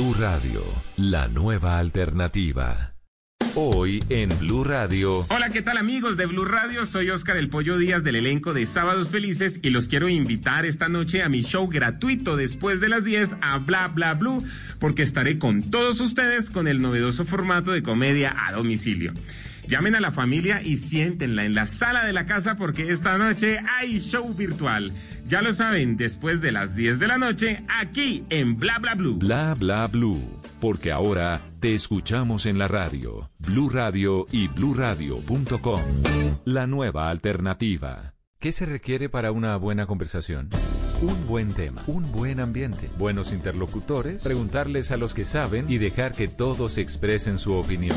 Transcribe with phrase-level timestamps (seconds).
[0.00, 0.64] Blue Radio,
[0.96, 2.94] la nueva alternativa.
[3.54, 5.26] Hoy en Blue Radio.
[5.28, 6.86] Hola, ¿qué tal amigos de Blue Radio?
[6.86, 10.88] Soy Oscar el Pollo Díaz del elenco de Sábados Felices y los quiero invitar esta
[10.88, 14.42] noche a mi show gratuito después de las 10 a Bla Bla Blue,
[14.78, 19.12] porque estaré con todos ustedes con el novedoso formato de comedia a domicilio.
[19.68, 23.60] Llamen a la familia y siéntenla en la sala de la casa porque esta noche
[23.78, 24.92] hay show virtual.
[25.30, 29.16] Ya lo saben, después de las 10 de la noche, aquí en Bla Bla Blue.
[29.16, 30.20] Bla Bla Blue,
[30.60, 35.82] porque ahora te escuchamos en la radio, Blue Radio y bluradio.com.
[36.44, 38.14] La nueva alternativa.
[38.40, 40.48] ¿Qué se requiere para una buena conversación?
[41.00, 46.12] Un buen tema, un buen ambiente, buenos interlocutores, preguntarles a los que saben y dejar
[46.12, 47.96] que todos expresen su opinión.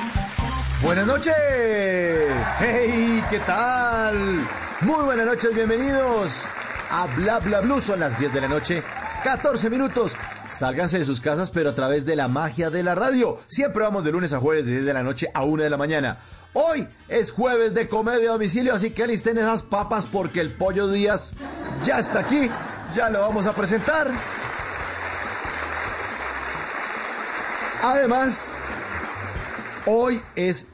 [0.81, 1.35] Buenas noches.
[2.57, 4.15] Hey, ¿qué tal?
[4.81, 6.47] Muy buenas noches, bienvenidos
[6.89, 7.79] a Bla Bla Blue.
[7.79, 8.81] Son las 10 de la noche,
[9.23, 10.15] 14 minutos.
[10.49, 13.37] Sálganse de sus casas, pero a través de la magia de la radio.
[13.45, 15.77] Siempre vamos de lunes a jueves, de 10 de la noche a 1 de la
[15.77, 16.17] mañana.
[16.53, 20.87] Hoy es jueves de comedia a domicilio, así que alisten esas papas porque el pollo
[20.87, 21.35] Díaz
[21.83, 22.49] ya está aquí.
[22.95, 24.09] Ya lo vamos a presentar.
[27.83, 28.53] Además,
[29.85, 30.70] hoy es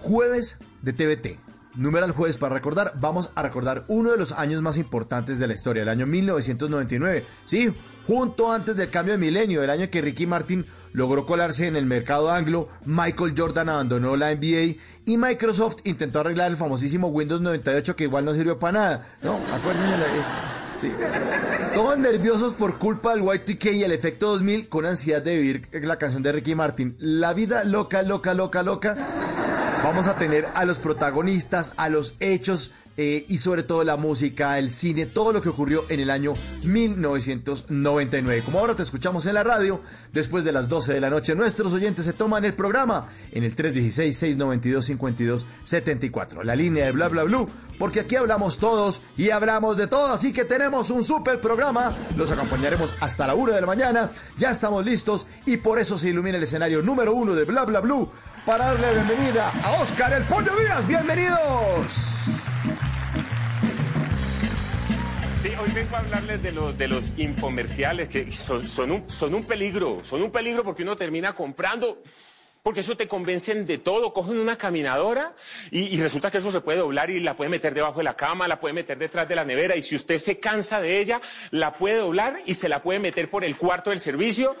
[0.00, 1.38] jueves de TVT.
[1.76, 5.54] Numeral jueves para recordar, vamos a recordar uno de los años más importantes de la
[5.54, 7.24] historia, el año 1999.
[7.44, 7.72] Sí,
[8.04, 11.86] junto antes del cambio de milenio, el año que Ricky Martin logró colarse en el
[11.86, 17.94] mercado anglo, Michael Jordan abandonó la NBA y Microsoft intentó arreglar el famosísimo Windows 98
[17.94, 19.06] que igual no sirvió para nada.
[19.22, 19.94] No, acuérdense
[20.80, 20.90] Sí.
[21.74, 25.98] Todos nerviosos por culpa del Y2K y el efecto 2000 con ansiedad de vivir la
[25.98, 26.96] canción de Ricky Martin.
[26.98, 28.96] La vida loca, loca, loca, loca.
[29.82, 34.58] Vamos a tener a los protagonistas, a los hechos eh, y sobre todo la música,
[34.58, 38.42] el cine, todo lo que ocurrió en el año 1999.
[38.44, 39.80] Como ahora te escuchamos en la radio,
[40.12, 43.56] después de las 12 de la noche, nuestros oyentes se toman el programa en el
[43.56, 47.48] 316-692-5274, la línea de bla bla blue,
[47.78, 52.30] porque aquí hablamos todos y hablamos de todo, así que tenemos un super programa, los
[52.32, 56.36] acompañaremos hasta la 1 de la mañana, ya estamos listos y por eso se ilumina
[56.36, 58.10] el escenario número uno de bla bla blue
[58.50, 62.16] para darle la bienvenida a Oscar el Pollo Díaz, bienvenidos.
[65.40, 69.36] Sí, hoy vengo a hablarles de los, de los infomerciales que son, son, un, son
[69.36, 72.02] un peligro, son un peligro porque uno termina comprando
[72.64, 74.12] porque eso te convencen de todo.
[74.12, 75.32] Cogen una caminadora
[75.70, 78.16] y, y, resulta que eso se puede doblar y la puede meter debajo de la
[78.16, 81.20] cama, la puede meter detrás de la nevera y si usted se cansa de ella,
[81.52, 84.56] la puede doblar y se la puede meter por el cuarto del servicio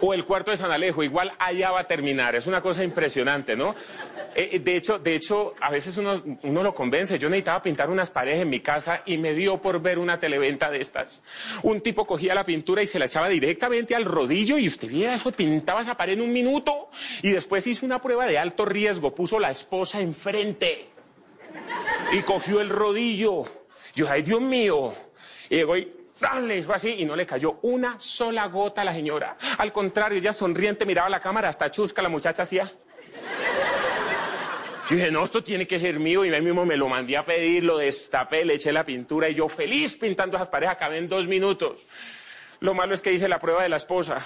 [0.00, 1.02] o el cuarto de San Alejo.
[1.02, 2.34] Igual allá va a terminar.
[2.34, 3.74] Es una cosa impresionante, ¿no?
[4.34, 7.18] Eh, de, hecho, de hecho, a veces uno, uno lo convence.
[7.18, 10.70] Yo necesitaba pintar unas paredes en mi casa y me dio por ver una televenta
[10.70, 11.22] de estas.
[11.62, 15.14] Un tipo cogía la pintura y se la echaba directamente al rodillo y usted veía
[15.14, 16.90] eso, pintaba esa pared en un minuto
[17.22, 20.88] y después hizo una prueba de alto riesgo, puso la esposa enfrente
[22.12, 23.44] y cogió el rodillo.
[23.94, 24.92] Yo, ay Dios mío.
[25.48, 25.95] Y llegó y
[26.42, 29.36] le hizo así y no le cayó una sola gota a la señora.
[29.58, 32.66] Al contrario, ella sonriente miraba la cámara, hasta chusca la muchacha hacía.
[34.88, 36.24] Yo dije, no, esto tiene que ser mío.
[36.24, 39.34] Y ahí mismo me lo mandé a pedir, lo destapé, le eché la pintura y
[39.34, 40.72] yo feliz pintando esas paredes.
[40.72, 41.80] Acabé en dos minutos.
[42.60, 44.18] Lo malo es que hice la prueba de la esposa.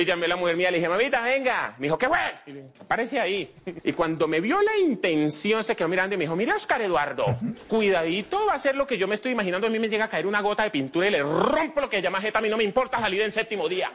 [0.00, 1.74] Y llamé a la mujer mía, le dije, mamita, venga.
[1.76, 2.18] Me dijo, ¿qué fue?
[2.46, 3.54] Y dije, aparece ahí.
[3.84, 7.26] Y cuando me vio la intención, se quedó mirando y me dijo, mira, Oscar Eduardo,
[7.68, 9.66] cuidadito, va a ser lo que yo me estoy imaginando.
[9.66, 12.00] A mí me llega a caer una gota de pintura y le rompo lo que
[12.00, 12.38] llama jeta.
[12.38, 13.92] A mí no me importa salir en séptimo día.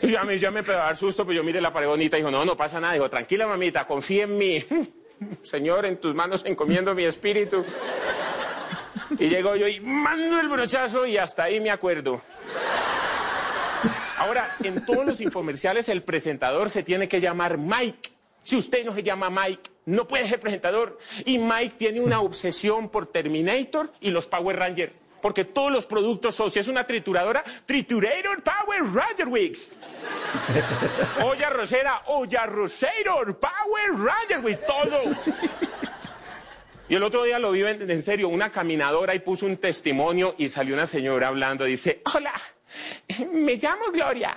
[0.00, 2.20] Y a mí ya me pegó dar susto, pero yo mire la pared bonita y
[2.20, 2.92] dijo, no, no pasa nada.
[2.92, 4.64] Dijo, tranquila, mamita, confía en mí.
[5.42, 7.64] Señor, en tus manos encomiendo mi espíritu.
[9.18, 12.22] Y llego yo y mando el brochazo y hasta ahí me acuerdo.
[14.18, 18.10] Ahora, en todos los infomerciales el presentador se tiene que llamar Mike.
[18.38, 20.98] Si usted no se llama Mike, no puede ser presentador.
[21.24, 24.92] Y Mike tiene una obsesión por Terminator y los Power Rangers.
[25.20, 29.70] Porque todos los productos son, si es una trituradora, Triturator Power Ranger Wigs.
[31.22, 35.24] olla rosera, olla rosator, Power Ranger Wigs, todos.
[36.88, 40.48] Y el otro día lo vi en, serio, una caminadora y puso un testimonio y
[40.50, 42.34] salió una señora hablando, dice, hola,
[43.32, 44.36] me llamo Gloria,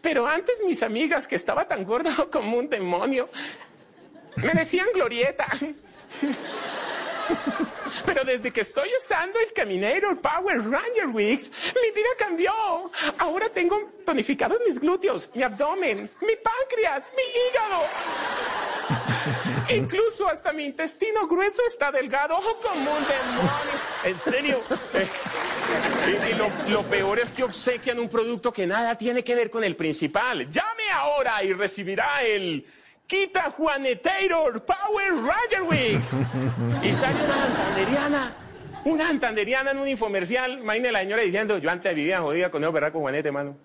[0.00, 3.28] pero antes mis amigas que estaba tan gorda como un demonio,
[4.36, 5.46] me decían Glorieta.
[8.04, 11.50] Pero desde que estoy usando el Caminero Power Ranger Wigs,
[11.80, 12.52] mi vida cambió.
[13.16, 17.84] Ahora tengo tonificados mis glúteos, mi abdomen, mi páncreas, mi hígado.
[19.74, 23.52] Incluso hasta mi intestino grueso está delgado como un demonio.
[24.04, 24.60] En serio.
[26.06, 29.48] Y, y lo, lo peor es que obsequian un producto que nada tiene que ver
[29.50, 30.48] con el principal.
[30.50, 32.66] Llame ahora y recibirá el
[33.06, 36.16] Quita Juaneteiro Power Ranger Wigs.
[36.82, 38.36] Y sale una antanderiana.
[38.84, 40.58] Una antanderiana en un infomercial.
[40.58, 43.56] Imagínate la señora diciendo, yo antes vivía jodida con esos con Juanete, mano.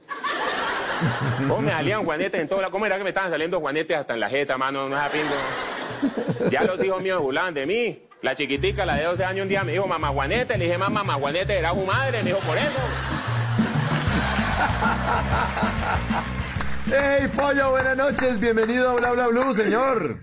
[1.47, 2.69] ¿Cómo me salían juanetes en toda la...
[2.69, 4.89] ¿Cómo era que me estaban saliendo juanetes hasta en la jeta, mano?
[4.89, 6.49] No es pingo.
[6.49, 8.03] Ya los hijos míos burlaban de mí.
[8.21, 10.57] La chiquitica, la de 12 años, un día me dijo, mamá Juanete.
[10.57, 12.21] Le dije, mamá, mamá Juanete era su madre.
[12.23, 12.69] Me dijo, por eso.
[16.91, 17.71] ¡Hey, Pollo!
[17.71, 20.17] Buenas noches, bienvenido a Bla Bla Blue, señor.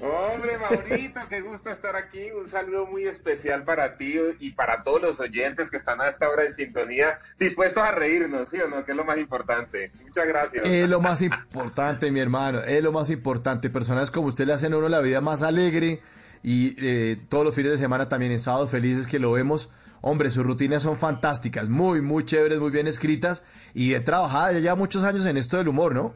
[0.00, 2.30] Hombre, Maurito, qué gusto estar aquí.
[2.32, 6.28] Un saludo muy especial para ti y para todos los oyentes que están a esta
[6.28, 8.84] hora en sintonía, dispuestos a reírnos, ¿sí o no?
[8.84, 9.92] Que es lo más importante.
[10.02, 10.66] Muchas gracias.
[10.66, 13.70] Es lo más importante, mi hermano, es lo más importante.
[13.70, 16.00] Personas como usted le hacen a uno la vida más alegre
[16.42, 19.72] y eh, todos los fines de semana también en sábados felices que lo vemos.
[20.00, 24.74] Hombre, sus rutinas son fantásticas, muy, muy chéveres, muy bien escritas y he trabajado ya
[24.74, 26.14] muchos años en esto del humor, ¿no?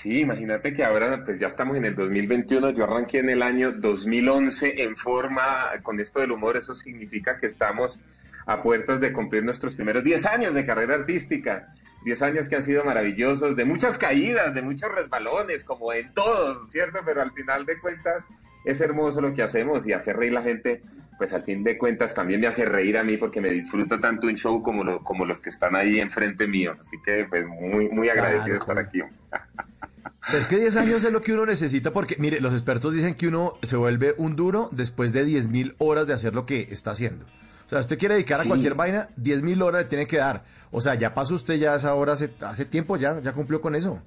[0.00, 3.70] Sí, imagínate que ahora pues ya estamos en el 2021, yo arranqué en el año
[3.72, 8.00] 2011 en forma con esto del humor, eso significa que estamos
[8.46, 12.62] a puertas de cumplir nuestros primeros 10 años de carrera artística, 10 años que han
[12.62, 17.00] sido maravillosos, de muchas caídas, de muchos resbalones, como en todos, ¿cierto?
[17.04, 18.26] Pero al final de cuentas
[18.64, 20.80] es hermoso lo que hacemos y hacer reír la gente,
[21.18, 24.28] pues al fin de cuentas también me hace reír a mí porque me disfruto tanto
[24.28, 27.90] un show como, lo, como los que están ahí enfrente mío, así que pues muy,
[27.90, 29.02] muy agradecido de estar aquí.
[30.32, 33.26] Es que 10 años es lo que uno necesita porque, mire, los expertos dicen que
[33.26, 37.24] uno se vuelve un duro después de 10.000 horas de hacer lo que está haciendo.
[37.66, 40.44] O sea, usted quiere dedicar a cualquier vaina, 10.000 horas le tiene que dar.
[40.70, 43.74] O sea, ya pasó usted ya esa hora hace, hace tiempo, ya, ya cumplió con
[43.74, 44.02] eso.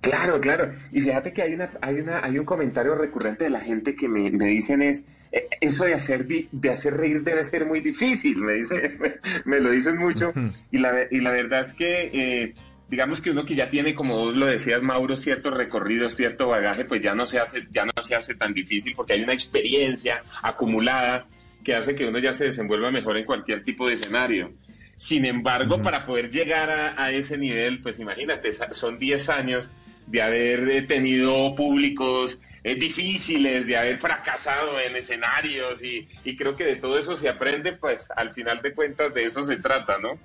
[0.00, 0.72] Claro, claro.
[0.92, 4.08] Y fíjate que hay una, hay una, hay un comentario recurrente de la gente que
[4.08, 8.38] me, me dicen es "Eh, eso de hacer de hacer reír debe ser muy difícil,
[8.38, 9.14] me dice, me,
[9.44, 10.32] me lo dicen mucho.
[10.70, 12.54] Y la, y la verdad es que eh,
[12.88, 16.84] digamos que uno que ya tiene, como vos lo decías, Mauro, cierto recorrido, cierto bagaje,
[16.84, 20.22] pues ya no se hace, ya no se hace tan difícil porque hay una experiencia
[20.42, 21.26] acumulada
[21.62, 24.52] que hace que uno ya se desenvuelva mejor en cualquier tipo de escenario.
[24.96, 29.70] Sin embargo, para poder llegar a, a ese nivel, pues imagínate, son 10 años
[30.06, 36.56] de haber eh, tenido públicos eh, difíciles, de haber fracasado en escenarios y, y creo
[36.56, 39.98] que de todo eso se aprende, pues al final de cuentas de eso se trata,
[39.98, 40.18] ¿no?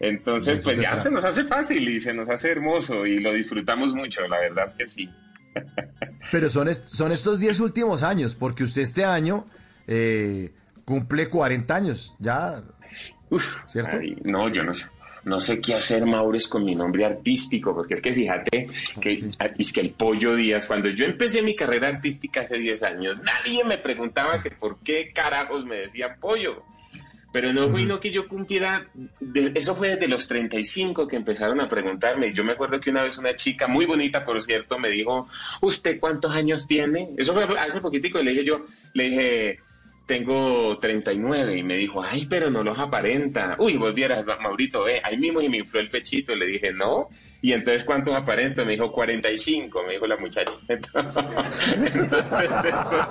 [0.00, 1.00] Entonces, pues ya trata.
[1.04, 4.66] se nos hace fácil y se nos hace hermoso y lo disfrutamos mucho, la verdad
[4.66, 5.08] es que sí.
[6.32, 9.46] Pero son, est- son estos 10 últimos años, porque usted este año
[9.86, 10.52] eh,
[10.84, 12.60] cumple 40 años, ya,
[13.30, 13.96] Uf, ¿Cierto?
[14.00, 14.86] ay, no, yo no sé.
[15.24, 18.68] No sé qué hacer, Maures, con mi nombre artístico, porque es que fíjate
[19.00, 23.22] que es que el Pollo Díaz, cuando yo empecé mi carrera artística hace 10 años,
[23.22, 26.62] nadie me preguntaba que por qué carajos me decía Pollo.
[27.34, 28.86] Pero no fue no que yo cumpliera,
[29.18, 32.32] de- eso fue desde los 35 que empezaron a preguntarme.
[32.32, 35.26] Yo me acuerdo que una vez una chica muy bonita, por cierto, me dijo,
[35.60, 37.08] ¿usted cuántos años tiene?
[37.16, 39.58] Eso fue hace poquitico y le dije yo, le dije,
[40.06, 43.56] tengo 39 y me dijo, ay, pero no los aparenta.
[43.58, 46.72] Uy, vos vieras, Maurito, eh, ahí mismo y me infló el pechito y le dije,
[46.72, 47.08] no.
[47.44, 48.64] Y entonces, ¿cuántos aparenta?
[48.64, 50.52] Me dijo, 45, me dijo la muchacha.
[50.66, 53.08] Entonces, eso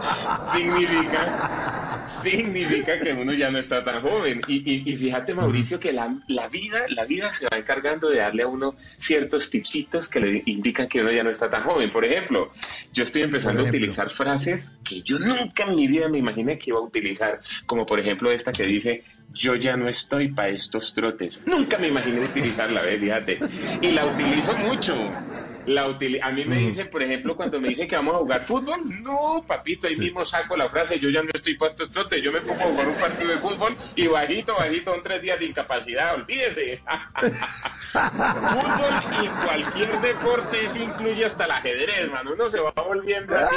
[0.52, 4.42] significa, significa que uno ya no está tan joven.
[4.48, 8.18] Y, y- y fíjate, Mauricio, que la, la vida, la vida se va encargando de
[8.18, 11.92] darle a uno ciertos tipsitos que le indican que uno ya no está tan joven.
[11.92, 12.52] Por ejemplo,
[12.92, 16.72] yo estoy empezando a utilizar frases que yo nunca en mi vida me imaginé que
[16.72, 20.94] iba a utilizar, como por ejemplo esta que dice, yo ya no estoy para estos
[20.94, 21.40] trotes.
[21.46, 23.00] Nunca me imaginé utilizarla, ¿ves?
[23.02, 23.40] Fíjate.
[23.82, 24.96] Y la utilizo mucho.
[25.66, 28.46] La utili- a mí me dicen, por ejemplo, cuando me dicen que vamos a jugar
[28.46, 32.34] fútbol, no, papito, ahí mismo saco la frase, yo ya no estoy puesto trote, yo
[32.34, 35.46] me pongo a jugar un partido de fútbol y bajito, bajito, son tres días de
[35.46, 36.82] incapacidad, olvídese.
[37.94, 43.56] fútbol y cualquier deporte, eso incluye hasta el ajedrez, mano, uno se va volviendo así.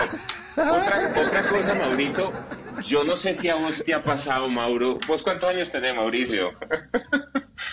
[0.60, 2.32] Otra, otra cosa, Maurito,
[2.86, 4.98] yo no sé si a vos te ha pasado, Mauro.
[5.06, 6.50] ¿Vos cuántos años tenés, Mauricio?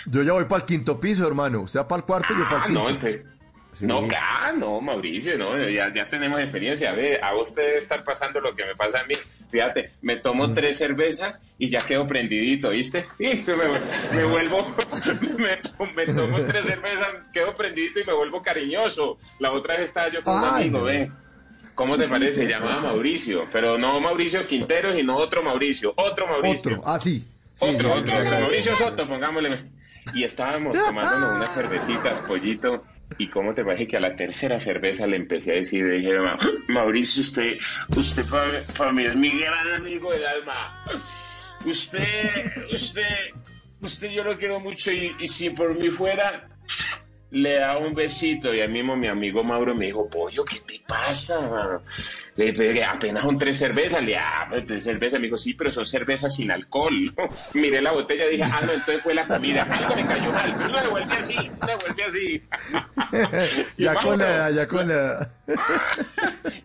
[0.06, 1.62] Yo ya voy para el quinto piso, hermano.
[1.62, 3.10] Usted va para el cuarto y yo para el Ah, quinto.
[3.10, 3.34] no,
[3.74, 3.88] Sí.
[3.88, 6.92] no, ah, no, Mauricio, no, ya, ya tenemos experiencia.
[6.92, 9.16] A ver, a vos te debe estar pasando lo que me pasa a mí.
[9.50, 10.54] Fíjate, me tomo Mm.
[10.54, 13.08] tres cervezas y ya quedo prendidito, ¿viste?
[13.20, 14.76] Y me, me vuelvo,
[15.40, 15.60] me,
[15.96, 19.18] me tomo tres cervezas, quedo prendidito y me vuelvo cariñoso.
[19.40, 20.84] La otra vez estaba yo con un amigo, no.
[20.86, 21.12] ve.
[21.76, 22.46] ¿Cómo te parece?
[22.46, 26.72] Llamaba Mauricio, pero no Mauricio Quintero, sino otro Mauricio, otro Mauricio.
[26.74, 26.82] Otro.
[26.86, 27.20] Ah, sí.
[27.56, 28.76] Sí, Otro, sí, otro, Mauricio.
[28.76, 29.50] Soto, pongámosle.
[30.16, 32.84] Y estábamos tomándonos unas cervecitas, pollito.
[33.18, 35.84] ¿Y cómo te parece que a la tercera cerveza le empecé a decir?
[35.84, 37.58] Le dije, "Ma- Mauricio, usted,
[37.96, 38.24] usted
[38.76, 40.84] para mí es mi gran amigo del alma.
[41.66, 43.04] Usted, usted,
[43.82, 46.48] usted yo lo quiero mucho y, y si por mí fuera,
[47.34, 50.82] le da un besito y al mismo mi amigo Mauro me dijo, pollo, ¿qué te
[50.88, 51.42] pasa?
[51.42, 51.82] mano?"
[52.36, 55.54] Le dije, apenas son tres cervezas, le dije, ah, pues, tres cervezas, me dijo, sí,
[55.54, 57.14] pero son cervezas sin alcohol.
[57.54, 60.54] Miré la botella y dije, ah, no, entonces fue la comida, algo me cayó mal,
[60.58, 62.44] pero no devuelve así, no devuelve así.
[63.78, 65.32] Ya con la ya con la edad.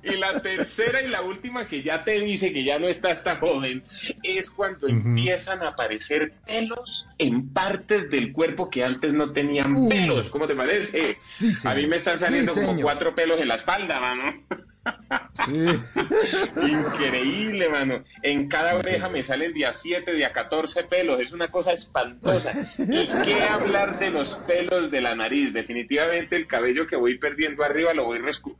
[0.02, 3.38] Y la tercera y la última que ya te dice que ya no estás tan
[3.40, 3.82] joven
[4.22, 9.88] es cuando empiezan a aparecer pelos en partes del cuerpo que antes no tenían Uh.
[9.88, 10.28] pelos.
[10.30, 11.14] ¿Cómo te parece?
[11.16, 14.42] Sí, a mí me están saliendo Sí, como cuatro pelos en la espalda, mano.
[15.44, 15.52] Sí.
[16.66, 18.04] Increíble, mano.
[18.22, 21.20] En cada oreja me salen día 7, día 14 pelos.
[21.20, 22.52] Es una cosa espantosa.
[22.78, 25.52] ¿Y qué hablar de los pelos de la nariz?
[25.52, 28.18] Definitivamente el cabello que voy perdiendo arriba lo voy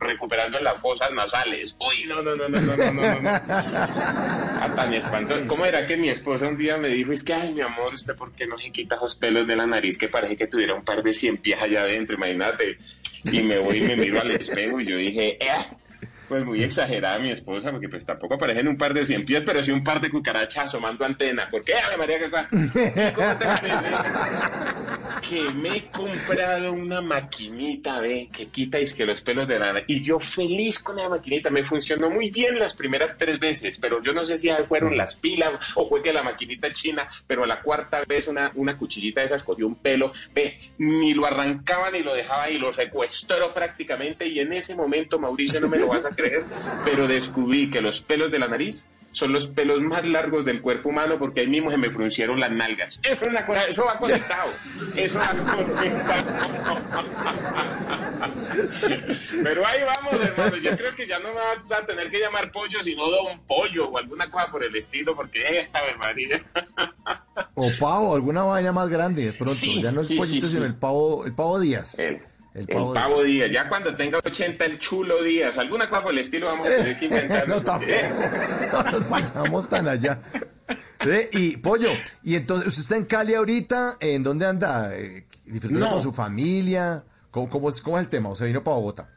[0.09, 1.75] recuperando en las fosas nasales.
[1.79, 3.21] Uy, no, no, no, no, no, no, no.
[3.21, 3.29] no.
[3.29, 5.47] Ah, tan espantoso.
[5.47, 8.15] ¿Cómo era que mi esposa un día me dijo, es que, ay, mi amor, ¿usted
[8.15, 10.83] por qué no se quita esos pelos de la nariz que parece que tuviera un
[10.83, 12.15] par de cien pies allá adentro?
[12.15, 12.77] Imagínate.
[13.31, 15.65] Y me voy y me miro al espejo y yo dije, eh,
[16.29, 19.63] pues muy exagerada mi esposa, porque pues tampoco parecen un par de cien pies, pero
[19.63, 21.49] sí un par de cucarachas asomando antena.
[21.49, 23.89] ¿Por qué, Ave María, ¿Y ¿Cómo te parece?
[25.27, 29.83] Que me he comprado una maquinita, ve, que quita es que los pelos de la.
[29.87, 34.01] Y yo feliz con la maquinita, me funcionó muy bien las primeras tres veces, pero
[34.03, 37.61] yo no sé si fueron las pilas o fue que la maquinita china, pero la
[37.61, 42.01] cuarta vez una, una cuchillita de esas cogió un pelo, ve, ni lo arrancaba ni
[42.01, 44.27] lo dejaba y lo secuestró prácticamente.
[44.27, 46.43] Y en ese momento, Mauricio, no me lo vas a creer,
[46.83, 50.89] pero descubrí que los pelos de la nariz son los pelos más largos del cuerpo
[50.89, 52.99] humano porque ahí mismo se me fruncieron las nalgas.
[53.03, 54.51] Eso es una cosa, eso va conectado.
[54.95, 55.29] Eso va
[55.75, 56.25] conectado.
[59.43, 60.57] Pero ahí vamos, hermano.
[60.57, 63.89] Yo creo que ya no me vas a tener que llamar pollo, sino don pollo
[63.89, 65.69] o alguna cosa por el estilo, porque eh.
[67.55, 69.53] O pavo, alguna vaina más grande de pronto.
[69.53, 71.97] Sí, ya no el sí, pollito, sí, sino el pavo, el pavo Díaz.
[71.97, 72.21] El,
[72.53, 73.51] El el pavo pavo, Díaz.
[73.51, 75.57] Ya cuando tenga 80, el chulo Díaz.
[75.57, 77.47] Alguna cosa por el estilo vamos a tener que inventar.
[77.47, 77.91] no, tampoco.
[78.73, 80.19] No nos vayamos tan allá.
[81.05, 81.89] Eh, Y pollo,
[82.23, 83.97] y entonces, ¿usted está en Cali ahorita?
[83.99, 84.95] ¿En dónde anda?
[84.97, 85.91] Eh, ¿Disfrutando No.
[85.93, 87.03] con su familia?
[87.31, 88.29] ¿Cómo, cómo, es, ¿Cómo es el tema?
[88.29, 89.09] ¿O se vino para Bogotá?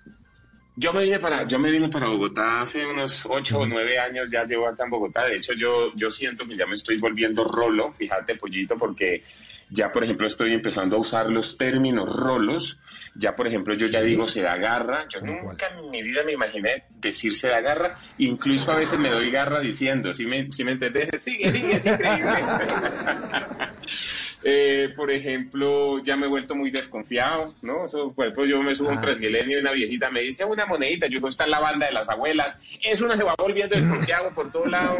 [0.77, 4.31] Yo me vine para, yo me vine para Bogotá hace unos ocho o nueve años,
[4.31, 5.25] ya llevo acá en Bogotá.
[5.25, 9.23] De hecho, yo, yo siento que ya me estoy volviendo rolo, fíjate, pollito, porque
[9.73, 12.79] ya, por ejemplo, estoy empezando a usar los términos rolos.
[13.15, 15.07] Ya, por ejemplo, yo ya digo se da garra.
[15.09, 17.97] Yo ¿Cómo nunca en mi vida me imaginé decir se da garra.
[18.19, 21.09] Incluso a veces me doy garra diciendo, ¿sí me, sí me entendés?
[21.23, 22.33] Sigue, sigue, es increíble.
[24.45, 27.87] Eh, por ejemplo, ya me he vuelto muy desconfiado, ¿no?
[27.87, 30.67] Eso, por ejemplo, yo me subo un Ah, Transmilenio y una viejita me dice una
[30.67, 33.77] monedita, yo digo, está en la banda de las abuelas, eso uno se va volviendo
[33.77, 34.97] desconfiado por todo lado.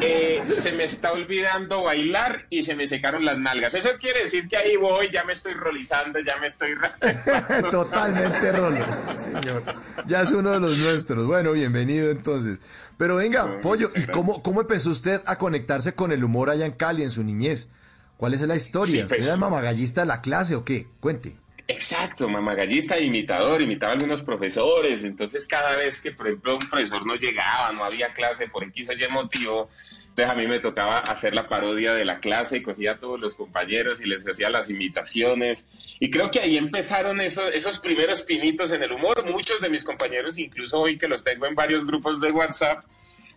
[0.00, 3.74] Eh, se me está olvidando bailar y se me secaron las nalgas.
[3.74, 6.70] Eso quiere decir que ahí voy, ya me estoy rolizando, ya me estoy...
[7.70, 9.62] Totalmente rolos, señor.
[10.06, 11.26] Ya es uno de los nuestros.
[11.26, 12.60] Bueno, bienvenido entonces.
[12.96, 16.72] Pero venga, pollo, ¿y cómo, cómo empezó usted a conectarse con el humor allá en
[16.72, 17.70] Cali, en su niñez?
[18.16, 18.92] ¿Cuál es la historia?
[18.94, 20.86] Sí, pues- ¿Usted era el mamagallista de la clase o qué?
[21.00, 21.36] Cuente.
[21.70, 27.04] Exacto, mamagallista, imitador, imitaba a algunos profesores, entonces cada vez que, por ejemplo, un profesor
[27.04, 29.68] no llegaba, no había clase por X o Y motivo,
[30.08, 33.20] entonces a mí me tocaba hacer la parodia de la clase y cogía a todos
[33.20, 35.66] los compañeros y les hacía las imitaciones.
[36.00, 39.22] Y creo que ahí empezaron esos, esos primeros pinitos en el humor.
[39.30, 42.82] Muchos de mis compañeros, incluso hoy que los tengo en varios grupos de WhatsApp,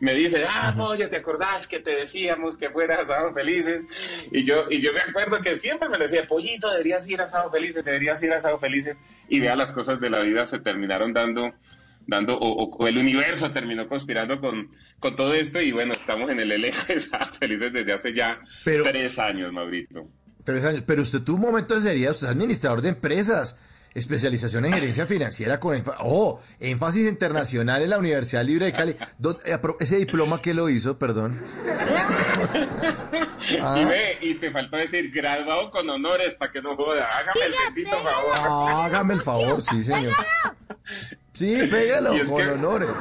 [0.02, 3.82] me dice, ah, oye, ¿te acordás que te decíamos que fueras a Sábado Felices?
[4.32, 7.52] Y yo, y yo me acuerdo que siempre me decía, pollito, deberías ir a Sábado
[7.52, 8.98] Felices, deberías ir a Sábado Felices.
[9.30, 11.54] Y vea, las cosas de la vida se terminaron dando,
[12.08, 15.62] dando o, el universo terminó conspirando con, con todo esto.
[15.62, 19.54] Y bueno, estamos en el elenco de Sábado Felices desde hace ya Pero- tres años,
[19.54, 20.08] Maurito.
[20.44, 20.84] Tres años.
[20.88, 23.62] Pero usted tuvo un momento de seriedad, usted es administrador de empresas,
[23.94, 28.96] especialización en gerencia financiera con énfa- oh, énfasis internacional en la Universidad Libre de Cali.
[29.20, 31.40] ¿Dó- eh, Ese diploma que lo hizo, perdón.
[33.62, 33.76] Ah.
[33.82, 37.08] Y ve, y te faltó decir graduado con honores para que no joda.
[37.08, 38.32] Hágame el bendito favor.
[38.38, 40.14] Ah, hágame el favor, sí, señor.
[41.34, 42.90] Sí, pégalo, con que- honores.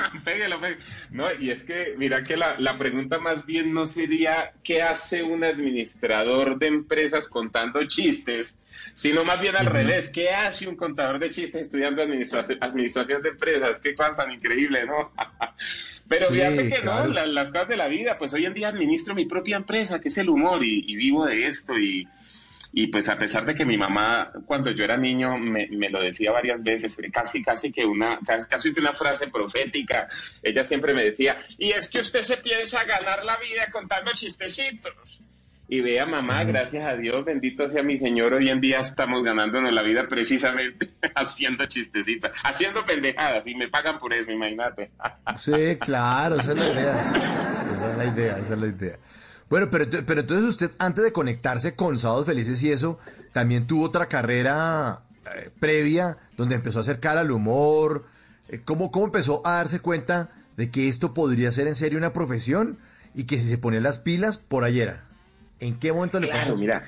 [0.00, 0.80] Ah, Pégalo, pégalo.
[1.10, 5.24] No, y es que, mira que la, la pregunta más bien no sería qué hace
[5.24, 8.58] un administrador de empresas contando chistes,
[8.98, 13.28] sino más bien al revés, qué hace un contador de chistes estudiando administración, administración de
[13.28, 13.78] empresas.
[13.80, 15.12] Qué cosa tan increíble, ¿no?
[16.08, 17.06] Pero Sí, fíjate que claro.
[17.06, 20.00] no, la- las cosas de la vida, pues hoy en día administro mi propia empresa,
[20.00, 22.08] que es el humor, y, y vivo de esto, y,
[22.72, 26.00] y pues a pesar de que mi mamá, cuando yo era niño, me, me lo
[26.02, 28.18] decía varias veces, casi, casi que una,
[28.50, 30.08] casi que una frase profética,
[30.42, 35.20] ella siempre me decía, y es que usted se piensa ganar la vida contando chistecitos.
[35.70, 39.70] Y vea, mamá, gracias a Dios, bendito sea mi Señor, hoy en día estamos ganándonos
[39.70, 44.90] la vida precisamente haciendo chistecitos, haciendo pendejadas, y me pagan por eso, imagínate.
[45.38, 47.64] Sí, claro, esa es la idea.
[47.70, 48.98] Esa es la idea, esa es la idea.
[49.50, 52.98] Bueno, pero, pero entonces usted, antes de conectarse con Sábados Felices y eso,
[53.32, 55.02] también tuvo otra carrera
[55.36, 58.06] eh, previa donde empezó a acercar al humor.
[58.48, 62.14] Eh, ¿Cómo, ¿Cómo empezó a darse cuenta de que esto podría ser en serio una
[62.14, 62.78] profesión
[63.14, 65.07] y que si se ponía las pilas, por ahí era?
[65.60, 66.60] ¿En qué momento le Claro, pasó?
[66.60, 66.84] mira,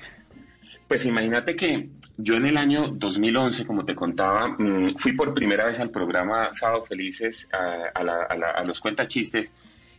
[0.87, 5.65] pues imagínate que yo en el año 2011, como te contaba, mm, fui por primera
[5.65, 9.53] vez al programa Sábado Felices, a, a la- a la- a los cuentachistes,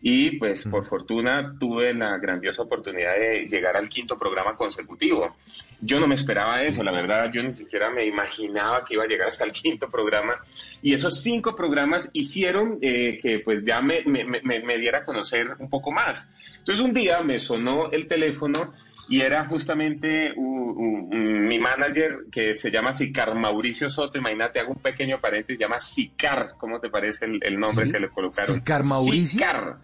[0.05, 5.37] y pues por fortuna tuve la grandiosa oportunidad de llegar al quinto programa consecutivo.
[5.81, 9.07] Yo no me esperaba eso, la verdad, yo ni siquiera me imaginaba que iba a
[9.07, 10.35] llegar hasta el quinto programa,
[10.81, 15.05] y esos cinco programas hicieron eh, que pues ya me, me- me- me diera a
[15.05, 16.29] conocer un poco más.
[16.59, 18.73] Entonces un día me sonó el teléfono
[19.09, 24.19] y era justamente mi manager que se llama Sicar Mauricio Soto.
[24.19, 26.53] Imagínate, hago un pequeño paréntesis, se llama Sicar.
[26.59, 28.55] ¿Cómo te parece el, el nombre Sí, que le colocaron?
[28.55, 29.41] ¿Sicar Mauricio?
[29.41, 29.77] Sicar.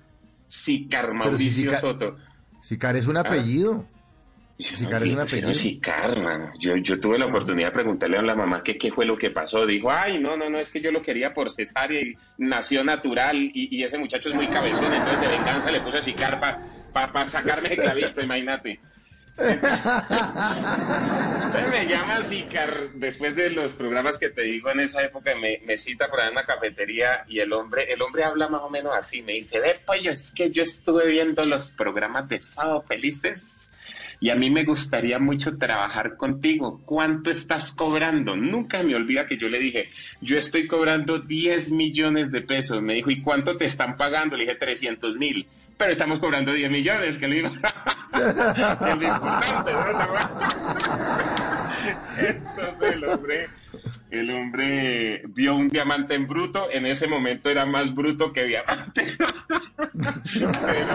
[0.49, 2.17] Sicar Pero si Mauricio Sicar- Soto.
[2.61, 3.87] Sicar es un apellido.
[4.59, 5.55] Yo Sicar no es un apellido.
[5.55, 6.53] Sicar, mano.
[6.59, 9.31] Yo, yo tuve la oportunidad de preguntarle a la mamá que qué fue lo que
[9.31, 9.65] pasó.
[9.65, 13.37] Dijo, ay, no, no, no, es que yo lo quería por cesárea y nació natural
[13.37, 16.41] y, y ese muchacho es muy cabezón, entonces de venganza le puse Sicar
[16.93, 18.81] para sacarme el clavito, imagínate.
[21.71, 25.79] Me llama Sicar después de los programas que te digo en esa época, me, me
[25.79, 28.93] cita por ahí en una cafetería y el hombre, el hombre habla más o menos
[28.97, 33.57] así, me dice, ve pollo, es que yo estuve viendo los programas de Sábado Felices
[34.21, 36.81] y a mí me gustaría mucho trabajar contigo.
[36.85, 38.35] ¿Cuánto estás cobrando?
[38.35, 42.83] Nunca me olvida que yo le dije, yo estoy cobrando 10 millones de pesos.
[42.83, 44.37] Me dijo, ¿y cuánto te están pagando?
[44.37, 45.47] Le dije, 300 mil.
[45.79, 47.49] Pero estamos cobrando 10 millones, que le digo.
[47.51, 47.61] ¿no?
[52.19, 53.49] Entonces el hombre,
[54.11, 59.07] el hombre vio un diamante en bruto, en ese momento era más bruto que diamante.
[59.47, 60.91] Pero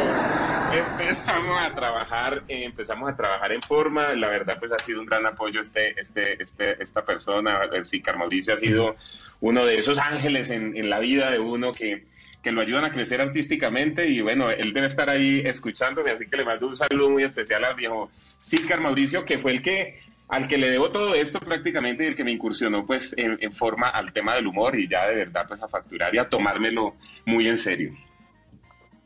[0.73, 5.25] empezamos a trabajar, empezamos a trabajar en forma, la verdad pues ha sido un gran
[5.25, 8.95] apoyo este, este, este, esta persona, el Sicar Mauricio ha sido
[9.39, 12.05] uno de esos ángeles en, en la vida de uno que,
[12.43, 16.37] que lo ayudan a crecer artísticamente y bueno, él debe estar ahí escuchándome, así que
[16.37, 20.47] le mando un saludo muy especial al viejo Sicar Mauricio, que fue el que al
[20.47, 23.89] que le debo todo esto prácticamente y el que me incursionó pues en, en forma
[23.89, 27.47] al tema del humor y ya de verdad pues a facturar y a tomármelo muy
[27.47, 27.93] en serio.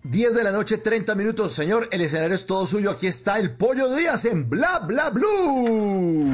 [0.04, 1.54] 10 de la noche, 30 minutos.
[1.54, 2.92] Señor, el escenario es todo suyo.
[2.92, 6.34] Aquí está el Pollo Díaz en Bla Bla Blue.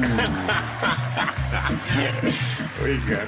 [2.84, 3.24] Oiga.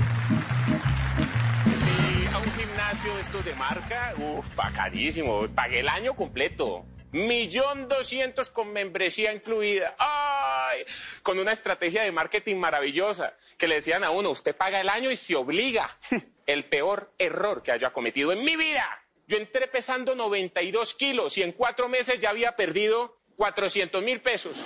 [3.06, 5.46] Estos de marca, uff, bacanísimo.
[5.54, 6.84] Pagué el año completo.
[7.12, 9.94] Millón doscientos con membresía incluida.
[9.98, 10.84] ¡Ay!
[11.22, 13.34] Con una estrategia de marketing maravillosa.
[13.56, 15.88] Que le decían a uno, usted paga el año y se obliga.
[16.46, 18.84] El peor error que haya cometido en mi vida.
[19.28, 24.56] Yo entré pesando 92 kilos y en cuatro meses ya había perdido 400 mil pesos.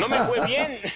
[0.00, 0.80] No me fue bien.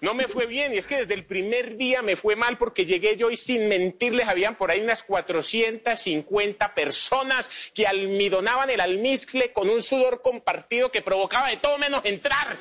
[0.00, 0.72] No me fue bien.
[0.72, 3.68] Y es que desde el primer día me fue mal porque llegué yo y sin
[3.68, 10.90] mentirles habían por ahí unas 450 personas que almidonaban el almizcle con un sudor compartido
[10.90, 12.56] que provocaba de todo menos entrar.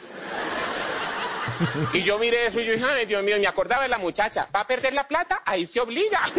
[1.94, 4.48] Y yo miré eso y yo dije, Dios mío, me acordaba de la muchacha.
[4.56, 5.42] ¿Va a perder la plata?
[5.46, 6.22] Ahí se obliga.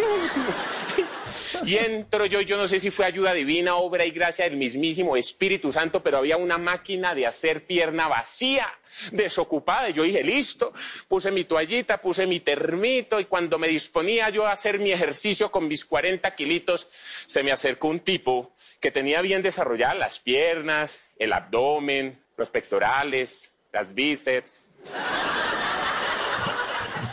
[1.65, 5.17] Y entro yo, yo no sé si fue ayuda divina, obra y gracia del mismísimo
[5.17, 8.67] Espíritu Santo, pero había una máquina de hacer pierna vacía,
[9.13, 9.89] desocupada.
[9.89, 10.73] Y yo dije, listo,
[11.09, 15.51] puse mi toallita, puse mi termito y cuando me disponía yo a hacer mi ejercicio
[15.51, 21.01] con mis 40 kilitos, se me acercó un tipo que tenía bien desarrolladas las piernas,
[21.19, 24.71] el abdomen, los pectorales, las bíceps,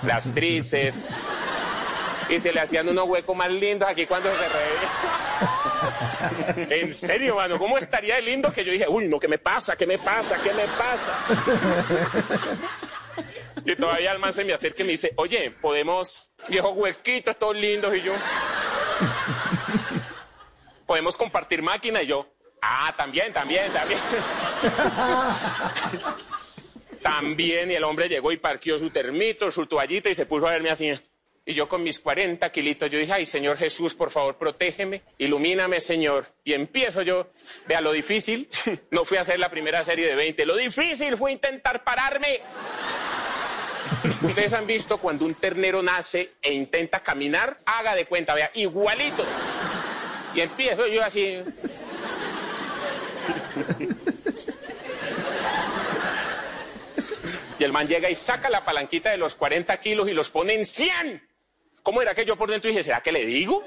[0.04, 1.10] las tríceps.
[2.30, 4.90] Y se le hacían unos huecos más lindos aquí cuando se reía.
[6.78, 9.76] en serio, mano, ¿cómo estaría de lindo que yo dije, uy, no, ¿qué me pasa?
[9.76, 10.38] ¿Qué me pasa?
[10.42, 11.20] ¿Qué me pasa?
[13.66, 17.56] y todavía el man se me acerca y me dice, oye, podemos, viejos huequitos, todos
[17.56, 18.14] lindos, y yo,
[20.86, 22.26] podemos compartir máquina, y yo,
[22.62, 24.00] ah, también, también, también.
[27.04, 30.52] También, y el hombre llegó y parqueó su termito, su toallita y se puso a
[30.52, 30.92] verme así.
[31.46, 35.82] Y yo con mis 40 kilitos, yo dije, ay, Señor Jesús, por favor, protégeme, ilumíname,
[35.82, 36.34] Señor.
[36.46, 37.28] Y empiezo yo,
[37.68, 38.50] vea, lo difícil,
[38.92, 42.40] no fui a hacer la primera serie de 20, lo difícil fue intentar pararme.
[44.22, 49.26] Ustedes han visto cuando un ternero nace e intenta caminar, haga de cuenta, vea, igualito.
[50.34, 51.44] Y empiezo yo así.
[57.60, 60.54] Y el man llega y saca la palanquita de los 40 kilos y los pone
[60.54, 61.28] en 100.
[61.82, 63.64] ¿Cómo era que yo por dentro dije, ¿será que le digo?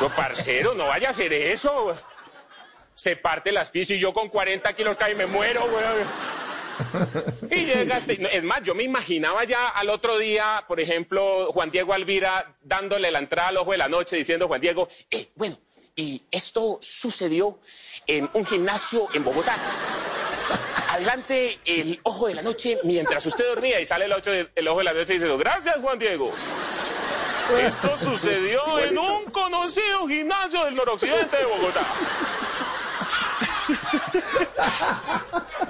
[0.00, 1.96] No, parcero, no vaya a hacer eso.
[2.94, 5.84] Se parte las pies y yo con 40 kilos caí y me muero, güey.
[7.50, 8.18] Y llegaste.
[8.36, 13.10] Es más, yo me imaginaba ya al otro día, por ejemplo, Juan Diego Alvira dándole
[13.10, 15.58] la entrada al ojo de la noche diciendo, Juan Diego, eh, bueno,
[15.94, 17.58] y esto sucedió
[18.06, 19.56] en un gimnasio en Bogotá.
[20.90, 24.68] Adelante el ojo de la noche mientras usted dormía y sale el, ocho de- el
[24.68, 26.30] ojo de la noche y dice, gracias Juan Diego.
[27.60, 31.84] Esto sucedió en un conocido gimnasio del noroccidente de Bogotá.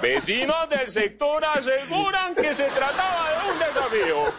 [0.00, 4.32] Vecinos del sector aseguran que se trataba de un desafío.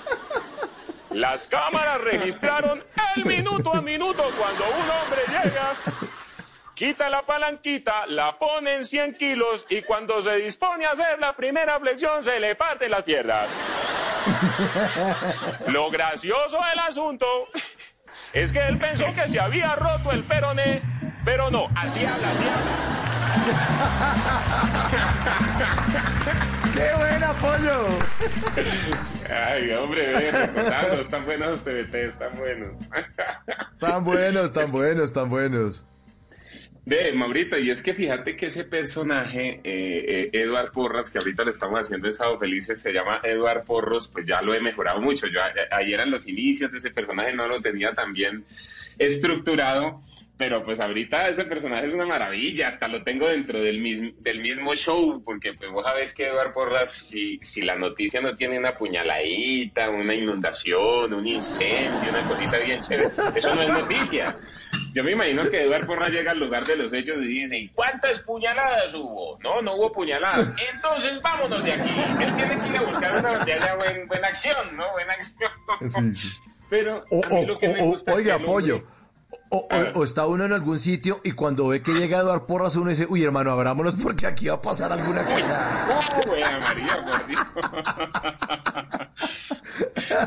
[1.11, 2.83] Las cámaras registraron
[3.15, 5.73] el minuto a minuto cuando un hombre llega,
[6.73, 11.35] quita la palanquita, la pone en 100 kilos y cuando se dispone a hacer la
[11.35, 13.49] primera flexión se le parten las piernas.
[15.67, 17.25] Lo gracioso del asunto
[18.31, 20.81] es que él pensó que se había roto el peroné,
[21.25, 22.93] pero no, así habla, así habla.
[26.73, 27.87] ¡Qué buen apoyo!
[29.29, 32.71] Ay, hombre, ve, recordando, están buenos los TBT, están buenos.
[33.79, 35.85] Tan buenos, tan buenos, tan buenos.
[36.85, 41.45] Ve, Maurito, y es que fíjate que ese personaje, eh, eh, Eduard Porras, que ahorita
[41.45, 44.99] le estamos haciendo en Sábado Felices, se llama Eduard Porros, pues ya lo he mejorado
[44.99, 45.27] mucho.
[45.27, 45.39] Yo
[45.71, 48.43] ayer en los inicios de ese personaje no lo tenía tan bien
[48.99, 50.01] estructurado,
[50.37, 54.41] pero pues ahorita ese personaje es una maravilla, hasta lo tengo dentro del mismo, del
[54.41, 58.59] mismo show, porque pues vos sabés que Eduard Porras, si, si la noticia no tiene
[58.59, 64.35] una puñaladita, una inundación, un incendio, una cosita bien chévere, eso no es noticia.
[64.93, 67.69] Yo me imagino que Eduard Porras llega al lugar de los hechos y dice, ¿y
[67.69, 69.39] cuántas puñaladas hubo?
[69.43, 70.53] No, no hubo puñaladas.
[70.73, 71.89] Entonces vámonos de aquí.
[72.21, 74.91] Él tiene que ir a buscar una donde haya buen- buena acción, ¿no?
[74.91, 75.51] Buena acción.
[75.81, 76.29] Sí, sí.
[76.69, 78.49] Pero O, a mí o- lo que me o- o- gusta es oiga, que el
[78.49, 78.87] hombre- apoyo.
[79.49, 79.91] O, o- Ah.
[79.95, 83.05] o está uno en algún sitio y cuando ve que llega Eduard Porras uno dice,
[83.09, 85.87] uy hermano, abrámonos porque aquí va a pasar alguna cosa.
[85.91, 87.41] ¡Oh, buena María, por Dios!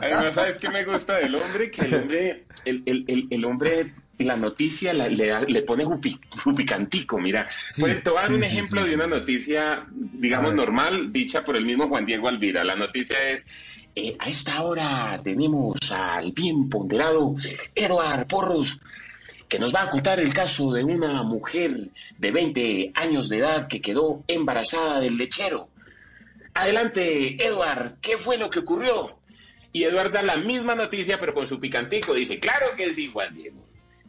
[0.01, 1.71] Además, ¿sabes qué me gusta del hombre?
[1.71, 3.87] Que el hombre, el, el, el, el hombre,
[4.19, 7.49] la noticia la- le, le pone jupi- jupicantico, mira.
[7.69, 11.13] Sí, Pues, te voy a dar sí, un sí, ejemplo de una noticia, digamos, normal,
[11.13, 12.65] dicha por el mismo Juan Diego Alvira.
[12.65, 13.47] La noticia es,
[13.95, 17.35] eh, a esta hora tenemos al bien ponderado
[17.75, 18.81] Eduard Porros,
[19.49, 23.69] que nos va a contar el caso de una mujer de 20 años de edad
[23.69, 25.69] que quedó embarazada del lechero.
[26.55, 29.19] Adelante, Edward, ¿qué fue lo que ocurrió?
[29.73, 32.15] Y Edward da la misma noticia, pero con su picantico.
[32.15, 33.63] Dice, claro que sí, Juan Diego.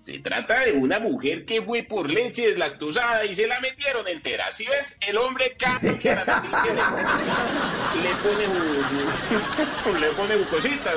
[0.08, 4.50] Se trata de una mujer que fue por leche deslactosada y se la metieron entera.
[4.54, 6.74] Si ves, el hombre cambia la noticia,
[8.02, 10.92] le pone, un- le pone un cosita.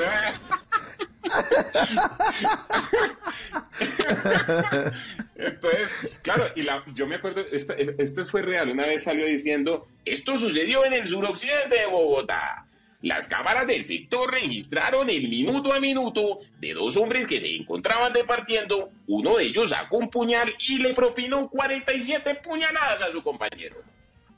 [5.37, 5.91] Entonces,
[6.23, 10.37] claro, y la, yo me acuerdo, esta- esto fue real, una vez salió diciendo, esto
[10.37, 12.65] sucedió en el suroccidente de Bogotá.
[13.03, 18.13] Las cámaras del sector registraron el minuto a minuto de dos hombres que se encontraban
[18.13, 18.91] departiendo.
[19.07, 23.77] Uno de ellos sacó un puñal y le propinó 47 puñaladas a su compañero.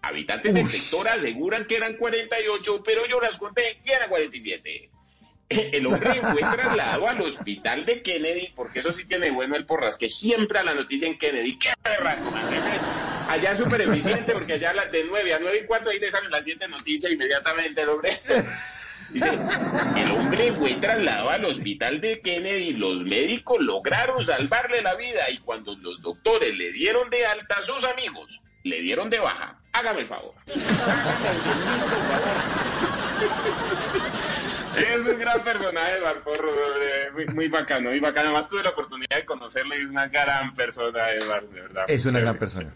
[0.03, 4.91] Habitantes del sector aseguran que eran 48, pero yo las conté y eran 47.
[5.49, 9.97] el hombre fue trasladado al hospital de Kennedy, porque eso sí tiene bueno el porras,
[9.97, 14.73] que siempre a la noticia en Kennedy, qué ese- allá es súper eficiente, porque allá
[14.91, 18.21] de 9 a 9 y cuarto ahí te salen las 7 noticias inmediatamente, el hombre.
[19.11, 19.39] Dice,
[19.97, 25.39] el hombre fue trasladado al hospital de Kennedy, los médicos lograron salvarle la vida y
[25.39, 29.59] cuando los doctores le dieron de alta, sus amigos le dieron de baja.
[29.73, 30.35] Hágame el favor.
[34.77, 36.23] Es un gran personaje, Eduardo
[37.13, 38.29] muy, muy bacano, muy bacano.
[38.29, 41.85] Además tuve la oportunidad de conocerlo y es una gran persona, Eduardo, de verdad.
[41.89, 42.73] Es una gran persona.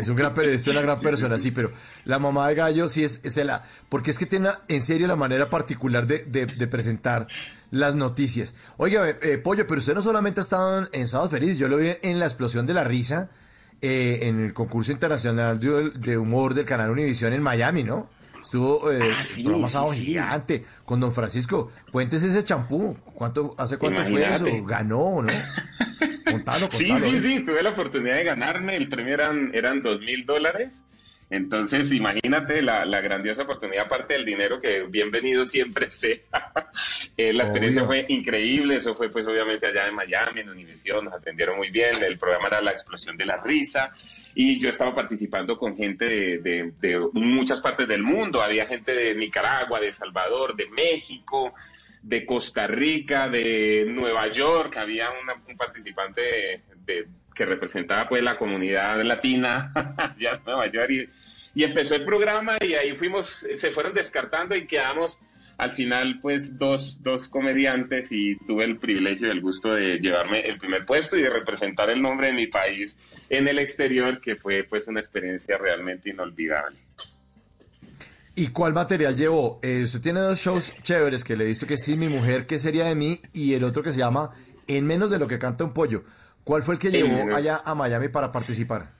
[0.00, 1.72] Es un gran periodista, una gran persona, sí, pero
[2.04, 3.64] la mamá de Gallo sí es, es la...
[3.88, 7.26] Porque es que tiene en serio la manera particular de, de- de presentar
[7.70, 8.54] las noticias.
[8.78, 11.76] Oiga, eh, Pollo, pero usted no solamente ha estado en, en Sábado Feliz, yo lo
[11.76, 13.30] vi en La Explosión de la Risa,
[13.82, 18.10] eh, en el concurso internacional de, de humor del canal Univisión en Miami, ¿no?
[18.50, 20.04] Estuvo eh, Ah, sí, sí, sí.
[20.06, 21.70] Gigante con Don Francisco.
[21.92, 22.96] Cuéntese ese champú.
[23.14, 24.44] ¿Cuánto, ¿Hace cuánto fue eso?
[24.64, 25.32] ¿Ganó, no?
[26.28, 27.18] Contalo, Sí, sí, eh.
[27.18, 28.76] sí, tuve la oportunidad de ganarme.
[28.76, 30.84] El premio eran, eran dos mil dólares.
[31.30, 36.16] Entonces, imagínate la, la grandiosa oportunidad, aparte del dinero, que bienvenido siempre sea.
[37.16, 38.02] Eh, la experiencia Obvio.
[38.02, 38.76] fue increíble.
[38.76, 41.92] Eso fue, pues, obviamente allá en Miami, en Univision, nos atendieron muy bien.
[42.02, 43.92] El programa era La Explosión de la Risa.
[44.34, 48.42] Y yo estaba participando con gente de, de- de muchas partes del mundo.
[48.42, 51.54] Había gente de Nicaragua, de El Salvador, de México,
[52.02, 58.22] de Costa Rica, de Nueva York, había una- un participante de- de- que representaba pues
[58.22, 61.08] la comunidad latina allá en Nueva York y,
[61.54, 65.18] y empezó el programa y ahí fuimos, se fueron descartando y quedamos
[65.58, 70.40] al final pues dos, dos comediantes y tuve el privilegio y el gusto de llevarme
[70.40, 72.96] el primer puesto y de representar el nombre de mi país
[73.28, 76.78] en el exterior que fue pues una experiencia realmente inolvidable.
[78.34, 79.58] ¿Y cuál material llevó?
[79.62, 82.58] Eh, usted tiene dos shows chéveres que le he visto que sí, mi mujer, que
[82.58, 84.30] sería de mí, y el otro que se llama
[84.66, 86.04] En menos de lo que canta un pollo.
[86.44, 88.92] ¿Cuál fue el que En llevó menos- allá a Miami para participar?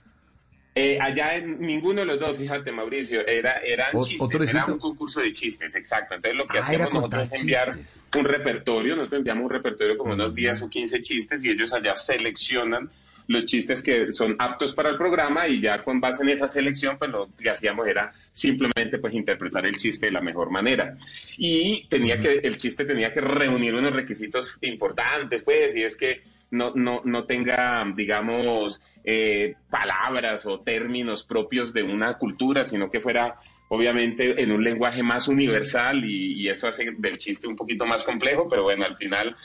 [0.73, 4.79] Eh, allá en ninguno de los dos, fíjate Mauricio, era, eran chistes, ¿otro era un
[4.79, 6.15] concurso de chistes, exacto.
[6.15, 8.01] Entonces lo que Ah, hacíamos nosotros es enviar chistes.
[8.17, 11.93] un repertorio, nosotros enviamos un repertorio como unos 10 o 15 chistes y ellos allá
[11.93, 12.89] seleccionan
[13.27, 16.97] los chistes que son aptos para el programa y ya con base en esa selección
[16.97, 20.97] pues lo que hacíamos era simplemente pues interpretar el chiste de la mejor manera
[21.37, 26.21] y tenía que el chiste tenía que reunir unos requisitos importantes pues y es que
[26.51, 32.99] no no no tenga digamos eh, palabras o términos propios de una cultura sino que
[33.01, 33.35] fuera
[33.69, 38.03] obviamente en un lenguaje más universal y, y eso hace del chiste un poquito más
[38.03, 39.35] complejo pero bueno al final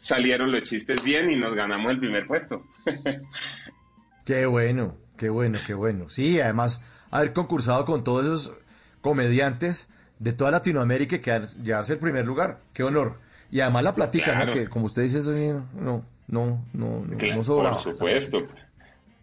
[0.00, 2.62] salieron los chistes bien y nos ganamos el primer puesto.
[4.24, 6.08] Qué bueno, qué bueno, qué bueno.
[6.08, 8.56] Sí, además, haber concursado con todos esos
[9.02, 12.58] comediantes de toda Latinoamérica y quedar, llevarse el primer lugar.
[12.72, 13.18] Qué honor.
[13.50, 14.46] Y además la platica, Claro.
[14.46, 14.52] ¿no?
[14.52, 15.32] Que como usted dice, eso
[15.74, 17.82] no, no, no, no, Claro, no sobraba.
[17.82, 18.38] Por supuesto.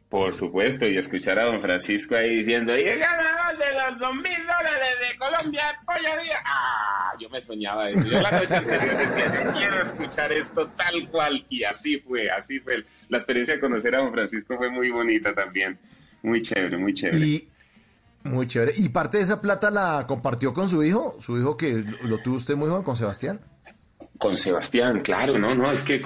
[0.10, 4.14] Por supuesto, y escuchar a don Francisco ahí diciendo, y el ganador de los dos
[4.16, 6.42] mil dólares de Colombia, Pollo Díaz.
[6.46, 8.06] Ah, yo me soñaba eso.
[8.10, 11.46] Yo la noche anterior decía, yo quiero escuchar esto tal cual.
[11.48, 12.84] Y así fue, así fue.
[13.08, 15.80] La experiencia de conocer a don Francisco fue muy bonita también.
[16.24, 17.18] Muy chévere, muy chévere.
[17.18, 17.50] Y
[18.24, 18.74] muy chévere.
[18.76, 22.36] Y parte de esa plata la compartió con su hijo, su hijo que lo tuvo
[22.36, 23.40] usted muy joven, con Sebastián.
[24.22, 26.00] Con Sebastián, claro, no, no, es que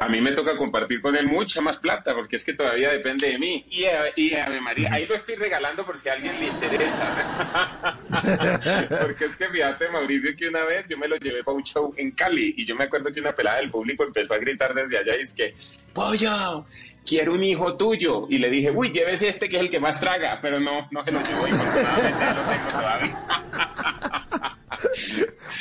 [0.00, 3.28] a mí me toca compartir con él mucha más plata porque es que todavía depende
[3.28, 3.66] de mí.
[3.70, 7.98] Y, a- y María, ahí lo estoy regalando por si a alguien le interesa.
[9.02, 11.92] porque es que fíjate, Mauricio, que una vez yo me lo llevé para un show
[11.98, 14.96] en Cali y yo me acuerdo que una pelada del público empezó a gritar desde
[14.96, 15.54] allá y es que,
[15.92, 16.64] pollo,
[17.06, 18.26] quiero un hijo tuyo.
[18.30, 21.04] Y le dije, uy, llévese este que es el que más traga, pero no, no
[21.04, 23.20] se lo llevó y ya lo tengo todavía.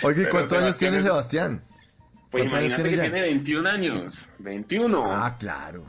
[0.04, 1.62] Oye, ¿y Pero ¿cuántos años tiene Sebastián?
[2.30, 4.30] Pues ¿Cuántos años imagínate que tiene 21 años.
[4.40, 5.04] 21.
[5.06, 5.84] Ah, claro.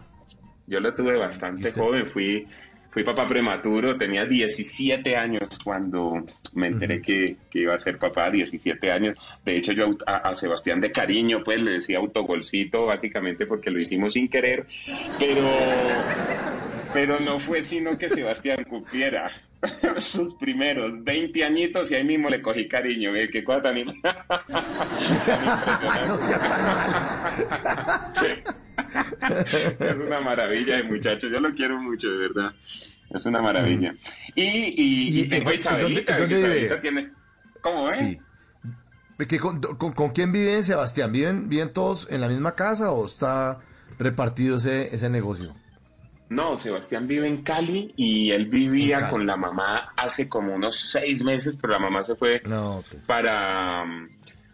[0.66, 2.06] Yo lo tuve bastante joven.
[2.06, 2.46] Fui,
[2.90, 3.98] fui papá prematuro.
[3.98, 6.24] Tenía 17 años cuando
[6.54, 8.30] me enteré que, que iba a ser papá.
[8.30, 9.18] 17 años.
[9.44, 13.78] De hecho, yo a, a Sebastián de cariño, pues le decía autogolcito, básicamente porque lo
[13.78, 14.66] hicimos sin querer.
[15.18, 15.46] Pero,
[16.94, 19.30] pero no fue sino que Sebastián cumpliera
[19.98, 23.14] sus primeros 20 añitos y ahí mismo le cogí cariño.
[23.14, 23.28] ¿eh?
[23.30, 23.76] Qué cosa tan.
[29.78, 31.28] No es una maravilla de muchacho.
[31.28, 32.52] Yo lo quiero mucho, de verdad.
[33.10, 33.94] Es una maravilla.
[34.34, 36.12] Y, y, ¿Y y tengo a es- es dónde- Isabelita.
[36.14, 36.48] es dónde que vive?
[36.48, 37.12] Isabelita tiene...
[37.60, 37.94] ¿Cómo ves?
[37.96, 38.18] Sí.
[39.28, 41.12] ¿Que con, con- con quién viven, Sebastián?
[41.12, 43.58] ¿Viven, ¿Viven todos en la misma casa o está
[43.98, 45.52] repartido ese, ese negocio?
[46.30, 51.24] No, Sebastián vive en Cali y él vivía con la mamá hace como unos seis
[51.24, 53.84] meses, pero la mamá se fue No, para,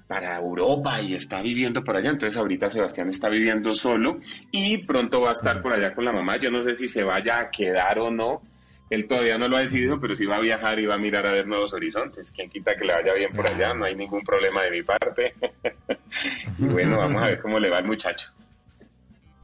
[0.07, 2.09] para Europa y está viviendo por allá.
[2.09, 6.13] Entonces ahorita Sebastián está viviendo solo y pronto va a estar por allá con la
[6.13, 6.39] mamá.
[6.39, 8.41] Yo no sé si se vaya a quedar o no.
[8.89, 11.27] Él todavía no lo ha decidido, pero sí va a viajar y va a mirar
[11.27, 12.33] a ver nuevos horizontes.
[12.33, 15.35] Quien quita que le vaya bien por allá, no hay ningún problema de mi parte.
[16.59, 18.31] y bueno, vamos a ver cómo le va al muchacho.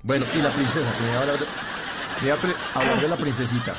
[0.02, 1.12] Bueno, y la princesa, que me
[2.30, 3.74] va a pre- hablar de la princesita.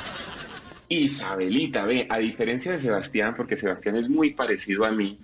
[0.88, 5.18] Isabelita, ve, a diferencia de Sebastián, porque Sebastián es muy parecido a mí,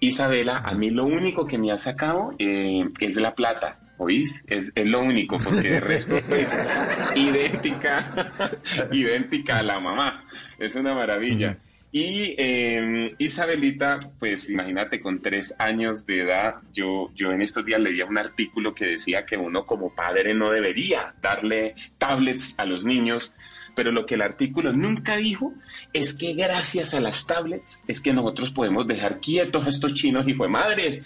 [0.00, 4.42] Isabela, a mí lo único que me ha sacado eh, es la plata, ¿oís?
[4.46, 6.54] Es, es lo único, porque de resto es
[7.16, 8.30] idéntica,
[8.92, 10.24] idéntica a la mamá.
[10.58, 11.58] Es una maravilla.
[11.92, 17.80] Y eh, Isabelita, pues imagínate, con tres años de edad, yo, yo en estos días
[17.80, 22.84] leía un artículo que decía que uno como padre no debería darle tablets a los
[22.84, 23.32] niños,
[23.74, 25.52] pero lo que el artículo nunca dijo
[25.92, 30.28] es que gracias a las tablets es que nosotros podemos dejar quietos a estos chinos
[30.28, 31.02] y fue madre.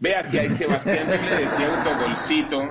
[0.00, 2.68] Vea, si a Sebastián yo le decía autogolcito,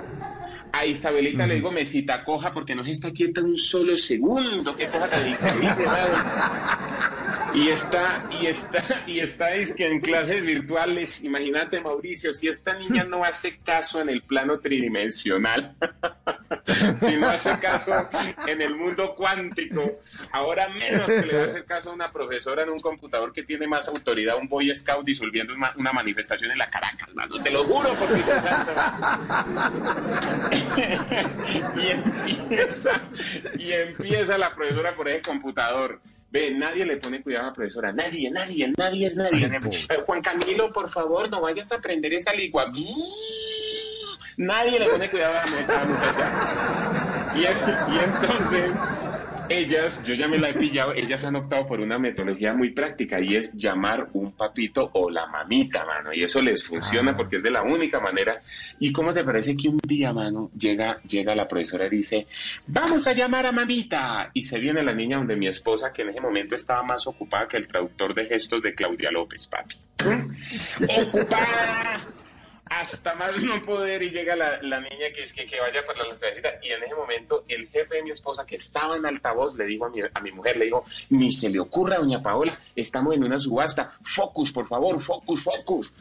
[0.73, 4.87] a Isabelita le digo mesita coja porque no se está quieta un solo segundo, qué
[4.87, 7.22] cosa tan increíble, ¿verdad?
[7.53, 12.73] Y está, y está, y está es que en clases virtuales, imagínate Mauricio, si esta
[12.73, 15.75] niña no hace caso en el plano tridimensional,
[16.97, 17.91] si no hace caso
[18.47, 19.99] en el mundo cuántico,
[20.31, 23.43] ahora menos que le va a hacer caso a una profesora en un computador que
[23.43, 27.65] tiene más autoridad, un Boy Scout disolviendo una, manifestación en la Caracas, mano, te lo
[27.65, 28.19] juro por mi
[31.83, 33.01] y, empieza,
[33.59, 36.01] y empieza la profesora por ese computador.
[36.33, 37.91] Ve, nadie le pone cuidado a la profesora.
[37.93, 39.47] Nadie, nadie, nadie es nadie.
[40.07, 42.71] Juan Camilo, por favor, no vayas a aprender esa lengua.
[44.37, 46.31] Nadie le pone cuidado a la mu- a la muchacha.
[47.35, 48.71] Y, y entonces,
[49.53, 53.19] ellas, yo ya me la he pillado, ellas han optado por una metodología muy práctica
[53.21, 56.13] y es llamar un papito o la mamita, mano.
[56.13, 58.41] Y eso les funciona porque es de la única manera.
[58.79, 62.27] ¿Y cómo te parece que un día, mano, llega, llega la profesora y dice,
[62.67, 64.29] vamos a llamar a mamita?
[64.33, 67.47] Y se viene la niña donde mi esposa, que en ese momento estaba más ocupada
[67.47, 69.75] que el traductor de gestos de Claudia López, papi.
[71.07, 72.22] ¡Ocupada!
[72.79, 76.05] Hasta más no poder y llega la, la niña que es que, que vaya para
[76.05, 79.55] la cervecita y en ese momento el jefe de mi esposa que estaba en altavoz
[79.55, 82.57] le dijo a mi, a mi mujer, le dijo, ni se le ocurra doña Paola,
[82.75, 85.93] estamos en una subasta, focus por favor, focus, focus.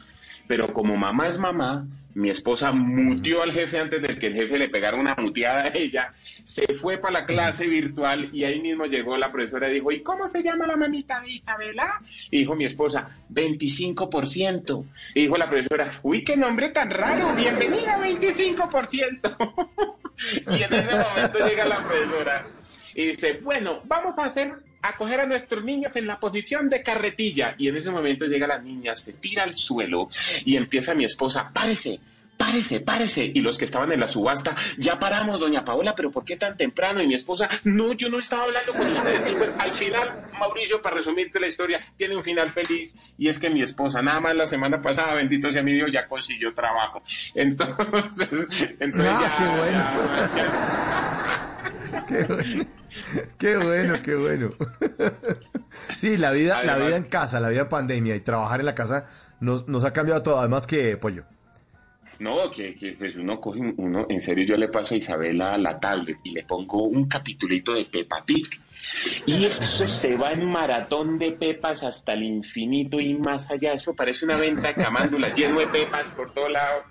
[0.47, 4.57] Pero como mamá es mamá, mi esposa mutió al jefe antes de que el jefe
[4.57, 8.85] le pegara una muteada a ella, se fue para la clase virtual y ahí mismo
[8.85, 12.01] llegó la profesora y dijo, ¿y cómo se llama la mamita de Isabela?
[12.29, 14.85] Y dijo mi esposa, 25%.
[15.15, 19.57] Y dijo la profesora, uy, qué nombre tan raro, bienvenida 25%.
[20.47, 22.45] y en ese momento llega la profesora
[22.95, 26.83] y dice, bueno, vamos a hacer a coger a nuestros niños en la posición de
[26.83, 27.55] carretilla.
[27.57, 30.09] Y en ese momento llega la niña, se tira al suelo
[30.45, 31.99] y empieza mi esposa, párese,
[32.37, 33.31] párese, párese.
[33.33, 36.57] Y los que estaban en la subasta, ya paramos, doña Paola, pero ¿por qué tan
[36.57, 37.01] temprano?
[37.01, 39.31] Y mi esposa, no, yo no estaba hablando con ustedes.
[39.31, 43.39] Y pues, al final, Mauricio, para resumirte la historia, tiene un final feliz y es
[43.39, 47.01] que mi esposa, nada más la semana pasada, bendito sea mi Dios, ya consiguió trabajo.
[47.33, 48.27] Entonces,
[48.79, 49.83] entonces Ah, ya, qué bueno.
[50.35, 52.65] ya- Qué bueno.
[53.37, 54.53] Qué bueno, qué bueno.
[55.97, 58.75] Sí, la vida, la vida en casa, la vida en pandemia y trabajar en la
[58.75, 59.05] casa
[59.39, 61.23] nos, nos ha cambiado todo, además que pollo.
[62.19, 65.57] No, que, que, pues uno coge, un- uno, en serio yo le paso a Isabela
[65.57, 68.47] la tablet y le pongo un capitulito de Peppa Pig.
[69.25, 73.73] Y eso se va en maratón de pepas hasta el infinito y más allá.
[73.73, 76.83] Eso parece una venta de camándulas lleno de pepas por todos lados.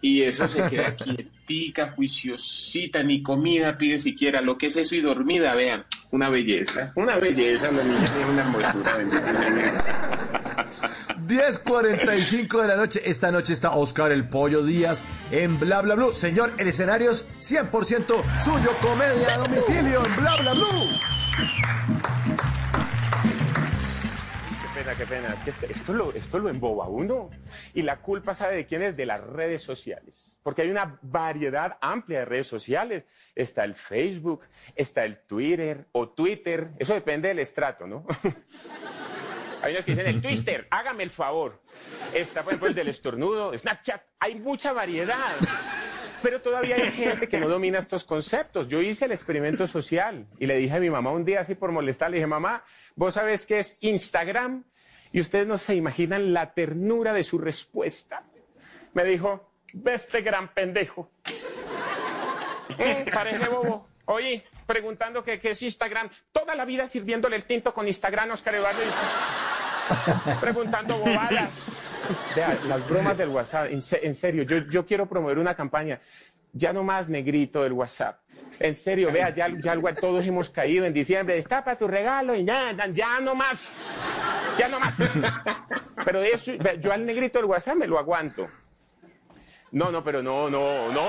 [0.00, 0.94] Y eso se queda
[1.48, 4.40] quietica, juiciosita, ni comida pide siquiera.
[4.40, 6.92] Lo que es eso y dormida, vean, una belleza.
[6.94, 8.96] Una belleza, la niña una hermosura.
[8.96, 9.82] bendita sea Dios.
[11.26, 13.00] 10.45 de la noche.
[13.04, 16.12] Esta noche está Oscar el Pollo Díaz en Bla Bla Blue.
[16.12, 18.70] Señor, el escenario es 100% suyo.
[18.80, 22.17] Comedia a domicilio en Bla Bla Blue.
[24.88, 25.34] Pena, qué pena.
[25.34, 27.28] Es que esto, esto lo, esto lo emboba uno.
[27.74, 28.96] Y la culpa, ¿sabe de quién es?
[28.96, 30.38] De las redes sociales.
[30.42, 33.04] Porque hay una variedad amplia de redes sociales.
[33.34, 36.70] Está el Facebook, está el Twitter o Twitter.
[36.78, 38.06] Eso depende del estrato, ¿no?
[39.60, 41.60] Hay unos que dicen el Twitter, hágame el favor.
[42.14, 44.00] Está, por ejemplo, el del estornudo, Snapchat.
[44.20, 45.36] Hay mucha variedad.
[46.22, 48.68] Pero todavía hay gente que no domina estos conceptos.
[48.68, 51.72] Yo hice el experimento social y le dije a mi mamá un día así por
[51.72, 52.64] molestar, le dije, mamá,
[52.94, 54.64] ¿vos sabés qué es Instagram?
[55.12, 58.22] Y ustedes no se imaginan la ternura de su respuesta.
[58.94, 61.10] Me dijo, ve este gran pendejo.
[62.78, 63.88] Eh, Parece bobo.
[64.04, 66.10] Oye, preguntando qué es Instagram.
[66.32, 68.80] Toda la vida sirviéndole el tinto con Instagram, Oscar Eduardo.
[70.40, 71.76] preguntando bobadas.
[72.36, 76.00] Vea, las bromas del WhatsApp, en, se- en serio, yo quiero promover una campaña.
[76.58, 78.18] Ya no más negrito del WhatsApp.
[78.58, 81.36] En serio, vea, ya, ya todos hemos caído en diciembre.
[81.36, 83.70] Destapa tu regalo y nada, ya no más.
[84.58, 84.94] Ya no más.
[86.04, 88.48] Pero eso, yo al negrito del WhatsApp me lo aguanto.
[89.70, 90.20] No, no, pero.
[90.20, 91.04] No, no, no, no,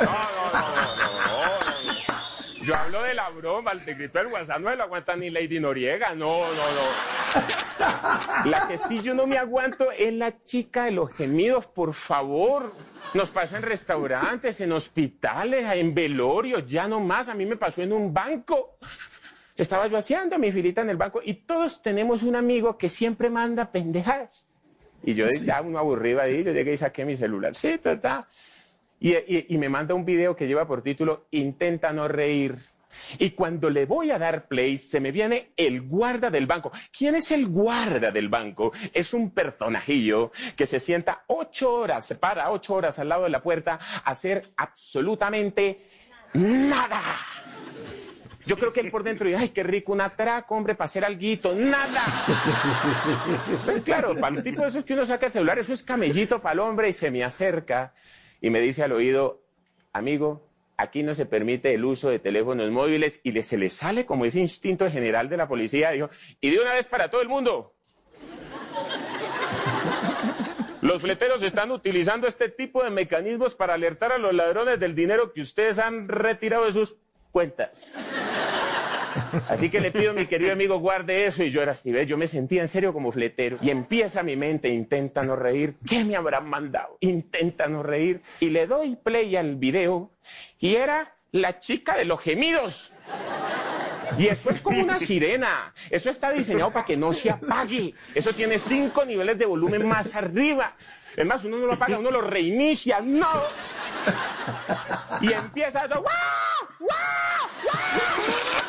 [0.00, 0.12] no,
[0.52, 2.64] no, no.
[2.64, 5.58] Yo hablo de la broma, el negrito del WhatsApp no se lo aguanta ni Lady
[5.60, 8.50] Noriega, no, no, no.
[8.50, 12.72] La que sí yo no me aguanto es la chica de los gemidos, por favor.
[13.14, 17.28] Nos pasa en restaurantes, en hospitales, en velorios, ya no más.
[17.28, 18.76] A mí me pasó en un banco.
[19.56, 23.28] Estaba yo haciendo mi filita en el banco y todos tenemos un amigo que siempre
[23.28, 24.46] manda pendejadas.
[25.02, 27.54] Y yo ya uno aburrido ahí, yo llegué y saqué mi celular.
[27.54, 28.26] Sí, ta,
[29.00, 32.56] Y, y- y me manda un video que lleva por título Intenta no reír.
[33.18, 36.70] Y cuando le voy a dar play, se me viene el guarda del banco.
[36.96, 38.72] ¿Quién es el guarda del banco?
[38.92, 43.30] Es un personajillo que se sienta ocho horas, se para ocho horas al lado de
[43.30, 45.86] la puerta a hacer absolutamente
[46.34, 47.02] nada.
[48.46, 51.04] Yo creo que él por dentro dice, ay, qué rico, un atraco, hombre, para hacer
[51.04, 52.02] alguito, nada.
[53.48, 56.40] Entonces, claro, para el tipo de esos que uno saca el celular, eso es camellito
[56.40, 57.94] para el hombre y se me acerca
[58.40, 59.44] y me dice al oído,
[59.92, 60.49] amigo,
[60.80, 64.40] aquí no se permite el uso de teléfonos móviles y se le sale como ese
[64.40, 66.10] instinto general de la policía, dijo,
[66.40, 67.74] y de una vez para todo el mundo.
[70.80, 75.32] Los fleteros están utilizando este tipo de mecanismos para alertar a los ladrones del dinero
[75.32, 76.96] que ustedes han retirado de sus
[77.32, 77.86] cuentas.
[79.48, 82.08] Así que le pido a mi querido amigo guarde eso y yo era así, ¿ves?
[82.08, 83.58] Yo me sentía en serio como fletero.
[83.60, 85.74] Y empieza mi mente, intenta no reír.
[85.86, 86.96] ¿Qué me habrán mandado?
[87.00, 88.22] Intenta no reír.
[88.40, 90.10] Y le doy play al video
[90.58, 92.92] y era la chica de los gemidos.
[94.18, 95.72] Y eso es como una sirena.
[95.88, 97.94] Eso está diseñado para que no se apague.
[98.14, 100.74] Eso tiene cinco niveles de volumen más arriba.
[101.16, 103.00] Es más, uno no lo apaga, uno lo reinicia.
[103.00, 103.28] ¡No!
[105.20, 106.00] Y empieza eso.
[106.00, 106.08] ¡Guau!
[106.80, 107.48] ¡Guau!
[107.62, 108.59] ¡Guau!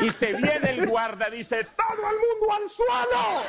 [0.00, 3.42] Y se viene el guarda, dice, ¡todo el mundo al suelo!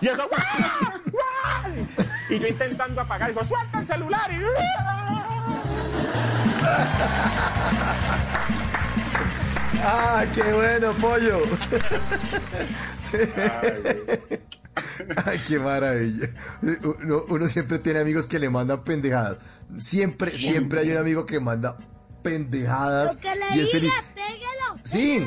[0.00, 1.02] Y eso, ¡guau!
[1.10, 1.88] ¡Guau!
[2.30, 4.30] Y yo intentando apagar, digo, ¡suelta el celular!
[4.32, 4.42] Y...
[9.82, 11.42] ¡Ah, qué bueno, pollo!
[13.00, 13.18] Sí.
[15.24, 16.28] Ay, qué maravilla.
[17.00, 19.38] Uno, uno siempre tiene amigos que le mandan pendejadas.
[19.78, 21.76] Siempre, siempre hay un amigo que manda
[22.22, 23.92] pendejadas Lo que le y es feliz.
[24.86, 25.26] Sí.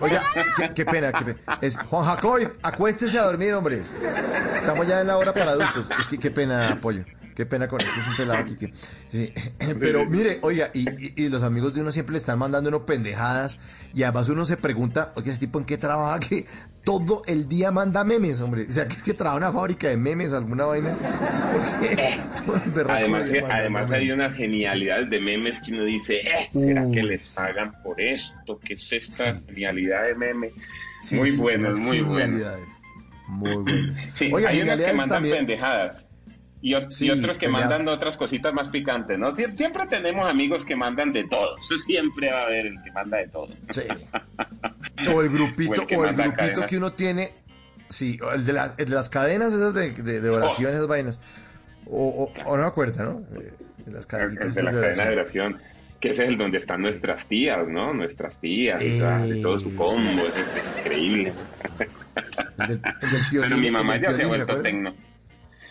[0.00, 0.22] Oiga,
[0.56, 1.58] qué, qué pena, qué pena.
[1.60, 3.82] Es Juan Jacob, acuéstese a dormir, hombre.
[4.54, 5.88] Estamos ya en la hora para adultos.
[5.98, 7.04] Es que qué pena, pollo.
[7.36, 8.72] Qué pena con este es un pelado que.
[9.10, 9.32] Sí.
[9.78, 12.86] Pero mire, oiga, y, y- y los amigos de uno siempre le están mandando uno
[12.86, 13.60] pendejadas.
[13.94, 16.46] Y además uno se pregunta, oye, ese tipo en qué trabaja que
[16.82, 18.62] todo el día manda memes, hombre.
[18.68, 20.94] O sea, que es que trabaja en una fábrica de memes, alguna vaina.
[22.74, 27.02] Berraco Además, manda además hay unas genialidades de memes que uno dice, eh, ¿será que
[27.02, 28.58] les pagan por esto?
[28.64, 30.50] ¿Qué es esta Sí, genialidad de meme?
[31.12, 32.20] Muy buenos, unas muy buenos.
[32.22, 32.66] genialidades.
[33.28, 33.94] Muy bueno.
[34.12, 35.36] Sí, Oiga, hay unos que mandan también.
[35.38, 36.04] pendejadas.
[36.68, 37.52] Y, otros que ya.
[37.52, 39.30] mandan otras cositas más picantes, ¿no?
[39.34, 41.56] Sie- Siempre tenemos amigos que mandan de todo.
[41.58, 43.48] Eso siempre va a haber el que manda de todo.
[43.70, 43.82] Sí.
[45.14, 46.70] O el grupito, O el que o el manda grupito cadenas.
[46.70, 47.32] que uno tiene.
[47.88, 50.86] Sí, o el de, las- el de las cadenas esas de, de, de oración, esas
[50.88, 51.20] vainas.
[51.86, 53.20] O, o, o no me acuerdo, ¿no?
[53.30, 53.52] De,
[53.84, 55.58] de las El, cadenitas el de la cadena de oración.
[56.00, 57.92] que ese es el donde están nuestras tías, ¿no?
[57.92, 60.32] Nuestras tías, y tal, y todo su Eh, combo, sí.
[60.34, 61.32] es increíble.
[62.58, 64.94] El del, el del piolín, Pero mi mamá ya se ha vuelto tecno.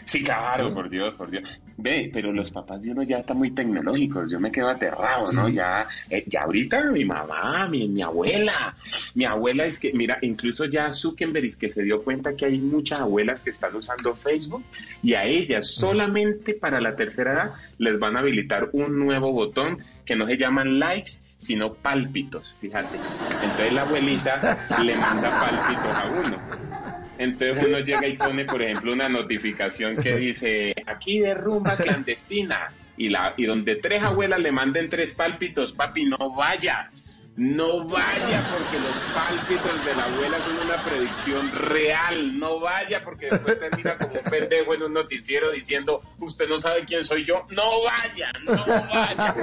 [0.05, 1.43] Sí, claro, por Dios, por Dios.
[1.77, 4.31] Ve, pero los papás de uno ya están muy tecnológicos.
[4.31, 5.47] Yo me quedo aterrado, ¿no?
[5.47, 5.55] Sí.
[5.55, 8.75] Ya, eh, ya ahorita mi mamá, mi, mi abuela,
[9.15, 12.59] mi abuela es que, mira, incluso ya Zuckerberg es que se dio cuenta que hay
[12.59, 14.63] muchas abuelas que están usando Facebook
[15.01, 19.79] y a ellas solamente para la tercera edad les van a habilitar un nuevo botón
[20.05, 22.97] que no se llaman likes, sino pálpitos, fíjate.
[23.41, 26.84] Entonces la abuelita le manda pálpitos a uno.
[27.17, 32.71] Entonces uno llega y pone, por ejemplo, una notificación que dice, aquí de rumba clandestina.
[32.97, 36.89] Y, la, y donde tres abuelas le manden tres pálpitos, papi, no vaya.
[37.37, 42.39] No vaya porque los pálpitos de la abuela son una predicción real.
[42.39, 46.85] No vaya porque después termina como un pendejo en un noticiero diciendo, usted no sabe
[46.85, 47.45] quién soy yo.
[47.49, 48.55] No vaya, no
[48.87, 49.35] vaya.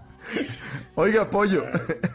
[0.94, 1.64] Oiga, pollo.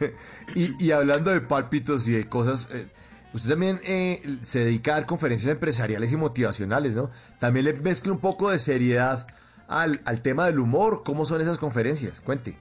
[0.55, 2.69] y, y hablando de pálpitos y de cosas.
[2.73, 2.87] eh,
[3.33, 7.11] usted también eh, se dedica a dar conferencias empresariales y motivacionales, ¿no?
[7.39, 9.27] También le mezcla un poco de seriedad
[9.67, 11.03] al, al tema del humor.
[11.03, 12.21] ¿Cómo son esas conferencias?
[12.21, 12.57] Cuente.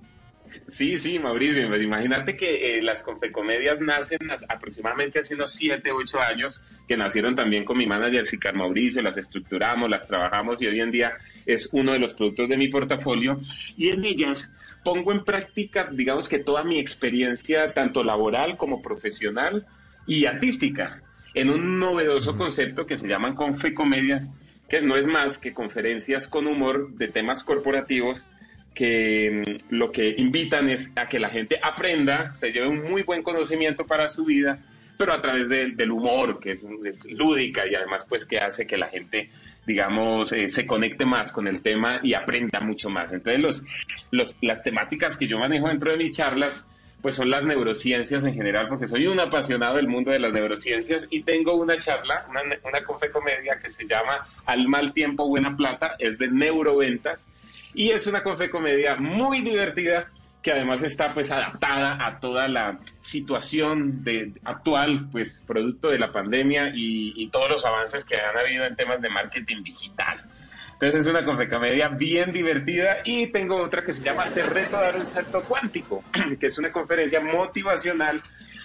[0.66, 6.20] Sí, sí, Mauricio, pues imagínate que eh, las confecomedias nacen aproximadamente hace unos 7, 8
[6.20, 10.80] años, que nacieron también con mi manager Sicar Mauricio, las estructuramos, las trabajamos y hoy
[10.80, 11.12] en día
[11.46, 13.40] es uno de los productos de mi portafolio
[13.76, 14.52] y en ellas
[14.84, 19.66] pongo en práctica, digamos que toda mi experiencia, tanto laboral como profesional
[20.06, 21.02] y artística,
[21.34, 24.30] en un novedoso concepto que se llaman confecomedias,
[24.68, 28.26] que no es más que conferencias con humor de temas corporativos
[28.74, 33.02] que mm, lo que invitan es a que la gente aprenda, se lleve un muy
[33.02, 34.60] buen conocimiento para su vida,
[34.96, 36.64] pero a través del humor, que es,
[37.10, 39.30] lúdica y además pues que hace que la gente,
[39.66, 43.12] digamos, eh, se conecte más con el tema y aprenda mucho más.
[43.12, 43.64] Entonces los,
[44.10, 46.66] los, las temáticas que yo manejo dentro de mis charlas
[47.00, 51.08] pues son las neurociencias en general, porque soy un apasionado del mundo de las neurociencias
[51.10, 55.96] y tengo una charla, una, una comedia que se llama Al mal tiempo, buena plata,
[55.98, 57.26] es de neuroventas
[57.72, 60.10] y es una comedia muy divertida
[60.42, 66.12] que además está pues adaptada a toda la situación de, actual, pues producto de la
[66.12, 70.24] pandemia y, todos los avances que han habido en temas de marketing digital.
[70.72, 74.82] Entonces es una comedia bien divertida y tengo otra que se llama Te reto a
[74.82, 76.02] dar un salto cuántico,
[76.40, 78.22] que es una conferencia motivacional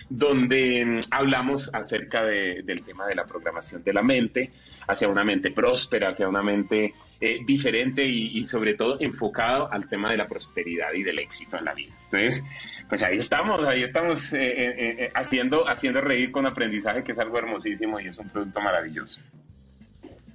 [0.10, 4.52] donde mm, hablamos acerca del tema de la programación de la mente,
[4.88, 10.12] hacia una mente próspera, hacia una mente eh, diferente y, sobre todo enfocado al tema
[10.12, 11.94] de la prosperidad y del éxito en la vida.
[12.06, 12.44] Entonces,
[12.88, 17.38] pues ahí estamos, ahí estamos eh, eh, haciendo, haciendo reír con aprendizaje, que es algo
[17.38, 19.20] hermosísimo y es un producto maravilloso.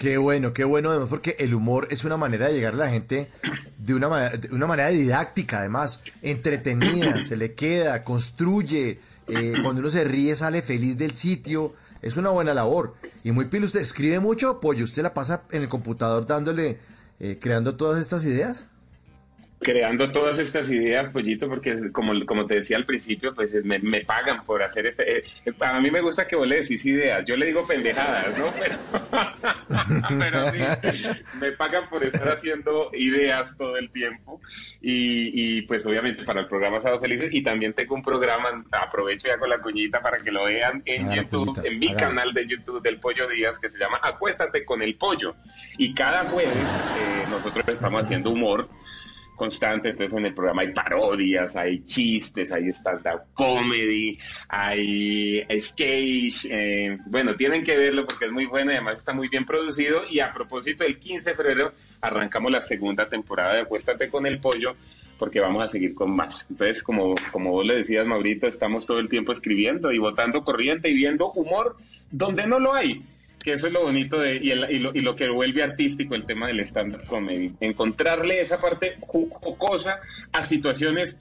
[0.00, 2.88] Qué bueno, qué bueno, además, porque el humor es una manera de llegar a la
[2.88, 3.28] gente
[3.76, 8.98] de una, de una manera didáctica, además, entretenida, se le queda, construye,
[9.32, 12.94] eh, cuando uno se ríe sale feliz del sitio, es una buena labor.
[13.24, 14.60] Y muy pilo, ¿usted escribe mucho?
[14.60, 16.78] Pollo, ¿usted la pasa en el computador dándole,
[17.18, 18.66] eh, creando todas estas ideas?
[19.60, 24.00] Creando todas estas ideas, Pollito, porque como, como te decía al principio, pues me, me
[24.00, 25.18] pagan por hacer este...
[25.18, 25.24] Eh,
[25.60, 28.52] a mí me gusta que vos le decís ideas, yo le digo pendejadas, ¿no?
[28.60, 28.76] Pero,
[30.18, 30.58] pero sí,
[31.40, 34.40] me pagan por estar haciendo ideas todo el tiempo
[34.80, 39.28] y, y pues obviamente para el programa Sábado Felices y también tengo un programa, aprovecho
[39.28, 42.82] ya con la cuñita para que lo vean en YouTube, en mi canal de YouTube
[42.82, 45.34] del Pollo Díaz que se llama Acuéstate con el Pollo
[45.78, 48.68] y cada jueves eh, nosotros estamos haciendo humor
[49.40, 54.18] constante, entonces en el programa hay parodias, hay chistes, hay stand-up comedy,
[54.50, 59.28] hay sketch, eh, bueno, tienen que verlo porque es muy bueno y además está muy
[59.28, 61.72] bien producido y a propósito el 15 de febrero
[62.02, 64.74] arrancamos la segunda temporada de Acuéstate con el Pollo
[65.18, 66.46] porque vamos a seguir con más.
[66.50, 70.90] Entonces, como, como vos le decías, Maurito, estamos todo el tiempo escribiendo y votando corriente
[70.90, 71.78] y viendo humor
[72.10, 73.02] donde no lo hay
[73.42, 76.26] que eso es lo bonito de, y, y, lo, y, lo, que vuelve artístico el
[76.26, 77.52] tema del stand-up comedy.
[77.60, 80.00] Encontrarle esa parte jocosa
[80.32, 81.18] a situaciones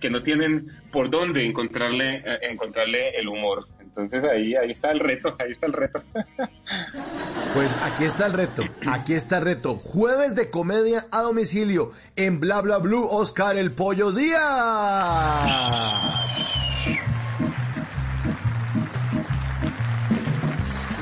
[0.00, 3.66] que no tienen por dónde encontrarle, eh, encontrarle el humor.
[3.80, 6.02] Entonces ahí, ahí está el reto, ahí está el reto.
[7.54, 9.74] Pues aquí está el reto, aquí está el reto.
[9.74, 14.40] Jueves de comedia a domicilio en Bla Bla Blue, Oscar el Pollo Díaz.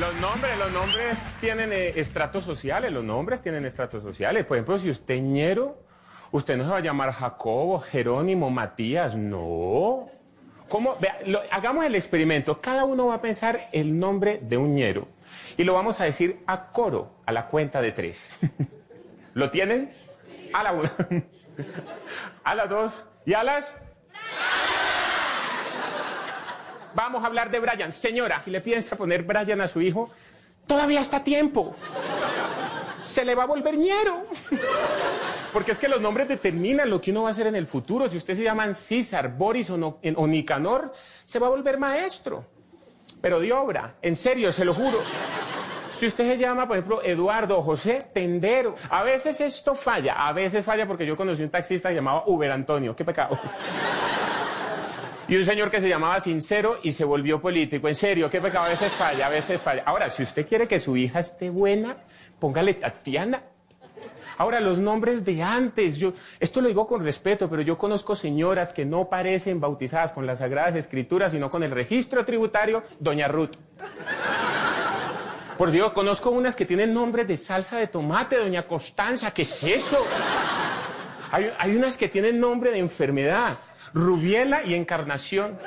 [0.00, 4.46] Nombres, los nombres tienen eh, estratos sociales, los nombres tienen estratos sociales.
[4.46, 5.78] Por ejemplo, si usted es ñero,
[6.30, 10.08] usted no se va a llamar Jacobo, Jerónimo, Matías, no.
[10.68, 10.96] ¿Cómo?
[11.50, 12.60] hagamos el experimento.
[12.60, 15.08] Cada uno va a pensar el nombre de un ñero
[15.58, 18.30] y lo vamos a decir a coro, a la cuenta de tres.
[19.34, 19.92] ¿Lo tienen?
[20.54, 20.92] A la una,
[22.44, 23.76] a las dos y a las
[26.94, 27.92] vamos a hablar de Brian.
[27.92, 30.10] Señora, si le piensa poner Brian a su hijo,
[30.66, 31.74] todavía está a tiempo.
[33.00, 34.24] Se le va a volver ñero.
[35.52, 38.08] Porque es que los nombres determinan lo que uno va a hacer en el futuro.
[38.08, 40.92] Si usted se llaman César, Boris o, no, o Nicanor,
[41.24, 42.44] se va a volver maestro.
[43.20, 44.98] Pero de obra, en serio, se lo juro.
[45.90, 48.76] Si usted se llama, por ejemplo, Eduardo José, tendero.
[48.90, 52.94] A veces esto falla, a veces falla porque yo conocí un taxista llamado Uber Antonio.
[52.94, 53.36] Qué pecado.
[55.30, 57.86] Y un señor que se llamaba Sincero y se volvió político.
[57.86, 59.84] En serio, qué pecado, a veces falla, a veces falla.
[59.86, 61.98] Ahora, si usted quiere que su hija esté buena,
[62.40, 63.44] póngale Tatiana.
[64.38, 68.72] Ahora, los nombres de antes, yo, esto lo digo con respeto, pero yo conozco señoras
[68.72, 73.54] que no parecen bautizadas con las Sagradas Escrituras, sino con el registro tributario, Doña Ruth.
[75.56, 79.62] Por Dios, conozco unas que tienen nombres de salsa de tomate, Doña Constanza, ¿qué es
[79.62, 80.04] eso?
[81.30, 83.56] Hay unas que tienen nombre de enfermedad.
[83.94, 85.58] Rubiela y Encarnación.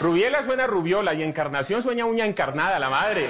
[0.00, 3.28] Rubiela suena rubiola y Encarnación suena uña encarnada, la madre.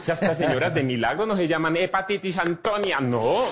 [0.00, 3.44] O sea, estas señoras de milagro no se llaman hepatitis Antonia, no.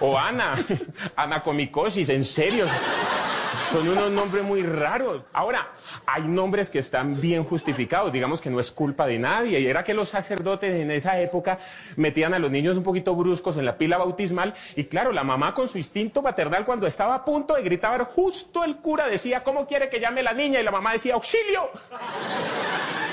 [0.00, 0.54] O Ana,
[1.16, 2.66] anacomicosis, en serio.
[3.56, 5.22] Son unos nombres muy raros.
[5.32, 5.68] Ahora,
[6.06, 9.60] hay nombres que están bien justificados, digamos que no es culpa de nadie.
[9.60, 11.58] Y era que los sacerdotes en esa época
[11.96, 14.54] metían a los niños un poquito bruscos en la pila bautismal.
[14.74, 18.64] Y claro, la mamá con su instinto maternal, cuando estaba a punto de gritar, justo
[18.64, 20.60] el cura decía, ¿cómo quiere que llame la niña?
[20.60, 21.70] Y la mamá decía, auxilio.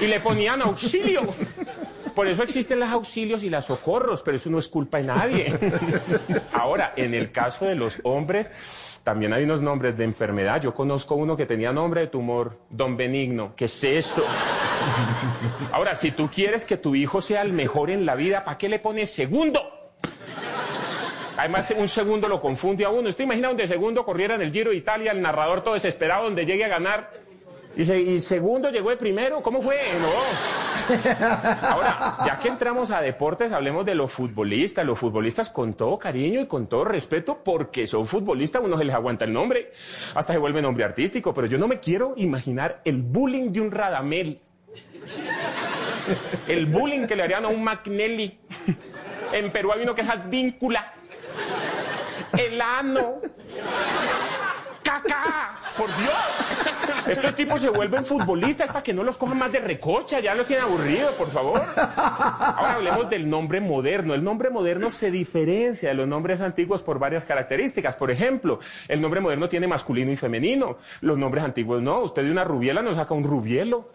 [0.02, 1.22] Y le ponían auxilio.
[2.16, 5.60] Por eso existen los auxilios y los socorros, pero eso no es culpa de nadie.
[6.52, 8.52] Ahora, en el caso de los hombres,
[9.04, 10.62] también hay unos nombres de enfermedad.
[10.62, 13.54] Yo conozco uno que tenía nombre de tumor, don Benigno.
[13.56, 14.24] ¿Qué es eso?
[15.74, 18.70] Ahora, si tú quieres que tu hijo sea el mejor en la vida, ¿para qué
[18.70, 19.62] le pones segundo?
[21.36, 23.10] Además, un segundo lo confunde a uno.
[23.10, 26.46] ¿Usted imagina donde segundo corriera en el Giro de Italia, el narrador todo desesperado, donde
[26.46, 27.12] llegue a ganar?
[27.76, 29.42] Y, se- y segundo llegó de primero.
[29.42, 29.78] ¿Cómo fue?
[30.00, 30.10] No.
[31.68, 34.86] Ahora, ya que entramos a deportes, hablemos de los futbolistas.
[34.86, 38.94] Los futbolistas con todo cariño y con todo respeto, porque son futbolistas, uno se les
[38.94, 39.72] aguanta el nombre,
[40.14, 41.34] hasta se vuelve nombre artístico.
[41.34, 44.40] Pero yo no me quiero imaginar el bullying de un Radamel.
[46.48, 48.38] El bullying que le harían a un McNelly.
[49.32, 50.94] En Perú hay uno que es Advíncula.
[52.38, 53.16] El ano.
[54.84, 55.60] Caca.
[55.78, 56.14] Por Dios.
[57.08, 60.46] Estos tipos se vuelven futbolistas para que no los cojan más de recocha, ya los
[60.46, 61.62] tienen aburridos, por favor.
[61.76, 64.14] Ahora hablemos del nombre moderno.
[64.14, 67.96] El nombre moderno se diferencia de los nombres antiguos por varias características.
[67.96, 70.78] Por ejemplo, el nombre moderno tiene masculino y femenino.
[71.02, 72.02] Los nombres antiguos no.
[72.02, 73.92] Usted de una rubiela no saca un rubielo.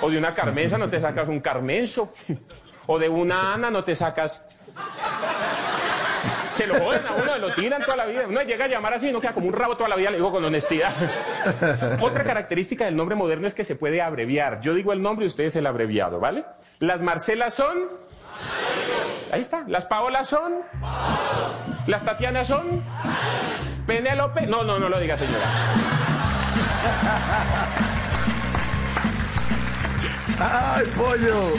[0.00, 2.12] O de una carmesa no te sacas un carmenso.
[2.86, 4.46] O de una Ana no te sacas
[6.54, 8.26] se lo joden a uno, lo tiran toda la vida.
[8.28, 10.16] Uno llega a llamar así y no queda como un rabo toda la vida, le
[10.16, 10.92] digo con honestidad.
[12.00, 14.60] Otra característica del nombre moderno es que se puede abreviar.
[14.60, 16.44] Yo digo el nombre y ustedes el abreviado, ¿vale?
[16.78, 17.88] Las Marcelas son.
[19.32, 19.64] Ahí está.
[19.66, 20.54] Las Paolas son.
[21.86, 22.84] Las Tatianas son.
[23.86, 24.46] Penélope.
[24.46, 25.44] No, no, no lo diga, señora.
[30.38, 31.54] ¡Ay, pollo!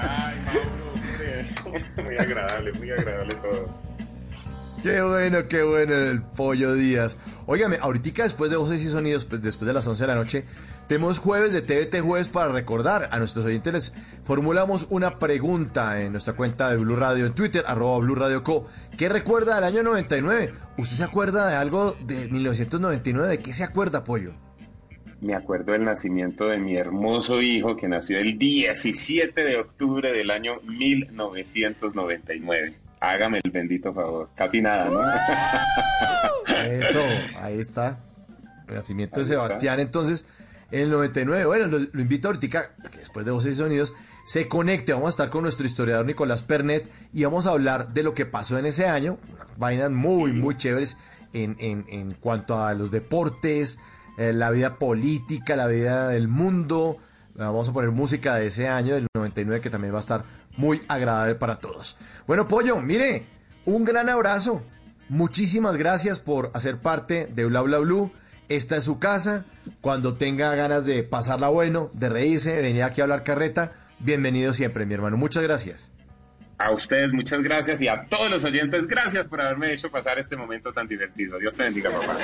[0.00, 0.85] Ay, Mauro.
[2.02, 3.86] Muy agradable, muy agradable todo.
[4.82, 7.18] Qué bueno, qué bueno el pollo Díaz.
[7.46, 10.44] Óigame, ahorita después de Voces y Sonidos, pues, después de las 11 de la noche,
[10.86, 13.08] tenemos jueves de TVT Jueves para recordar.
[13.10, 17.64] A nuestros oyentes les formulamos una pregunta en nuestra cuenta de Blue Radio en Twitter,
[17.66, 18.66] arroba Blue Radio Co.
[18.96, 20.54] ¿Qué recuerda del año 99?
[20.78, 23.28] ¿Usted se acuerda de algo de 1999?
[23.28, 24.45] ¿De qué se acuerda, pollo?
[25.20, 30.30] Me acuerdo del nacimiento de mi hermoso hijo que nació el 17 de octubre del
[30.30, 32.74] año 1999.
[33.00, 34.28] Hágame el bendito favor.
[34.34, 35.00] Casi nada, ¿no?
[36.70, 37.00] Eso,
[37.38, 38.00] ahí está.
[38.68, 39.34] El nacimiento de Ahí está.
[39.34, 40.28] Sebastián, entonces,
[40.70, 41.46] en el 99.
[41.46, 43.94] Bueno, lo, lo invito ahorita que después de Voces y Sonidos
[44.26, 44.92] se conecte.
[44.92, 48.26] Vamos a estar con nuestro historiador Nicolás Pernet y vamos a hablar de lo que
[48.26, 49.18] pasó en ese año.
[49.32, 50.98] Unas vainas muy, muy chéveres
[51.32, 53.80] en, en, en cuanto a los deportes,
[54.16, 56.98] eh, la vida política, la vida del mundo.
[57.34, 60.24] Vamos a poner música de ese año, del 99, que también va a estar
[60.56, 61.98] muy agradable para todos.
[62.26, 63.26] Bueno, Pollo, mire,
[63.66, 64.62] un gran abrazo.
[65.08, 68.10] Muchísimas gracias por hacer parte de Bla Bla Blue.
[68.48, 69.44] Esta es su casa.
[69.80, 74.52] Cuando tenga ganas de pasarla bueno, de reírse, de venir aquí a hablar carreta, bienvenido
[74.52, 75.16] siempre, mi hermano.
[75.16, 75.92] Muchas gracias.
[76.58, 80.36] A ustedes muchas gracias y a todos los oyentes, gracias por haberme hecho pasar este
[80.36, 81.38] momento tan divertido.
[81.38, 82.16] Dios te bendiga, papá.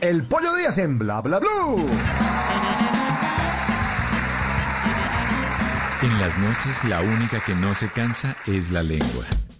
[0.00, 1.88] El Pollo Díaz en Bla Bla Blue.
[6.02, 9.24] En las noches la única que no se cansa es la lengua.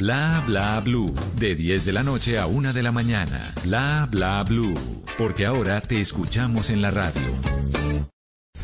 [0.00, 1.12] Bla bla blue.
[1.36, 3.52] De 10 de la noche a 1 de la mañana.
[3.64, 4.72] Bla bla blue.
[5.18, 7.20] Porque ahora te escuchamos en la radio.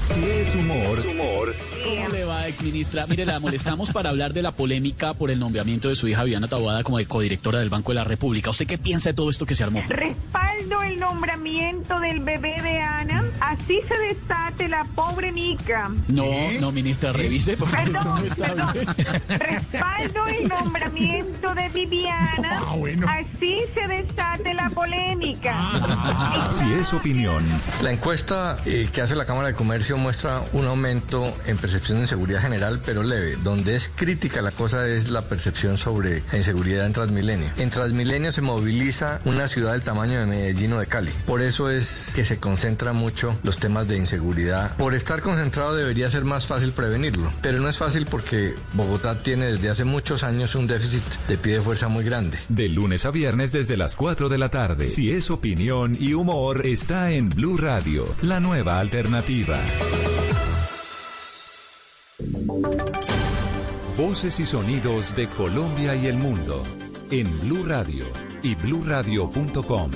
[0.02, 0.98] Si es humor,
[1.84, 2.15] ¿Cómo le
[2.46, 3.06] va, exministra?
[3.06, 6.48] Mire, la molestamos para hablar de la polémica por el nombramiento de su hija Viviana
[6.48, 8.50] Taboada como de codirectora del Banco de la República.
[8.50, 9.82] ¿Usted qué piensa de todo esto que se armó?
[9.88, 13.24] Respaldo el nombramiento del bebé de Ana.
[13.40, 15.90] Así se desate la pobre Nica.
[16.08, 16.24] No,
[16.60, 18.72] no, ministra, revise porque eso no Perdón, está perdón.
[18.72, 19.38] bien.
[19.40, 22.62] Respaldo el nombramiento de Viviana.
[22.66, 23.06] Ah, bueno.
[23.08, 25.56] Así se desate la polémica.
[26.50, 27.44] si es opinión,
[27.82, 32.02] La encuesta eh, que hace la Cámara de Comercio muestra un aumento en percepción de
[32.04, 33.36] inseguridad general, pero leve.
[33.42, 37.50] Donde es crítica la cosa es la percepción sobre la inseguridad en Transmilenio.
[37.56, 41.12] En Transmilenio se moviliza una ciudad del tamaño de Medellín o de Cali.
[41.26, 44.76] Por eso es que se concentra mucho los temas de inseguridad.
[44.76, 49.46] Por estar concentrado debería ser más fácil prevenirlo, pero no es fácil porque Bogotá tiene
[49.46, 52.38] desde hace muchos años un déficit de pie de fuerza muy grande.
[52.48, 54.90] De lunes a viernes desde las 4 de la tarde.
[54.90, 59.58] Si es opinión y humor, está en Blue Radio, la nueva alternativa.
[63.98, 66.62] Voces y sonidos de Colombia y el mundo
[67.10, 68.06] en Blue Radio
[68.42, 69.90] y bluradio.com,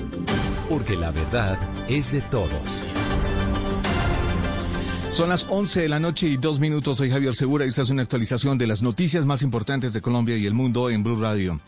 [0.69, 1.57] porque la verdad
[1.89, 2.83] es de todos.
[5.11, 6.99] Son las 11 de la noche y dos minutos.
[6.99, 10.37] Soy Javier Segura y esta es una actualización de las noticias más importantes de Colombia
[10.37, 11.59] y el mundo en Blue Radio.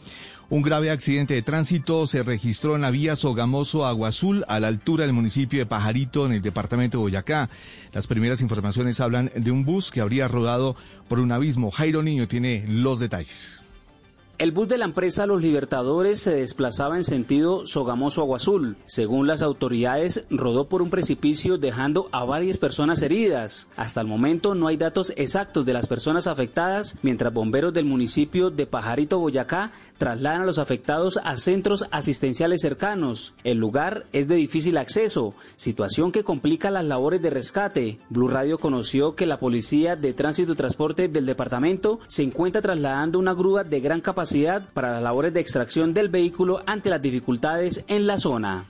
[0.54, 4.68] Un grave accidente de tránsito se registró en la vía Sogamoso Agua Azul a la
[4.68, 7.50] altura del municipio de Pajarito en el departamento de Boyacá.
[7.92, 10.76] Las primeras informaciones hablan de un bus que habría rodado
[11.08, 11.72] por un abismo.
[11.72, 13.63] Jairo Niño tiene los detalles.
[14.44, 18.76] El bus de la empresa Los Libertadores se desplazaba en sentido Sogamoso Agua Azul.
[18.84, 23.70] Según las autoridades, rodó por un precipicio dejando a varias personas heridas.
[23.78, 28.50] Hasta el momento no hay datos exactos de las personas afectadas, mientras bomberos del municipio
[28.50, 33.36] de Pajarito, Boyacá, trasladan a los afectados a centros asistenciales cercanos.
[33.46, 38.00] El lugar es de difícil acceso, situación que complica las labores de rescate.
[38.10, 43.20] Blue Radio conoció que la Policía de Tránsito y Transporte del departamento se encuentra trasladando
[43.20, 44.33] una grúa de gran capacidad
[44.74, 48.66] para las labores de extracción del vehículo ante las dificultades en la zona.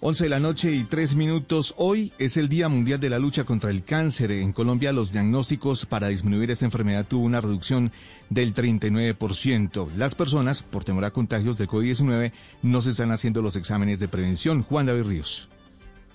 [0.00, 1.72] 11 de la noche y 3 minutos.
[1.78, 4.32] Hoy es el Día Mundial de la Lucha contra el Cáncer.
[4.32, 7.90] En Colombia los diagnósticos para disminuir esa enfermedad tuvo una reducción
[8.28, 9.88] del 39%.
[9.96, 14.08] Las personas, por temor a contagios de COVID-19, no se están haciendo los exámenes de
[14.08, 14.62] prevención.
[14.62, 15.48] Juan David Ríos.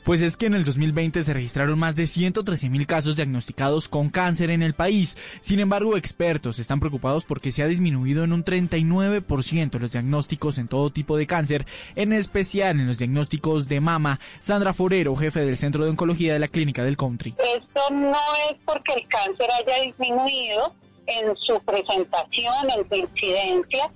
[0.04, 4.10] Pues es que en el 2020 se registraron más de 113 mil casos diagnosticados con
[4.10, 5.16] cáncer en el país.
[5.42, 10.68] Sin embargo, expertos están preocupados porque se ha disminuido en un 39% los diagnósticos en
[10.68, 14.20] todo tipo de cáncer, en especial en los diagnósticos de mama.
[14.40, 17.36] Sandra Forero, jefe del Centro de Oncología de la Clínica del Country.
[17.38, 18.18] Esto no
[18.50, 20.74] es porque el cáncer haya disminuido
[21.06, 23.92] en su presentación, en su incidencia,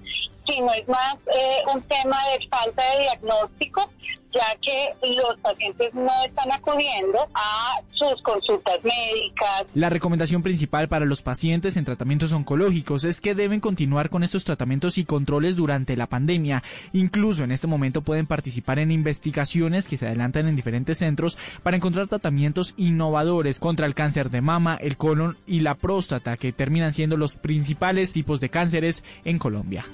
[0.47, 3.91] sino es más eh, un tema de falta de diagnóstico
[4.35, 9.65] ya que los pacientes no están acudiendo a sus consultas médicas.
[9.73, 14.43] La recomendación principal para los pacientes en tratamientos oncológicos es que deben continuar con estos
[14.43, 16.63] tratamientos y controles durante la pandemia.
[16.91, 21.77] Incluso en este momento pueden participar en investigaciones que se adelantan en diferentes centros para
[21.77, 26.91] encontrar tratamientos innovadores contra el cáncer de mama, el colon y la próstata, que terminan
[26.91, 29.85] siendo los principales tipos de cánceres en Colombia.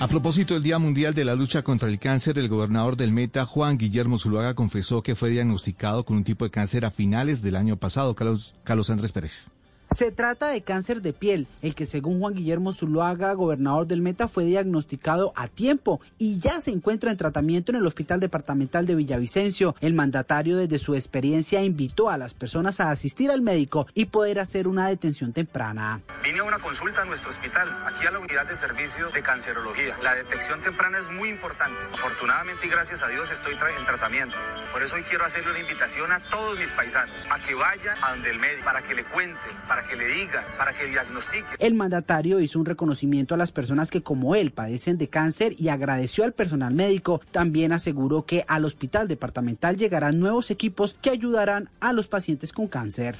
[0.00, 3.46] A propósito del Día Mundial de la Lucha contra el Cáncer, el gobernador del Meta,
[3.46, 7.56] Juan Guillermo Zuluaga, confesó que fue diagnosticado con un tipo de cáncer a finales del
[7.56, 8.14] año pasado.
[8.14, 9.50] Carlos, Carlos Andrés Pérez.
[9.90, 14.28] Se trata de cáncer de piel, el que según Juan Guillermo Zuluaga, gobernador del Meta,
[14.28, 18.94] fue diagnosticado a tiempo y ya se encuentra en tratamiento en el Hospital Departamental de
[18.94, 19.74] Villavicencio.
[19.80, 24.40] El mandatario desde su experiencia invitó a las personas a asistir al médico y poder
[24.40, 26.02] hacer una detención temprana.
[26.22, 29.96] Vine a una consulta a nuestro hospital, aquí a la unidad de servicio de cancerología.
[30.02, 31.78] La detección temprana es muy importante.
[31.94, 34.36] Afortunadamente y gracias a Dios estoy en tratamiento.
[34.72, 38.10] Por eso hoy quiero hacerle una invitación a todos mis paisanos a que vayan a
[38.10, 41.56] donde el médico para que le cuenten, para que le digan, para que diagnostiquen.
[41.58, 45.68] El mandatario hizo un reconocimiento a las personas que como él padecen de cáncer y
[45.68, 47.20] agradeció al personal médico.
[47.30, 52.68] También aseguró que al hospital departamental llegarán nuevos equipos que ayudarán a los pacientes con
[52.68, 53.16] cáncer.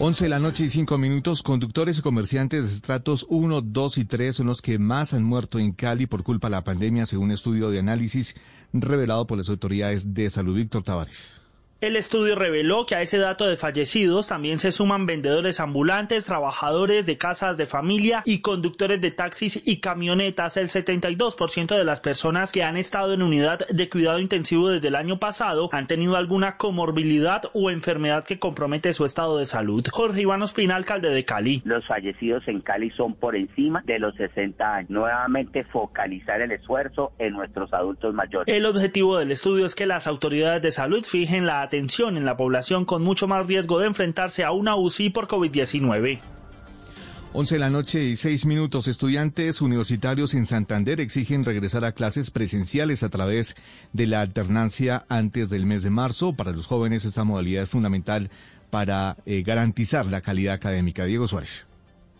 [0.00, 1.42] 11 de la noche y 5 minutos.
[1.42, 5.58] Conductores y comerciantes de estratos 1, 2 y 3 son los que más han muerto
[5.58, 8.36] en Cali por culpa de la pandemia, según estudio de análisis
[8.72, 10.54] revelado por las autoridades de salud.
[10.54, 11.40] Víctor Tavares.
[11.80, 17.06] El estudio reveló que a ese dato de fallecidos también se suman vendedores ambulantes, trabajadores
[17.06, 20.56] de casas de familia y conductores de taxis y camionetas.
[20.56, 24.96] El 72% de las personas que han estado en unidad de cuidado intensivo desde el
[24.96, 29.86] año pasado han tenido alguna comorbilidad o enfermedad que compromete su estado de salud.
[29.88, 31.62] Jorge Iván Ospina, alcalde de Cali.
[31.64, 34.90] Los fallecidos en Cali son por encima de los 60 años.
[34.90, 38.52] Nuevamente focalizar el esfuerzo en nuestros adultos mayores.
[38.52, 42.36] El objetivo del estudio es que las autoridades de salud fijen la atención en la
[42.36, 46.20] población con mucho más riesgo de enfrentarse a una UCI por COVID-19.
[47.34, 48.88] 11 de la noche y 6 minutos.
[48.88, 53.54] Estudiantes universitarios en Santander exigen regresar a clases presenciales a través
[53.92, 56.32] de la alternancia antes del mes de marzo.
[56.32, 58.30] Para los jóvenes esta modalidad es fundamental
[58.70, 61.04] para eh, garantizar la calidad académica.
[61.04, 61.68] Diego Suárez.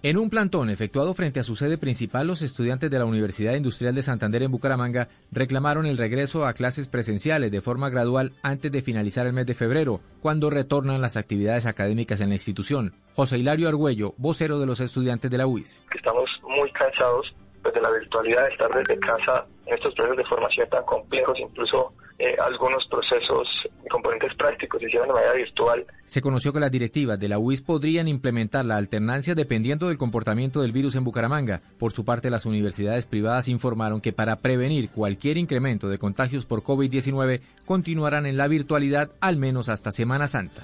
[0.00, 3.92] En un plantón efectuado frente a su sede principal, los estudiantes de la Universidad Industrial
[3.96, 8.80] de Santander en Bucaramanga reclamaron el regreso a clases presenciales de forma gradual antes de
[8.80, 12.94] finalizar el mes de febrero, cuando retornan las actividades académicas en la institución.
[13.16, 15.84] José Hilario Argüello, vocero de los estudiantes de la UIS.
[15.92, 20.24] Estamos muy cansados pues, de la virtualidad, de estar desde casa en estos procesos de
[20.24, 23.46] formación tan complejos, incluso eh, algunos procesos
[23.84, 25.84] y componentes prácticos se hicieron de manera virtual.
[26.06, 30.62] Se conoció que las directivas de la UIS podrían implementar la alternancia dependiendo del comportamiento
[30.62, 31.60] del virus en Bucaramanga.
[31.78, 36.62] Por su parte, las universidades privadas informaron que para prevenir cualquier incremento de contagios por
[36.62, 40.62] COVID-19 continuarán en la virtualidad al menos hasta Semana Santa.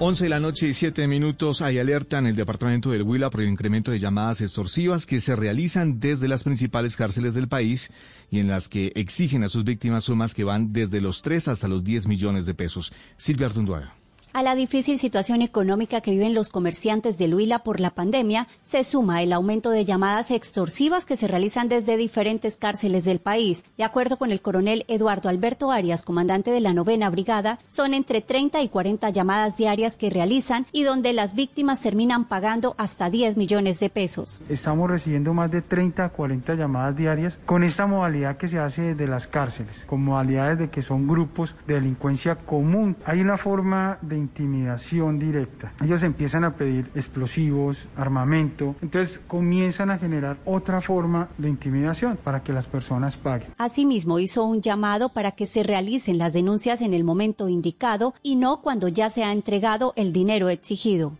[0.00, 3.42] 11 de la noche y 7 minutos hay alerta en el departamento del Huila por
[3.42, 7.92] el incremento de llamadas extorsivas que se realizan desde las principales cárceles del país
[8.28, 11.68] y en las que exigen a sus víctimas sumas que van desde los 3 hasta
[11.68, 12.92] los 10 millones de pesos.
[13.16, 13.94] Silvia Artunduaga.
[14.36, 18.82] A la difícil situación económica que viven los comerciantes de Huila por la pandemia, se
[18.82, 23.64] suma el aumento de llamadas extorsivas que se realizan desde diferentes cárceles del país.
[23.78, 28.22] De acuerdo con el coronel Eduardo Alberto Arias, comandante de la novena brigada, son entre
[28.22, 33.36] 30 y 40 llamadas diarias que realizan y donde las víctimas terminan pagando hasta 10
[33.36, 34.42] millones de pesos.
[34.48, 38.82] Estamos recibiendo más de 30 a 40 llamadas diarias con esta modalidad que se hace
[38.82, 42.96] desde las cárceles, con modalidades de que son grupos de delincuencia común.
[43.04, 45.72] Hay una forma de intimidación directa.
[45.82, 52.42] Ellos empiezan a pedir explosivos, armamento, entonces comienzan a generar otra forma de intimidación para
[52.42, 53.48] que las personas paguen.
[53.58, 58.36] Asimismo, hizo un llamado para que se realicen las denuncias en el momento indicado y
[58.36, 61.12] no cuando ya se ha entregado el dinero exigido.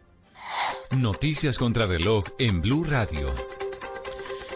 [0.97, 3.29] Noticias contra reloj en Blue Radio.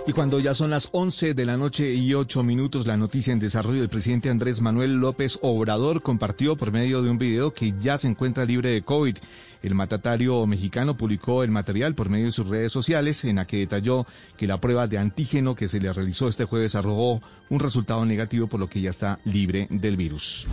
[0.09, 3.39] Y cuando ya son las 11 de la noche y 8 minutos, la noticia en
[3.39, 7.99] desarrollo del presidente Andrés Manuel López Obrador compartió por medio de un video que ya
[7.99, 9.19] se encuentra libre de COVID.
[9.63, 13.59] El matatario mexicano publicó el material por medio de sus redes sociales en la que
[13.59, 14.07] detalló
[14.37, 18.47] que la prueba de antígeno que se le realizó este jueves arrojó un resultado negativo
[18.47, 20.47] por lo que ya está libre del virus.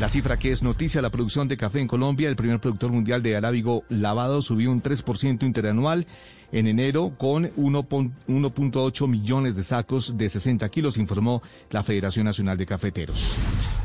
[0.00, 3.22] La cifra que es noticia, la producción de café en Colombia, el primer productor mundial
[3.22, 6.06] de arábigo lavado subió un 3% interanual
[6.52, 12.66] en enero con 1.8 millones de sacos de 60 kilos, informó la Federación Nacional de
[12.66, 13.36] Cafeteros.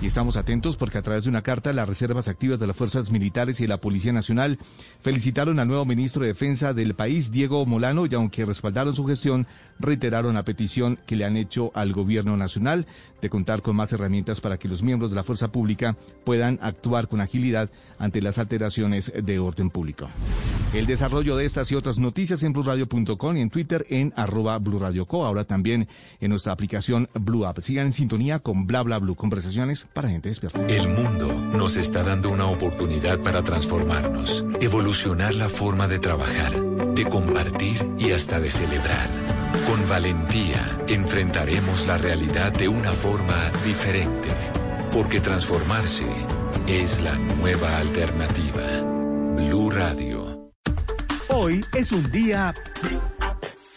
[0.01, 3.11] Y estamos atentos porque a través de una carta las reservas activas de las fuerzas
[3.11, 4.57] militares y de la Policía Nacional
[5.01, 9.47] felicitaron al nuevo ministro de Defensa del país, Diego Molano, y aunque respaldaron su gestión,
[9.79, 12.87] reiteraron la petición que le han hecho al gobierno nacional
[13.23, 17.07] de contar con más herramientas para que los miembros de la fuerza pública puedan actuar
[17.07, 20.07] con agilidad ante las alteraciones de orden público.
[20.73, 25.25] El desarrollo de estas y otras noticias en blurradio.com y en Twitter en arroba blurradioco,
[25.25, 25.87] ahora también
[26.19, 27.59] en nuestra aplicación Blue App.
[27.59, 30.65] Sigan en sintonía con Bla Bla Blue, conversaciones para gente despierta.
[30.67, 36.61] El mundo nos está dando una oportunidad para transformarnos, evolucionar la forma de trabajar,
[36.93, 39.42] de compartir y hasta de celebrar.
[39.67, 44.29] Con valentía enfrentaremos la realidad de una forma diferente,
[44.91, 46.05] porque transformarse
[46.67, 48.81] es la nueva alternativa.
[49.35, 50.51] Blue Radio.
[51.29, 52.53] Hoy es un día...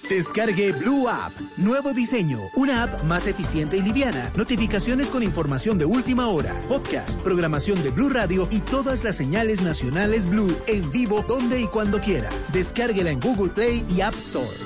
[0.08, 1.32] Descargue Blue App.
[1.56, 2.38] Nuevo diseño.
[2.54, 4.30] Una app más eficiente y liviana.
[4.36, 6.60] Notificaciones con información de última hora.
[6.68, 11.66] Podcast, programación de Blue Radio y todas las señales nacionales Blue en vivo donde y
[11.66, 12.28] cuando quiera.
[12.52, 14.65] Descárguela en Google Play y App Store.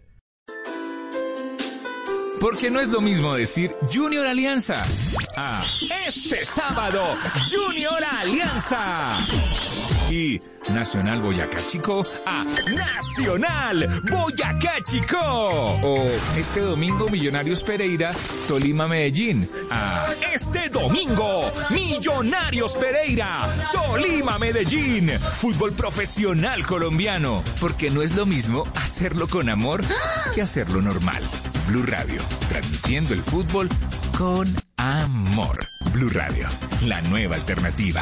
[2.41, 4.81] Porque no es lo mismo decir Junior Alianza
[5.37, 5.63] a
[6.07, 7.15] este sábado
[7.47, 9.15] Junior Alianza.
[10.09, 10.41] Y
[10.73, 15.19] Nacional Boyacá Chico a Nacional Boyacá Chico.
[15.21, 18.11] O este domingo Millonarios Pereira,
[18.47, 19.47] Tolima Medellín.
[19.69, 25.11] A este domingo Millonarios Pereira, Tolima Medellín.
[25.37, 27.43] Fútbol profesional colombiano.
[27.59, 29.83] Porque no es lo mismo hacerlo con amor
[30.33, 31.23] que hacerlo normal.
[31.71, 33.69] Blue Radio, transmitiendo el fútbol
[34.17, 35.57] con amor.
[35.93, 36.49] Blue Radio,
[36.85, 38.01] la nueva alternativa.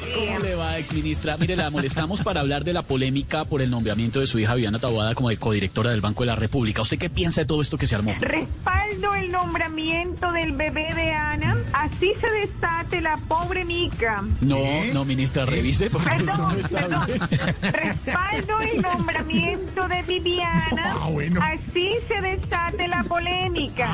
[0.81, 1.37] exministra.
[1.37, 4.79] Mire, la molestamos para hablar de la polémica por el nombramiento de su hija Viviana
[4.79, 6.81] Taboada como de codirectora del Banco de la República.
[6.81, 8.13] ¿Usted qué piensa de todo esto que se armó?
[8.19, 11.57] Respaldo el nombramiento del bebé de Ana.
[11.73, 14.23] Así se destate la pobre Mica.
[14.41, 14.57] No,
[14.93, 17.71] no, ministra, revise porque eso no Perdón, perdón.
[17.71, 20.95] Respaldo el nombramiento de Viviana.
[20.99, 21.41] Ah, bueno.
[21.41, 23.91] Así se destate la polémica.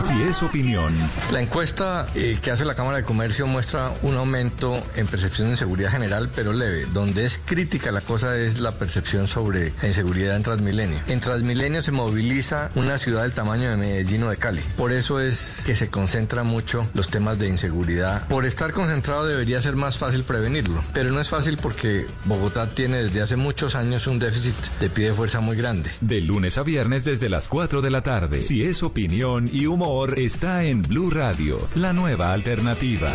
[0.00, 0.92] Si es opinión,
[1.32, 5.54] La encuesta eh, que hace la Cámara de Comercio muestra un aumento en percepción de
[5.54, 6.86] inseguridad general, pero leve.
[6.92, 10.98] Donde es crítica la cosa es la percepción sobre la inseguridad en Transmilenio.
[11.08, 14.62] En Transmilenio se moviliza una ciudad del tamaño de Medellín o de Cali.
[14.76, 18.26] Por eso es que se concentra mucho los temas de inseguridad.
[18.28, 23.02] Por estar concentrado debería ser más fácil prevenirlo, pero no es fácil porque Bogotá tiene
[23.02, 25.90] desde hace muchos años un déficit de pie de fuerza muy grande.
[26.00, 28.42] de lunes a viernes desde las 4 de la tarde.
[28.42, 33.14] Si es opinión y humor, está en Blue Radio, la nueva alternativa.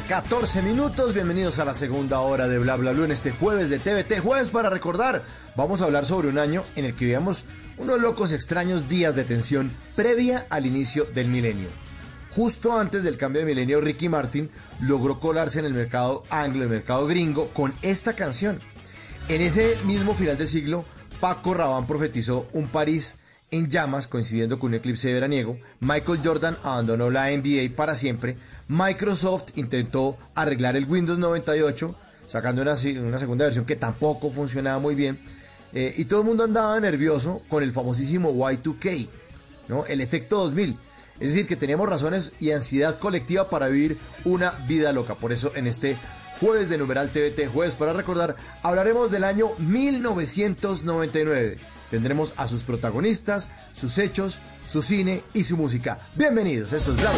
[0.00, 1.12] 14 minutos.
[1.12, 4.20] Bienvenidos a la segunda hora de Bla Bla Blue en este jueves de TVT.
[4.20, 5.22] Jueves para recordar,
[5.54, 7.44] vamos a hablar sobre un año en el que vivíamos
[7.76, 11.68] unos locos extraños días de tensión previa al inicio del milenio.
[12.30, 16.70] Justo antes del cambio de milenio, Ricky Martin logró colarse en el mercado anglo, el
[16.70, 18.60] mercado gringo, con esta canción.
[19.28, 20.86] En ese mismo final de siglo,
[21.20, 23.18] Paco Rabán profetizó un París
[23.52, 25.56] en llamas, coincidiendo con un eclipse veraniego.
[25.80, 28.36] Michael Jordan abandonó la NBA para siempre.
[28.66, 31.94] Microsoft intentó arreglar el Windows 98,
[32.26, 35.18] sacando una, segunda versión que tampoco funcionaba muy bien.
[35.74, 39.08] Eh, y todo el mundo andaba nervioso con el famosísimo Y2K,
[39.68, 39.86] ¿no?
[39.86, 40.76] el efecto 2000.
[41.20, 45.14] Es decir, que teníamos razones y ansiedad colectiva para vivir una vida loca.
[45.14, 45.96] Por eso en este
[46.40, 51.58] jueves de numeral TVT, jueves para recordar, hablaremos del año 1999.
[51.92, 55.98] Tendremos a sus protagonistas, sus hechos, su cine y su música.
[56.14, 57.12] Bienvenidos, esto es Bla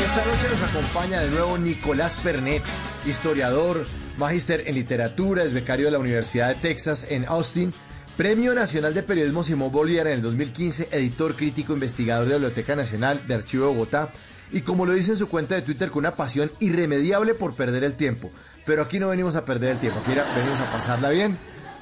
[0.00, 2.64] esta noche nos acompaña de nuevo Nicolás Pernet,
[3.06, 3.86] historiador,
[4.18, 7.72] magíster en literatura, es becario de la Universidad de Texas en Austin,
[8.16, 12.74] Premio Nacional de Periodismo Simón Bolívar en el 2015, editor crítico investigador de la Biblioteca
[12.74, 14.10] Nacional de Archivo de Bogotá,
[14.50, 17.84] y como lo dice en su cuenta de Twitter, con una pasión irremediable por perder
[17.84, 18.30] el tiempo.
[18.64, 21.36] Pero aquí no venimos a perder el tiempo, aquí venimos a pasarla bien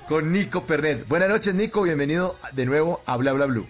[0.09, 1.07] con Nico Pernet.
[1.07, 3.69] Buenas noches, Nico, bienvenido de nuevo a Bla Bla Blue.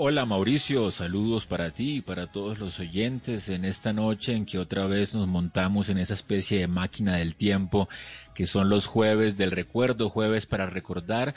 [0.00, 4.60] Hola Mauricio, saludos para ti y para todos los oyentes en esta noche en que
[4.60, 7.88] otra vez nos montamos en esa especie de máquina del tiempo
[8.32, 11.34] que son los jueves del recuerdo, jueves para recordar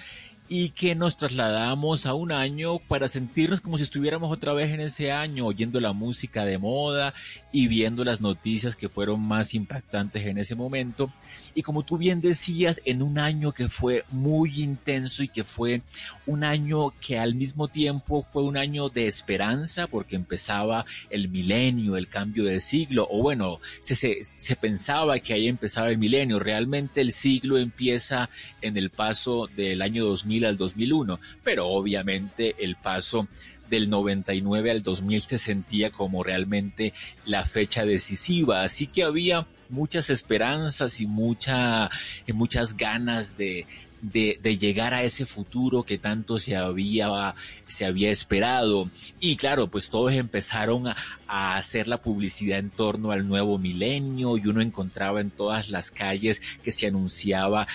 [0.54, 4.82] y que nos trasladamos a un año para sentirnos como si estuviéramos otra vez en
[4.82, 7.14] ese año, oyendo la música de moda
[7.54, 11.10] y viendo las noticias que fueron más impactantes en ese momento.
[11.56, 15.84] Y como tú bien decías, en un año que fue muy intenso y que fue
[16.26, 21.96] un año que al mismo tiempo fue un año de esperanza porque empezaba el milenio,
[21.96, 26.40] el cambio de siglo, o bueno, se, se, se pensaba que ahí empezaba el milenio.
[26.40, 28.30] Realmente el siglo empieza
[28.62, 33.28] en el paso del año 2000 al 2001, pero obviamente el paso
[33.70, 36.94] del 99 al 2000 se sentía como realmente
[37.26, 41.90] la fecha decisiva, así que había muchas esperanzas y mucha,
[42.34, 43.66] muchas ganas de,
[44.02, 47.34] de, llegar a ese futuro que tanto se había,
[47.72, 48.90] se había esperado.
[49.20, 50.96] Y claro, pues todos empezaron a,
[51.28, 56.42] hacer la publicidad en torno al nuevo milenio y uno encontraba en todas las calles
[56.62, 57.68] que se anunciaba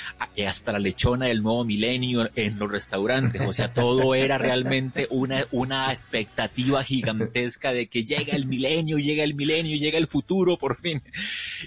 [0.46, 3.40] hasta la lechona del nuevo milenio en los restaurantes.
[3.46, 9.24] O sea, todo era realmente una, una expectativa gigantesca de que llega el milenio, llega
[9.24, 11.02] el milenio, llega el futuro por fin.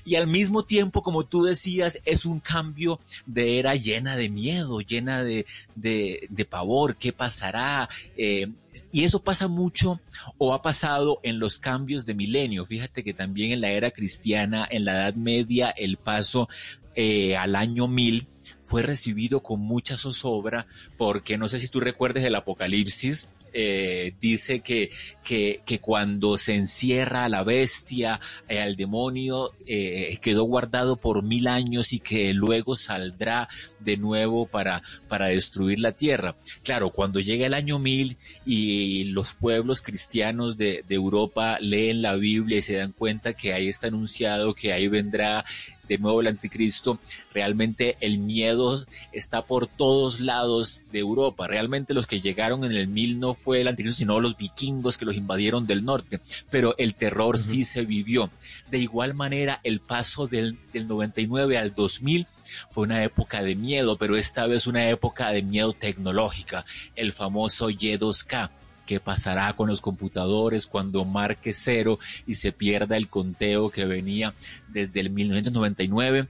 [0.05, 4.39] Y al mismo tiempo, como tú decías, es un cambio de era llena de miedo
[4.39, 7.89] miedo, llena de, de, de pavor, qué pasará.
[8.21, 8.51] Eh,
[8.91, 10.01] y eso pasa mucho
[10.37, 12.65] o ha pasado en los cambios de milenio.
[12.65, 16.49] Fíjate que también en la era cristiana, en la Edad Media, el paso
[16.95, 18.27] eh, al año 1000
[18.61, 20.67] fue recibido con mucha zozobra
[20.97, 24.91] porque no sé si tú recuerdes el Apocalipsis, eh, dice que,
[25.23, 31.23] que, que, cuando se encierra a la bestia, eh, al demonio, eh, quedó guardado por
[31.23, 33.47] mil años y que luego saldrá
[33.79, 36.35] de nuevo para, para destruir la tierra.
[36.63, 42.15] Claro, cuando llega el año mil y los pueblos cristianos de, de Europa leen la
[42.15, 45.45] Biblia y se dan cuenta que ahí está anunciado que ahí vendrá
[45.89, 46.99] de nuevo el anticristo,
[47.33, 51.47] realmente el miedo está por todos lados de Europa.
[51.47, 55.05] Realmente los que llegaron en el mil no fue el anticristo, sino los vikingos que
[55.05, 56.21] los invadieron del norte.
[56.49, 57.41] Pero el terror uh -huh.
[57.41, 58.29] sí se vivió.
[58.69, 62.27] De igual manera, el paso del, del 99 al 2000
[62.69, 66.65] fue una época de miedo, pero esta vez una época de miedo tecnológica,
[66.95, 68.51] el famoso Y2K
[68.89, 74.33] qué pasará con los computadores cuando marque cero y se pierda el conteo que venía
[74.67, 76.27] desde el 1999,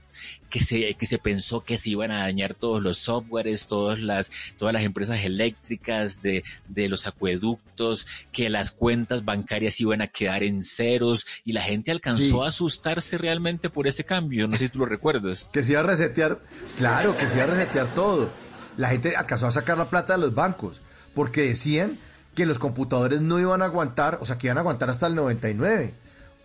[0.50, 4.30] que se, que se pensó que se iban a dañar todos los softwares, todas las,
[4.58, 10.42] todas las empresas eléctricas de, de los acueductos, que las cuentas bancarias iban a quedar
[10.42, 12.44] en ceros y la gente alcanzó sí.
[12.44, 14.48] a asustarse realmente por ese cambio.
[14.48, 15.48] No sé si tú lo recuerdas.
[15.50, 16.38] Que se iba a resetear,
[16.76, 18.30] claro, que se iba a resetear todo.
[18.76, 20.82] La gente alcanzó a sacar la plata de los bancos
[21.14, 21.98] porque decían
[22.34, 25.14] que los computadores no iban a aguantar, o sea, que iban a aguantar hasta el
[25.14, 25.94] 99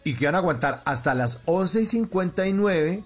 [0.03, 3.03] y que iban a aguantar hasta las 11 y 59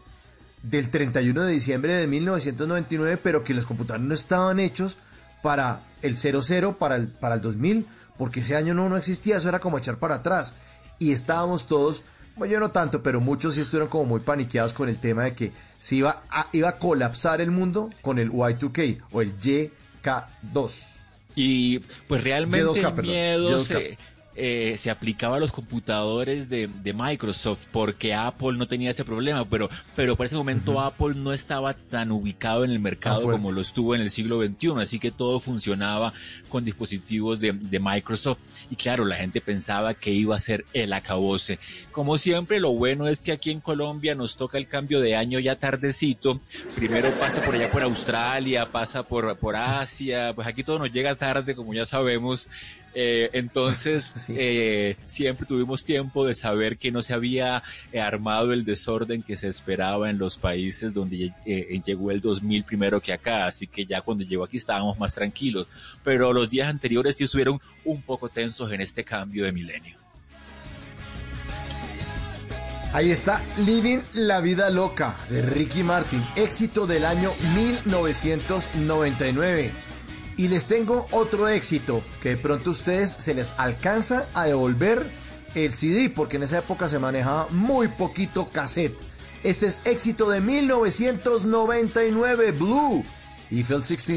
[0.63, 4.97] del 31 de diciembre de 1999, pero que los computadores no estaban hechos
[5.41, 7.85] para el 00, para el, para el 2000,
[8.17, 10.55] porque ese año no, no existía, eso era como echar para atrás.
[10.99, 12.03] Y estábamos todos,
[12.35, 15.33] bueno, yo no tanto, pero muchos sí estuvieron como muy paniqueados con el tema de
[15.33, 20.98] que se iba a, iba a colapsar el mundo con el Y2K o el YK2.
[21.35, 23.97] Y pues realmente el miedo se,
[24.41, 29.43] eh, se, aplicaba a los computadores de, de, Microsoft porque Apple no tenía ese problema,
[29.43, 30.87] pero, pero por ese momento uh -huh.
[30.87, 34.81] Apple no estaba tan ubicado en el mercado como lo estuvo en el siglo XXI,
[34.81, 36.13] así que todo funcionaba
[36.47, 38.39] con dispositivos de, de, Microsoft.
[38.69, 41.59] Y claro, la gente pensaba que iba a ser el acabose.
[41.91, 45.39] Como siempre, lo bueno es que aquí en Colombia nos toca el cambio de año
[45.39, 46.39] ya tardecito,
[46.75, 51.15] primero pasa por allá por Australia, pasa por, por Asia, pues aquí todo nos llega
[51.15, 52.47] tarde, como ya sabemos,
[52.93, 54.35] eh, entonces, sí.
[54.37, 59.37] eh, siempre tuvimos tiempo de saber que no se había eh, armado el desorden que
[59.37, 63.85] se esperaba en los países donde eh, llegó el 2000 primero que acá, así que
[63.85, 65.67] ya cuando llegó aquí estábamos más tranquilos,
[66.03, 69.97] pero los días anteriores sí estuvieron un poco tensos en este cambio de milenio.
[72.91, 79.88] Ahí está Living la Vida Loca de Ricky Martin, éxito del año 1999.
[80.39, 85.05] Y les tengo otro éxito que de pronto a ustedes se les alcanza a devolver
[85.53, 88.97] el CD porque en esa época se manejaba muy poquito cassette.
[89.43, 93.03] Este es éxito de 1999, Blue,
[93.51, 94.15] Eiffel 60.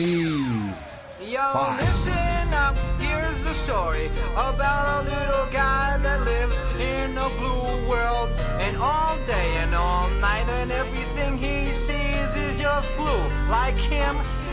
[1.29, 7.85] Yo, listen up, here's the story about a little guy that lives in a blue
[7.89, 8.31] world.
[8.61, 14.21] And all day and all night, and everything he sees is just blue, like him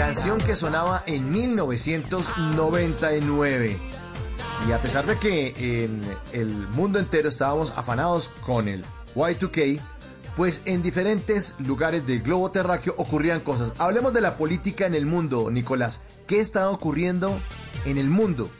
[0.00, 3.78] Canción que sonaba en 1999.
[4.66, 6.00] Y a pesar de que en
[6.32, 8.82] el mundo entero estábamos afanados con el
[9.14, 9.78] Y2K,
[10.36, 13.74] pues en diferentes lugares del globo terráqueo ocurrían cosas.
[13.76, 16.00] Hablemos de la política en el mundo, Nicolás.
[16.26, 17.38] ¿Qué estaba ocurriendo
[17.84, 18.50] en el mundo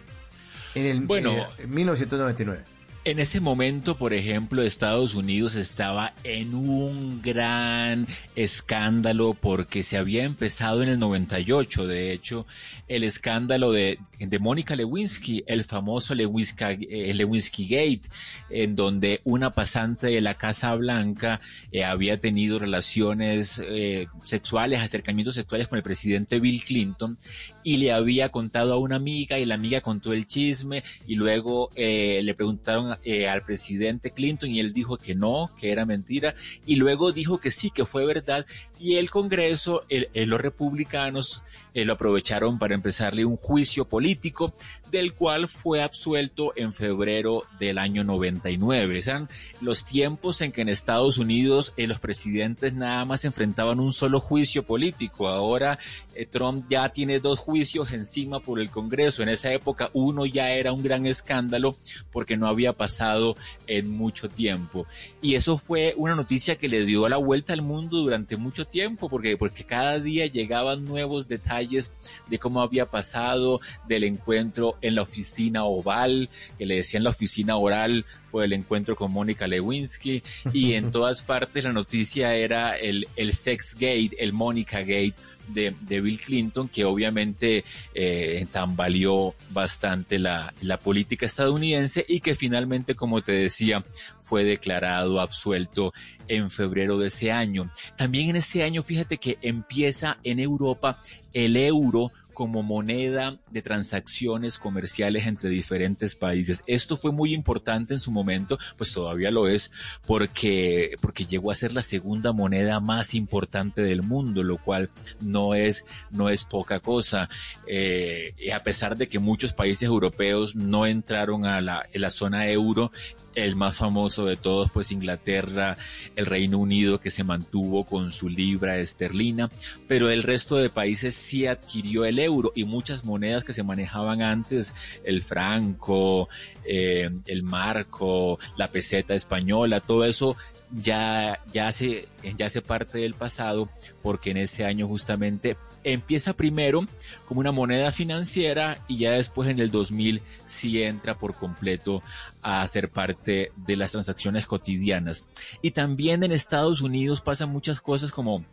[0.75, 1.33] en el Bueno.
[1.33, 2.70] eh, 1999?
[3.02, 8.06] En ese momento, por ejemplo, Estados Unidos estaba en un gran
[8.36, 12.47] escándalo porque se había empezado en el 98, de hecho,
[12.89, 18.10] el escándalo de, de Mónica Lewinsky, el famoso Lewinsky, eh, Lewinsky Gate,
[18.51, 21.40] en donde una pasante de la Casa Blanca
[21.72, 27.16] eh, había tenido relaciones eh, sexuales, acercamientos sexuales con el presidente Bill Clinton
[27.62, 31.70] y le había contado a una amiga y la amiga contó el chisme y luego
[31.74, 36.35] eh, le preguntaron eh, al presidente Clinton y él dijo que no, que era mentira
[36.66, 38.47] y luego dijo que sí, que fue verdad
[38.78, 41.43] y el Congreso, el- el- los republicanos
[41.74, 44.55] eh, lo aprovecharon para empezarle un juicio político
[44.91, 48.99] del cual fue absuelto en febrero del año 99.
[48.99, 49.28] Eran
[49.61, 54.19] los tiempos en que en Estados Unidos eh, los presidentes nada más enfrentaban un solo
[54.19, 55.28] juicio político.
[55.28, 55.78] Ahora
[56.15, 59.22] eh, Trump ya tiene dos juicios encima por el Congreso.
[59.22, 61.77] En esa época uno ya era un gran escándalo
[62.12, 63.36] porque no había pasado
[63.66, 64.86] en mucho tiempo.
[65.20, 69.09] Y eso fue una noticia que le dio la vuelta al mundo durante mucho tiempo
[69.09, 71.93] porque, porque cada día llegaban nuevos detalles
[72.28, 76.28] de cómo había pasado del encuentro en la oficina oval,
[76.59, 81.23] que le decían la oficina oral por el encuentro con Mónica Lewinsky y en todas
[81.23, 85.15] partes la noticia era el, el sex gate, el Mónica gate
[85.48, 92.35] de, de Bill Clinton que obviamente eh, tambaleó bastante la, la política estadounidense y que
[92.35, 93.85] finalmente como te decía
[94.23, 95.93] fue declarado absuelto
[96.28, 97.70] en febrero de ese año.
[97.97, 100.98] También en ese año fíjate que empieza en Europa
[101.32, 106.65] el euro como moneda de transacciones comerciales entre diferentes países.
[106.67, 109.71] Esto fue muy importante en su momento, pues todavía lo es,
[110.07, 114.89] porque, porque llegó a ser la segunda moneda más importante del mundo, lo cual
[115.21, 117.29] no es, no es poca cosa.
[117.67, 122.49] Eh, a pesar de que muchos países europeos no entraron a la, en la zona
[122.49, 122.91] euro,
[123.35, 125.77] el más famoso de todos, pues Inglaterra,
[126.16, 129.51] el Reino Unido que se mantuvo con su libra esterlina,
[129.86, 134.23] pero el resto de países sí adquirió el euro y muchas monedas que se manejaban
[134.23, 134.74] antes,
[135.05, 136.28] el franco,
[136.65, 140.36] eh, el marco, la peseta española, todo eso
[140.73, 143.69] ya, ya, hace, ya hace parte del pasado
[144.03, 146.87] porque en ese año justamente empieza primero
[147.27, 152.03] como una moneda financiera y ya después en el 2000 sí entra por completo
[152.43, 155.29] a ser parte de las transacciones cotidianas.
[155.63, 158.45] Y también en Estados Unidos pasan muchas cosas como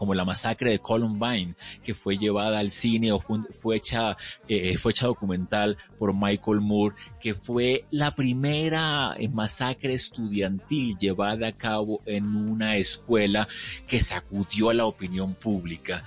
[0.00, 4.16] como la masacre de Columbine, que fue llevada al cine o fue, hecha,
[4.48, 11.48] eh, fue hecha documental por Michael Moore, que fue la primera eh, masacre estudiantil llevada
[11.48, 13.46] a cabo en una escuela
[13.86, 16.02] que sacudió a la opinión pública.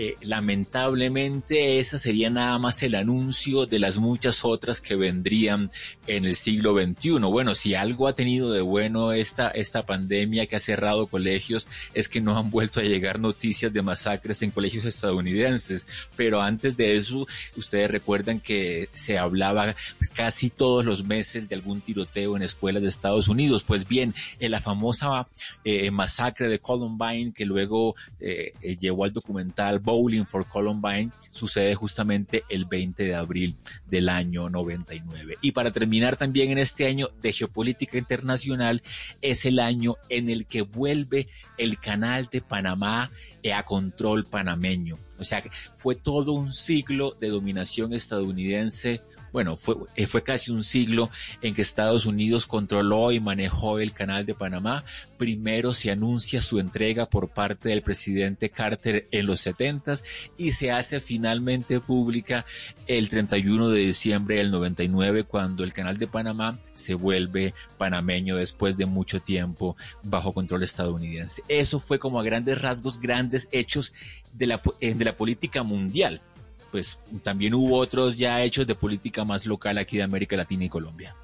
[0.00, 5.72] Eh, lamentablemente esa sería nada más el anuncio de las muchas otras que vendrían
[6.06, 7.18] en el siglo XXI.
[7.18, 12.08] Bueno, si algo ha tenido de bueno esta, esta pandemia que ha cerrado colegios es
[12.08, 15.84] que no han vuelto a llegar noticias de masacres en colegios estadounidenses.
[16.14, 17.26] Pero antes de eso,
[17.56, 22.84] ustedes recuerdan que se hablaba pues, casi todos los meses de algún tiroteo en escuelas
[22.84, 23.64] de Estados Unidos.
[23.64, 25.26] Pues bien, en la famosa
[25.64, 32.44] eh, masacre de Columbine que luego eh, llevó al documental Bowling for Columbine sucede justamente
[32.50, 33.56] el 20 de abril
[33.86, 35.38] del año 99.
[35.40, 38.82] Y para terminar también en este año de geopolítica internacional
[39.22, 43.10] es el año en el que vuelve el canal de Panamá
[43.54, 44.98] a control panameño.
[45.18, 45.42] O sea,
[45.74, 49.00] fue todo un siglo de dominación estadounidense
[49.38, 49.76] bueno, fue,
[50.08, 51.10] fue casi un siglo
[51.42, 54.82] en que Estados Unidos controló y manejó el canal de Panamá.
[55.16, 59.94] Primero se anuncia su entrega por parte del presidente Carter en los 70
[60.36, 62.44] y se hace finalmente pública
[62.88, 68.76] el 31 de diciembre del 99 cuando el canal de Panamá se vuelve panameño después
[68.76, 71.44] de mucho tiempo bajo control estadounidense.
[71.46, 73.92] Eso fue como a grandes rasgos, grandes hechos
[74.32, 76.22] de la, de la política mundial.
[76.70, 80.68] Pues también hubo otros ya hechos de política más local aquí de América Latina y
[80.68, 81.14] Colombia.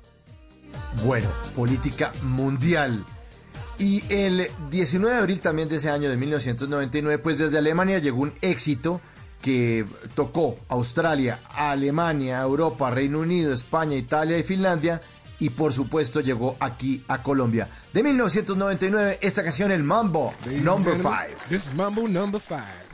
[1.04, 3.04] Bueno, política mundial.
[3.78, 8.22] Y el 19 de abril también de ese año de 1999, pues desde Alemania llegó
[8.22, 9.00] un éxito
[9.42, 9.84] que
[10.14, 15.02] tocó Australia, Alemania, Europa, Reino Unido, España, Italia y Finlandia
[15.38, 17.68] y por supuesto llegó aquí a Colombia.
[17.92, 21.10] De 1999 esta canción el Mambo Number 5.
[21.48, 22.93] This is Mambo Number 5.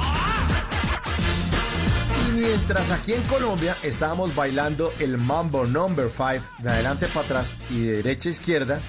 [2.41, 7.81] Mientras aquí en Colombia estábamos bailando el Mambo Number 5 de adelante para atrás y
[7.81, 8.81] de derecha a izquierda,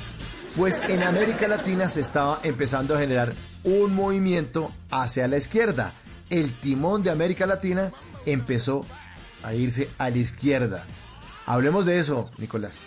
[0.56, 5.92] pues en América Latina se estaba empezando a generar un movimiento hacia la izquierda.
[6.30, 7.92] El timón de América Latina
[8.24, 8.86] empezó
[9.42, 10.86] a irse a la izquierda.
[11.44, 12.80] Hablemos de eso, Nicolás.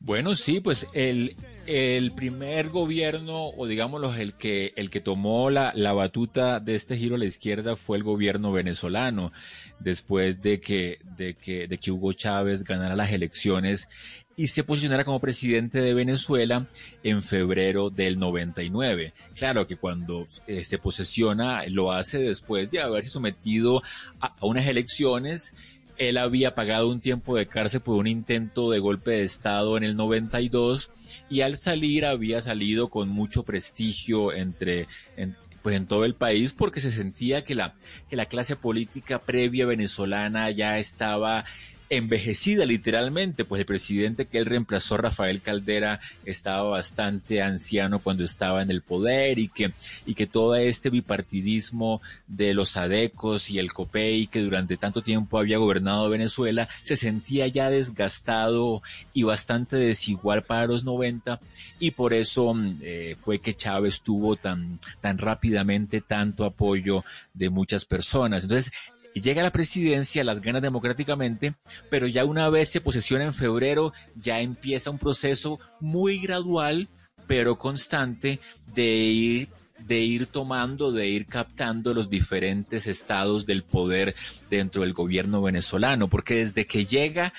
[0.00, 1.34] Bueno, sí, pues el,
[1.68, 6.96] el primer gobierno, o digámoslo, el que, el que tomó la, la batuta de este
[6.96, 9.32] giro a la izquierda fue el gobierno venezolano,
[9.78, 13.86] después de que, de que, de que Hugo Chávez ganara las elecciones
[14.34, 16.68] y se posicionara como presidente de Venezuela
[17.02, 19.12] en febrero del 99.
[19.34, 23.82] Claro que cuando eh, se posesiona lo hace después de haberse sometido
[24.20, 25.54] a, a unas elecciones
[25.98, 29.84] él había pagado un tiempo de cárcel por un intento de golpe de Estado en
[29.84, 30.90] el 92
[31.28, 34.86] y al salir había salido con mucho prestigio entre...
[35.16, 37.74] En, pues en todo el país porque se sentía que la,
[38.08, 41.44] que la clase política previa venezolana ya estaba
[41.90, 48.62] envejecida literalmente, pues el presidente que él reemplazó, Rafael Caldera, estaba bastante anciano cuando estaba
[48.62, 49.72] en el poder y que,
[50.06, 55.38] y que todo este bipartidismo de los adecos y el COPEI que durante tanto tiempo
[55.38, 58.82] había gobernado Venezuela se sentía ya desgastado
[59.12, 61.40] y bastante desigual para los 90
[61.78, 67.04] y por eso eh, fue que Chávez tuvo tan, tan rápidamente tanto apoyo
[67.34, 68.44] de muchas personas.
[68.44, 68.72] Entonces,
[69.20, 71.54] llega a la presidencia, las gana democráticamente,
[71.90, 76.88] pero ya una vez se posesiona en febrero, ya empieza un proceso muy gradual,
[77.26, 78.40] pero constante,
[78.74, 84.14] de ir de ir tomando, de ir captando los diferentes estados del poder
[84.50, 87.32] dentro del gobierno venezolano, porque desde que llega,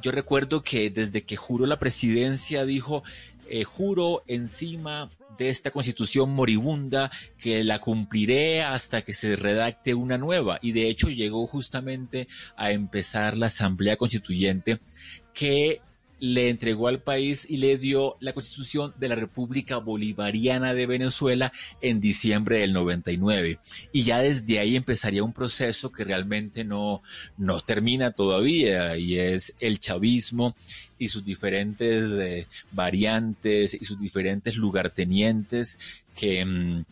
[0.00, 3.02] yo recuerdo que desde que juró la presidencia dijo,
[3.50, 10.18] eh, juro encima de esta constitución moribunda que la cumpliré hasta que se redacte una
[10.18, 10.58] nueva.
[10.62, 14.80] Y de hecho llegó justamente a empezar la asamblea constituyente
[15.34, 15.80] que
[16.20, 21.52] le entregó al país y le dio la constitución de la República Bolivariana de Venezuela
[21.80, 23.58] en diciembre del 99.
[23.92, 27.02] Y ya desde ahí empezaría un proceso que realmente no,
[27.36, 30.54] no termina todavía y es el chavismo
[30.98, 35.78] y sus diferentes eh, variantes y sus diferentes lugartenientes
[36.14, 36.44] que...
[36.44, 36.84] Mm,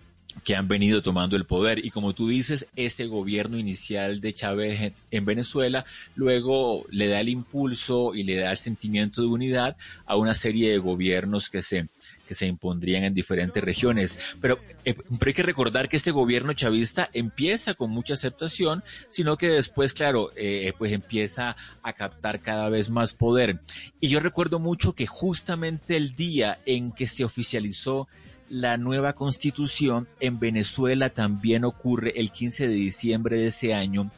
[0.44, 1.84] que han venido tomando el poder.
[1.84, 5.84] Y como tú dices, ese gobierno inicial de Chávez en Venezuela
[6.14, 10.70] luego le da el impulso y le da el sentimiento de unidad a una serie
[10.70, 11.88] de gobiernos que se,
[12.26, 14.36] que se impondrían en diferentes regiones.
[14.40, 14.94] Pero, eh,
[15.24, 20.30] hay que recordar que este gobierno chavista empieza con mucha aceptación, sino que después, claro,
[20.36, 23.60] eh, pues empieza a captar cada vez más poder.
[24.00, 28.08] Y yo recuerdo mucho que justamente el día en que se oficializó
[28.50, 34.10] la nueva constitución en Venezuela también ocurre el 15 de diciembre de ese año,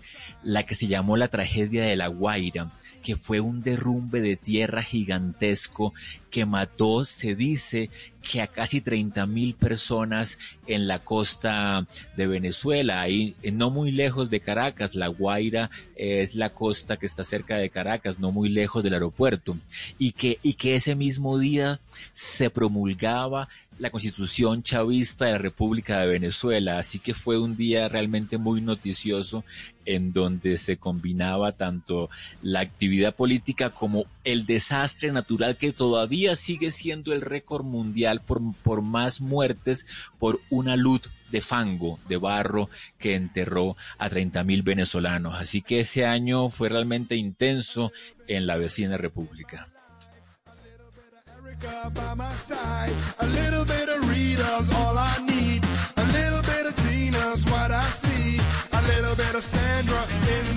[0.43, 2.70] la que se llamó la tragedia de La Guaira,
[3.02, 5.93] que fue un derrumbe de tierra gigantesco
[6.31, 7.90] que mató, se dice,
[8.23, 11.86] que a casi 30 mil personas en la costa
[12.16, 17.07] de Venezuela, ahí eh, no muy lejos de Caracas, La Guaira es la costa que
[17.07, 19.57] está cerca de Caracas, no muy lejos del aeropuerto,
[19.98, 21.81] y que, y que ese mismo día
[22.12, 23.48] se promulgaba
[23.81, 28.61] la constitución chavista de la República de Venezuela, así que fue un día realmente muy
[28.61, 29.43] noticioso
[29.86, 32.11] en donde se combinaba tanto
[32.43, 38.43] la actividad política como el desastre natural que todavía sigue siendo el récord mundial por,
[38.62, 39.86] por más muertes
[40.19, 45.36] por una luz de fango, de barro, que enterró a 30 mil venezolanos.
[45.36, 47.93] Así que ese año fue realmente intenso
[48.28, 49.69] en la vecina república.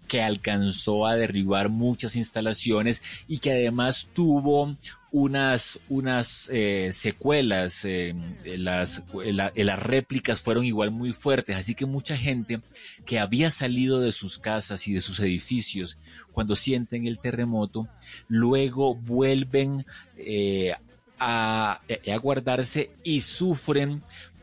[0.09, 4.77] que alcanzó a derribar muchas instalaciones y que además tuvo
[5.12, 8.14] unas, unas eh, secuelas, eh,
[8.44, 12.60] las, las réplicas fueron igual muy fuertes, así que mucha gente
[13.04, 15.98] que había salido de sus casas y de sus edificios
[16.32, 17.88] cuando sienten el terremoto,
[18.28, 19.84] luego vuelven
[20.16, 20.74] eh,
[21.18, 21.80] a,
[22.12, 24.02] a guardarse y sufren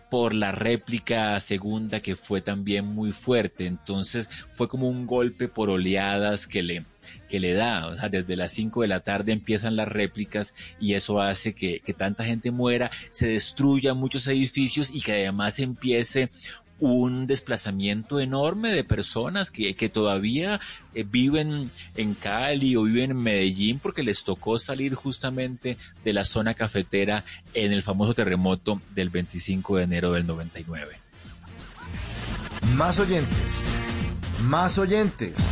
[0.09, 3.65] por la réplica segunda que fue también muy fuerte.
[3.65, 6.85] Entonces fue como un golpe por oleadas que le,
[7.29, 7.87] que le da.
[7.87, 11.79] O sea, desde las 5 de la tarde empiezan las réplicas y eso hace que,
[11.79, 16.29] que tanta gente muera, se destruyan muchos edificios y que además empiece
[16.79, 20.59] un desplazamiento enorme de personas que, que todavía
[20.93, 26.25] eh, viven en Cali o viven en Medellín porque les tocó salir justamente de la
[26.25, 27.23] zona cafetera
[27.53, 30.99] en el famoso terremoto del 25 de enero del 99.
[32.75, 33.65] Más oyentes,
[34.43, 35.49] más oyentes.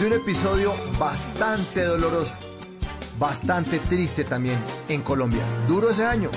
[0.01, 2.39] de un episodio bastante doloroso,
[3.19, 4.59] bastante triste también
[4.89, 5.43] en Colombia.
[5.67, 6.31] Duro ese año.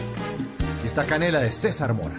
[0.84, 2.15] Esta canela de César Mora.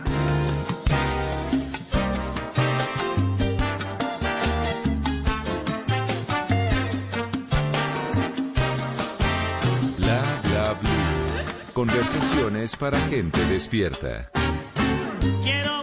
[9.99, 11.73] Bla bla blue.
[11.75, 14.31] Conversaciones para gente despierta.
[15.43, 15.82] Quiero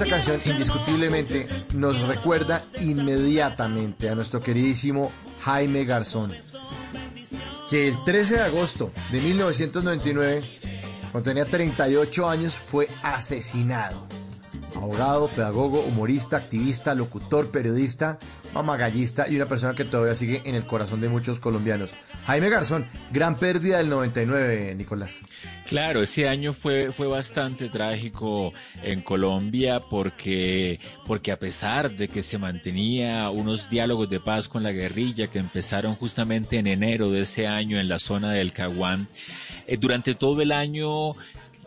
[0.00, 5.12] Esta canción indiscutiblemente nos recuerda inmediatamente a nuestro queridísimo
[5.42, 6.32] Jaime Garzón,
[7.68, 10.42] que el 13 de agosto de 1999,
[11.12, 14.06] cuando tenía 38 años, fue asesinado.
[14.80, 18.18] Abogado, pedagogo, humorista, activista, locutor, periodista,
[18.54, 21.90] mamagallista y una persona que todavía sigue en el corazón de muchos colombianos.
[22.24, 25.20] Jaime Garzón, gran pérdida del 99, Nicolás.
[25.68, 28.52] Claro, ese año fue, fue bastante trágico
[28.82, 34.62] en Colombia porque, porque a pesar de que se mantenía unos diálogos de paz con
[34.62, 39.08] la guerrilla que empezaron justamente en enero de ese año en la zona del Caguán,
[39.66, 41.12] eh, durante todo el año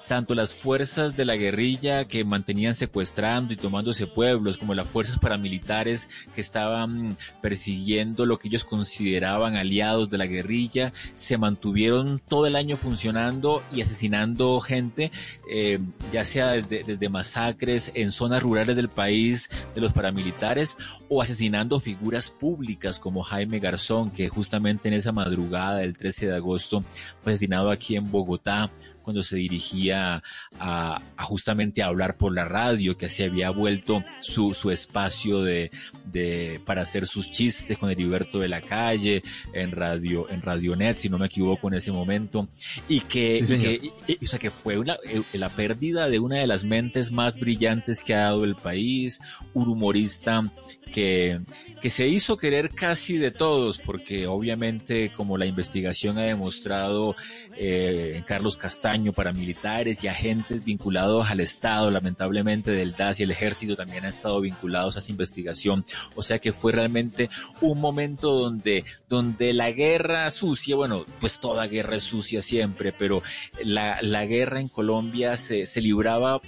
[0.08, 5.18] tanto las fuerzas de la guerrilla que mantenían secuestrando y tomándose pueblos, como las fuerzas
[5.18, 12.48] paramilitares que estaban persiguiendo lo que ellos consideraban aliados de la guerrilla, se mantuvieron todo
[12.48, 15.12] el año funcionando y asesinando gente,
[15.50, 15.80] eh,
[16.12, 20.78] ya sea desde, desde masacres en zonas rurales del país de los paramilitares
[21.10, 26.36] o asesinando figuras públicas como Jaime Garzón, que justamente en esa madrugada del 13 de
[26.36, 26.84] agosto
[27.22, 28.72] fue asesinado aquí en Bogotá
[29.04, 30.24] cuando se dirigía
[30.60, 35.42] a, a justamente a hablar por la radio, que se había vuelto su, su espacio
[35.44, 35.70] de,
[36.06, 39.22] de, para hacer sus chistes con Heriberto de la Calle
[39.54, 42.48] en radio, en Radionet, si no me equivoco en ese momento,
[42.88, 43.62] y que, Sí, y señor.
[43.64, 43.74] que
[44.08, 44.98] y- y- o sea, que fue una,
[45.34, 49.20] la pérdida de una de las mentes más brillantes que ha dado el país,
[49.54, 50.50] un humorista
[50.94, 51.40] que,
[51.82, 57.16] que se hizo querer casi de todos, porque obviamente como la investigación ha demostrado,
[57.58, 63.76] eh, Carlos Castaño, paramilitares y agentes vinculados al Estado, lamentablemente del DAS y el ejército
[63.76, 65.86] también han estado vinculados a esa investigación.
[66.16, 67.30] O sea que fue realmente
[67.62, 73.24] un momento donde, donde la guerra sucia, bueno, pues toda guerra es sucia siempre, pero
[73.64, 76.42] la, la guerra en Colombia se, se libraba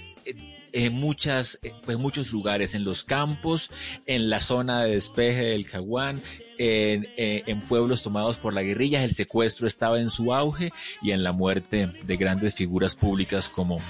[0.72, 3.70] en muchas, en muchos lugares, en los campos,
[4.04, 6.22] en la zona de despeje del Caguán,
[6.58, 10.70] en, en- en pueblos tomados por la guerrilla, el secuestro estaba en su auge
[11.02, 13.80] y en la muerte de grandes figuras públicas como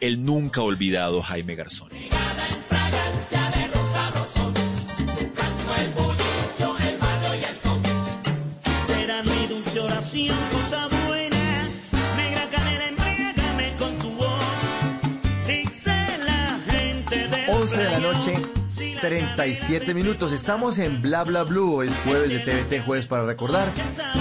[0.00, 1.90] el nunca olvidado Jaime Garzón.
[19.00, 20.32] 37 minutos.
[20.32, 23.72] Estamos en Bla Bla Blue, el jueves de TVT, jueves para recordar,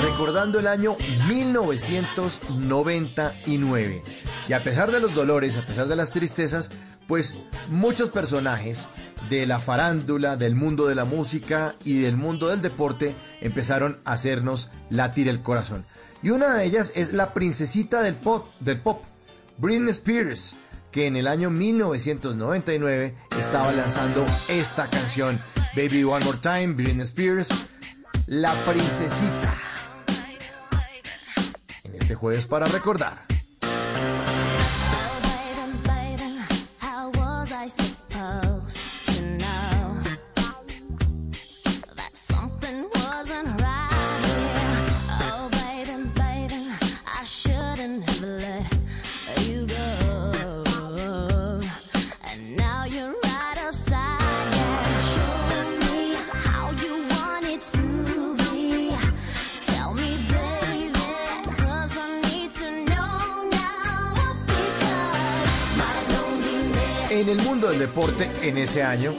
[0.01, 0.95] recordando el año
[1.27, 4.01] 1999.
[4.47, 6.72] Y a pesar de los dolores, a pesar de las tristezas,
[7.07, 7.38] pues
[7.68, 8.88] muchos personajes
[9.30, 14.14] de la farándula, del mundo de la música y del mundo del deporte empezaron a
[14.14, 15.85] hacernos latir el corazón.
[16.23, 19.03] Y una de ellas es la princesita del pop, del pop
[19.57, 20.56] Britney Spears,
[20.91, 25.39] que en el año 1999 estaba lanzando esta canción,
[25.75, 27.49] Baby One More Time, Britney Spears,
[28.27, 29.53] La Princesita.
[31.83, 33.38] En este jueves para recordar.
[67.30, 69.14] El mundo del deporte en ese año,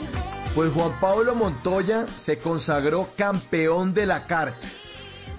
[0.53, 4.53] pues Juan Pablo Montoya se consagró campeón de la kart.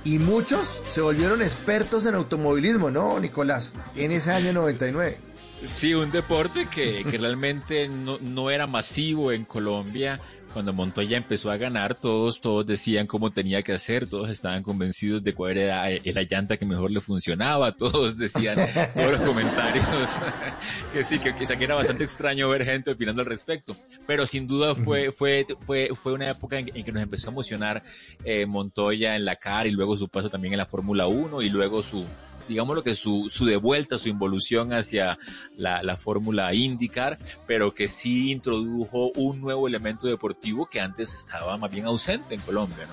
[0.04, 3.74] Y muchos se volvieron expertos en automovilismo, ¿no, Nicolás?
[3.94, 5.18] En ese año 99.
[5.66, 10.22] Sí, un deporte que, que realmente no, no era masivo en Colombia.
[10.52, 15.24] Cuando Montoya empezó a ganar, todos, todos decían cómo tenía que hacer, todos estaban convencidos
[15.24, 18.56] de cuál era la llanta que mejor le funcionaba, todos decían,
[18.94, 19.86] todos los comentarios,
[20.92, 23.74] que sí, que, quizá que era bastante extraño ver gente opinando al respecto.
[24.06, 27.32] Pero sin duda fue, fue, fue, fue una época en, en que nos empezó a
[27.32, 27.82] emocionar
[28.24, 31.48] eh, Montoya en la CAR y luego su paso también en la Fórmula 1 y
[31.48, 32.04] luego su,
[32.48, 35.18] digamos lo que su, su de vuelta, su involución hacia
[35.56, 41.56] la, la fórmula IndyCar, pero que sí introdujo un nuevo elemento deportivo que antes estaba
[41.56, 42.88] más bien ausente en Colombia.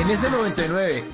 [0.00, 1.04] En ese 99,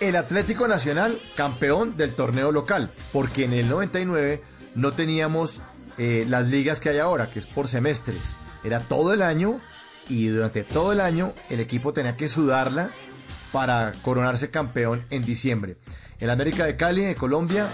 [0.00, 4.42] el Atlético Nacional campeón del torneo local, porque en el 99
[4.74, 5.60] no teníamos
[5.98, 8.34] eh, las ligas que hay ahora, que es por semestres.
[8.64, 9.60] Era todo el año
[10.12, 12.90] y durante todo el año el equipo tenía que sudarla
[13.50, 15.76] para coronarse campeón en diciembre.
[16.20, 17.66] El América de Cali, de Colombia,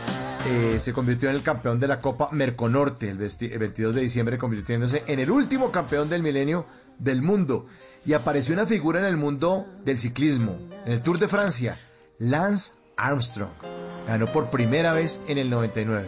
[0.48, 4.00] eh, se convirtió en el campeón de la Copa Merconorte el, vesti- el 22 de
[4.00, 6.66] diciembre, convirtiéndose en el último campeón del milenio
[6.98, 7.66] del mundo.
[8.06, 11.78] Y apareció una figura en el mundo del ciclismo, en el Tour de Francia,
[12.18, 13.50] Lance Armstrong.
[14.06, 16.06] Ganó por primera vez en el 99.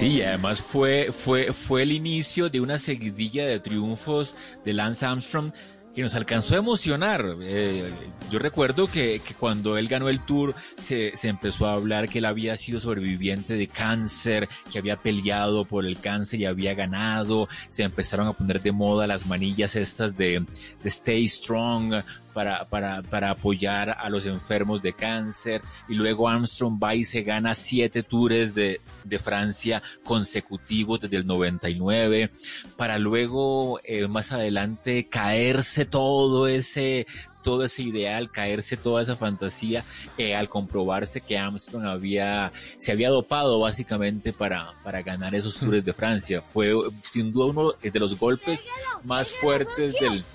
[0.00, 5.52] Sí, además fue, fue, fue el inicio de una seguidilla de triunfos de Lance Armstrong
[5.94, 7.36] que nos alcanzó a emocionar.
[7.42, 7.92] Eh,
[8.30, 12.20] yo recuerdo que, que cuando él ganó el tour se, se empezó a hablar que
[12.20, 17.46] él había sido sobreviviente de cáncer, que había peleado por el cáncer y había ganado.
[17.68, 20.46] Se empezaron a poner de moda las manillas estas de
[20.82, 22.02] Stay Strong
[22.32, 25.62] para, para, para apoyar a los enfermos de cáncer.
[25.88, 31.26] Y luego Armstrong va y se gana siete tours de, de Francia consecutivos desde el
[31.26, 32.30] 99,
[32.76, 37.06] para luego eh, más adelante caerse todo ese
[37.42, 39.84] todo ese ideal, caerse toda esa fantasía
[40.18, 45.84] eh, al comprobarse que Armstrong había, se había dopado básicamente para, para ganar esos tours
[45.84, 46.42] de Francia.
[46.42, 48.66] Fue sin duda uno de los golpes
[49.04, 50.24] más fuertes del...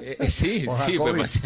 [0.00, 1.42] Eh, eh, sí, sí, pues,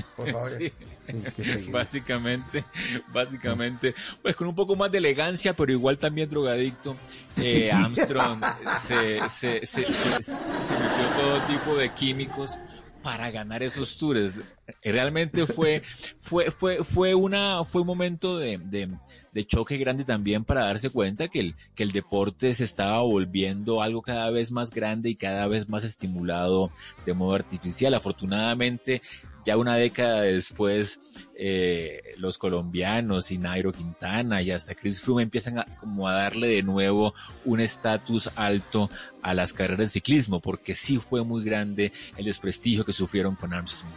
[1.70, 2.64] básicamente,
[3.12, 6.96] básicamente, pues con un poco más de elegancia, pero igual también drogadicto,
[7.42, 8.40] eh, Armstrong
[8.78, 12.58] se, se, se, se- se metió todo tipo de químicos
[13.02, 14.42] para ganar esos tours.
[14.82, 15.82] Realmente fue,
[16.20, 18.88] fue, fue, fue una, fue un momento de, de,
[19.32, 23.82] de choque grande también para darse cuenta que el, que el deporte se estaba volviendo
[23.82, 26.70] algo cada vez más grande y cada vez más estimulado
[27.06, 27.94] de modo artificial.
[27.94, 29.00] Afortunadamente,
[29.44, 31.00] ya una década después,
[31.34, 36.48] eh, los colombianos y Nairo Quintana y hasta Chris Froome empiezan a, como a darle
[36.48, 37.14] de nuevo
[37.44, 38.90] un estatus alto
[39.22, 43.52] a las carreras de ciclismo, porque sí fue muy grande el desprestigio que sufrieron con
[43.52, 43.92] Armstrong.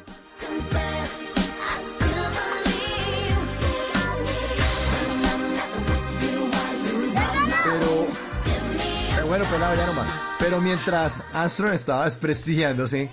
[9.25, 10.07] Bueno, pelado, ya nomás.
[10.39, 13.09] Pero mientras Armstrong estaba desprestigiándose,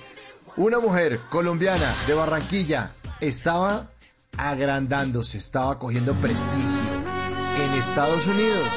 [0.56, 3.88] una mujer colombiana de Barranquilla estaba
[4.36, 6.90] agrandándose, estaba cogiendo prestigio
[7.58, 8.68] en Estados Unidos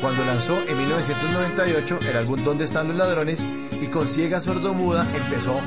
[0.00, 3.44] cuando lanzó en 1998 el álbum ¿Dónde están los ladrones?
[3.80, 5.58] y con ciega sordomuda empezó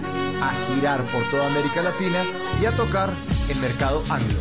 [0.41, 2.19] a girar por toda América Latina
[2.61, 3.09] y a tocar
[3.49, 4.39] el mercado anglo.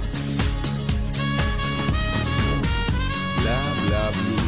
[3.42, 4.47] Bla bla blue.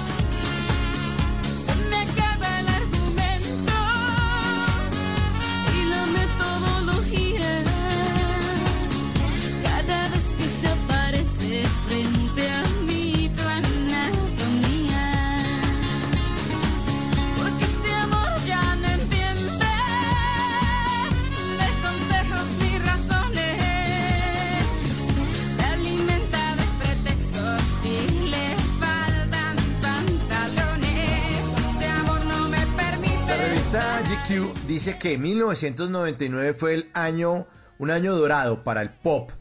[34.21, 37.47] GQ dice que 1999 fue el año,
[37.79, 39.31] un año dorado para el pop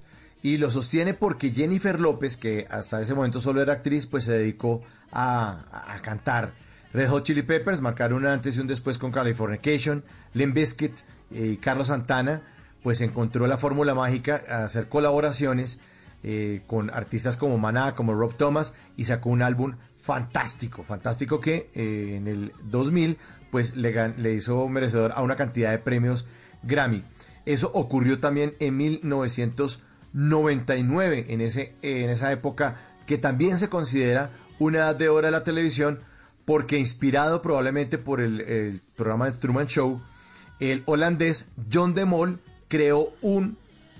[0.42, 4.32] y lo sostiene porque Jennifer López, que hasta ese momento solo era actriz, pues se
[4.32, 4.82] dedicó
[5.12, 6.52] a, cantar.
[6.92, 10.04] Red Hot Chili Peppers marcaron un antes y un después con Californication,
[10.34, 11.00] Limp Bizkit
[11.30, 12.42] y Carlos Santana,
[12.82, 15.80] pues encontró la fórmula mágica a hacer colaboraciones
[16.22, 21.70] eh, con artistas como Maná, como Rob Thomas y sacó un álbum fantástico, fantástico que
[21.74, 23.16] eh, en el 2000
[23.50, 26.26] pues le, le hizo merecedor a una cantidad de premios
[26.62, 27.04] Grammy.
[27.46, 34.78] Eso ocurrió también en 1999, en, ese, en esa época que también se considera una
[34.78, 36.00] edad de oro de la televisión
[36.44, 40.00] porque inspirado probablemente por el, el programa de Truman Show,
[40.58, 43.56] el holandés John de Mol creó un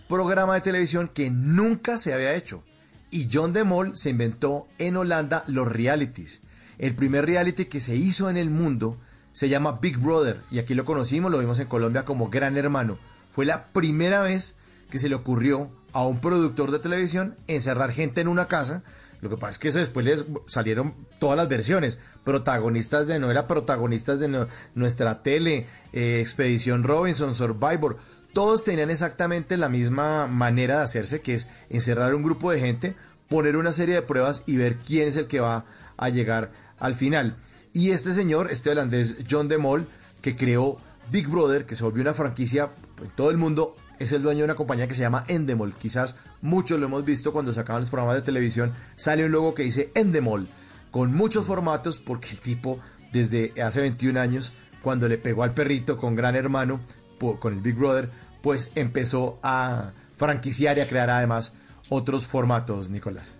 [0.08, 2.62] programa de televisión que nunca se había hecho.
[3.10, 6.42] Y John de Mol se inventó en Holanda los realities.
[6.78, 8.98] El primer reality que se hizo en el mundo
[9.32, 10.40] se llama Big Brother.
[10.50, 12.98] Y aquí lo conocimos, lo vimos en Colombia como Gran Hermano.
[13.30, 14.58] Fue la primera vez
[14.90, 18.82] que se le ocurrió a un productor de televisión encerrar gente en una casa.
[19.20, 21.98] Lo que pasa es que después les salieron todas las versiones.
[22.24, 27.98] Protagonistas de novela, protagonistas de nuestra tele, eh, Expedición Robinson, Survivor.
[28.32, 32.94] Todos tenían exactamente la misma manera de hacerse, que es encerrar un grupo de gente,
[33.28, 35.66] poner una serie de pruebas y ver quién es el que va
[35.96, 37.36] a llegar al final.
[37.72, 39.86] Y este señor, este holandés John de Mol,
[40.22, 40.78] que creó
[41.10, 42.70] Big Brother, que se volvió una franquicia
[43.02, 45.74] en todo el mundo, es el dueño de una compañía que se llama Endemol.
[45.74, 48.72] Quizás muchos lo hemos visto cuando sacaban los programas de televisión.
[48.96, 50.48] Sale un logo que dice Endemol,
[50.90, 52.80] con muchos formatos, porque el tipo,
[53.12, 54.52] desde hace 21 años,
[54.82, 56.80] cuando le pegó al perrito con Gran Hermano,
[57.38, 58.10] con el Big Brother,
[58.42, 61.54] pues empezó a franquiciar y a crear además
[61.90, 63.39] otros formatos, Nicolás.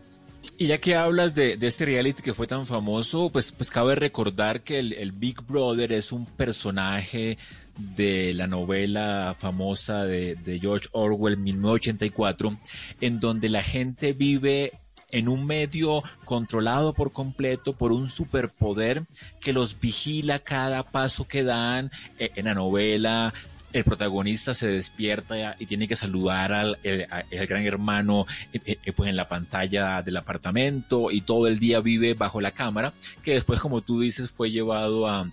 [0.60, 4.62] Y ya que hablas de, este reality que fue tan famoso, pues, pues cabe recordar
[4.62, 7.38] que el, el Big Brother es un personaje
[7.78, 12.58] de la novela famosa de, de George Orwell 1984,
[13.00, 14.78] en donde la gente vive
[15.12, 19.06] en un medio controlado por completo por un superpoder
[19.40, 23.32] que los vigila cada paso que dan Eh, en la novela.
[23.72, 27.06] El protagonista se despierta y tiene que saludar al, el-
[27.46, 32.14] gran hermano eh, eh, pues en la pantalla del apartamento y todo el día vive
[32.14, 32.92] bajo la cámara,
[33.22, 35.28] que después, como tú dices, fue llevado a,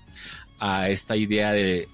[0.59, 1.87] a esta idea de,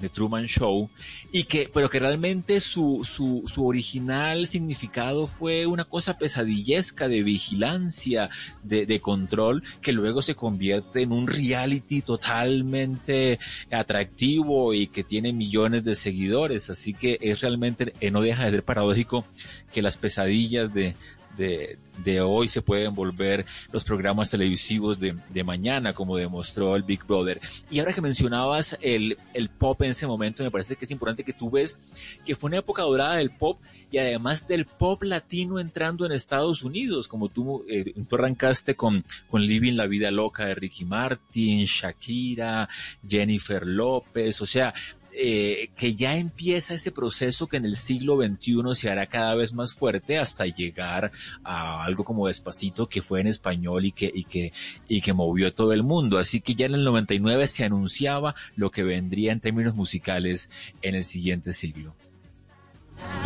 [0.00, 0.90] de Truman Show
[1.32, 7.22] y que pero que realmente su, su, su original significado fue una cosa pesadillesca de
[7.22, 8.28] vigilancia
[8.62, 13.38] de, de control que luego se convierte en un reality totalmente
[13.70, 16.70] atractivo y que tiene millones de seguidores.
[16.70, 19.24] Así que es realmente eh, no deja de ser paradójico
[19.72, 20.94] que las pesadillas de,
[21.36, 26.82] de, de hoy se pueden volver los programas televisivos de, de, mañana, como demostró el
[26.82, 27.40] Big Brother.
[27.70, 31.24] Y ahora que mencionabas el, el pop en ese momento, me parece que es importante
[31.24, 31.78] que tú ves
[32.24, 33.60] que fue una época dorada del pop
[33.90, 39.04] y además del pop latino entrando en Estados Unidos, como tú, eh, tú arrancaste con,
[39.30, 42.68] con Living la Vida Loca de Ricky Martin, Shakira,
[43.06, 44.72] Jennifer López, o sea,
[45.18, 49.54] eh, que ya empieza ese proceso que en el siglo XXI se hará cada vez
[49.54, 51.10] más fuerte hasta llegar
[51.42, 54.52] a algo como Despacito que fue en español y que, y que,
[54.88, 56.18] y que movió todo el mundo.
[56.18, 60.50] Así que ya en el 99 se anunciaba lo que vendría en términos musicales
[60.82, 61.94] en el siguiente siglo.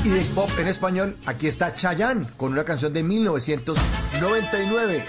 [0.04, 5.04] Y de pop en español, aquí está Chayanne con una canción de 1999.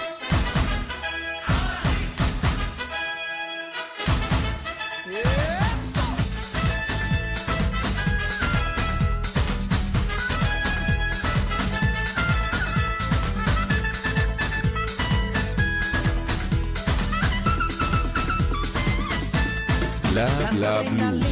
[20.83, 21.30] Blue.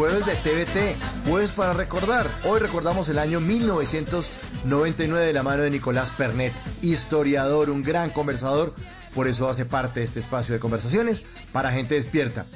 [0.00, 2.30] Jueves de TVT, jueves para recordar.
[2.44, 8.74] Hoy recordamos el año 1999 de la mano de Nicolás Pernet, historiador, un gran conversador,
[9.14, 11.22] por eso hace parte de este espacio de conversaciones
[11.52, 12.46] para gente despierta.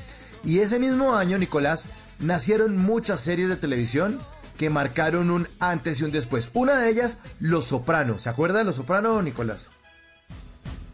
[0.42, 4.20] Y ese mismo año, Nicolás, nacieron muchas series de televisión
[4.56, 6.48] que marcaron un antes y un después.
[6.54, 8.22] Una de ellas, Los Sopranos.
[8.22, 9.70] ¿Se acuerda de Los Sopranos, Nicolás?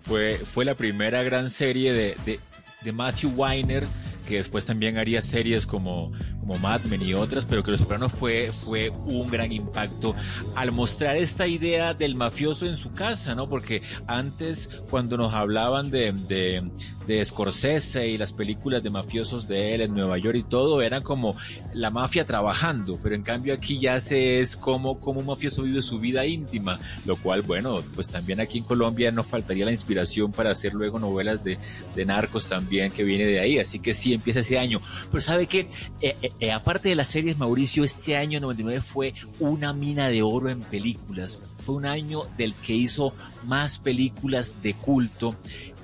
[0.01, 2.41] Fue, fue la primera gran serie de,
[2.83, 3.87] de Matthew Weiner
[4.31, 6.13] que después también haría series como,
[6.51, 10.17] como Mad Men y otras, pero que Los Sopranos fue, fue un gran impacto
[10.57, 13.49] al mostrar esta idea del mafioso en su casa, ¿no?
[13.49, 16.69] Porque antes, cuando nos hablaban de, de,
[17.07, 21.05] de Scorsese y las películas de mafiosos de él en Nueva York y todo, eran
[21.05, 21.37] como
[21.73, 25.83] la mafia trabajando, pero en cambio aquí ya se es como, como un mafioso vive
[25.83, 30.33] su vida íntima, lo cual, bueno, pues también aquí en Colombia no faltaría la inspiración
[30.33, 31.59] para hacer luego novelas de,
[31.95, 34.81] de narcos también que viene de ahí, así que sí empieza ese año.
[35.11, 35.61] Pero sabe que,
[36.01, 40.49] eh, eh, aparte de las series, Mauricio, este año 99 fue una mina de oro
[40.49, 41.43] en películas.
[41.61, 43.13] Fue un año del que hizo
[43.45, 45.37] más películas de culto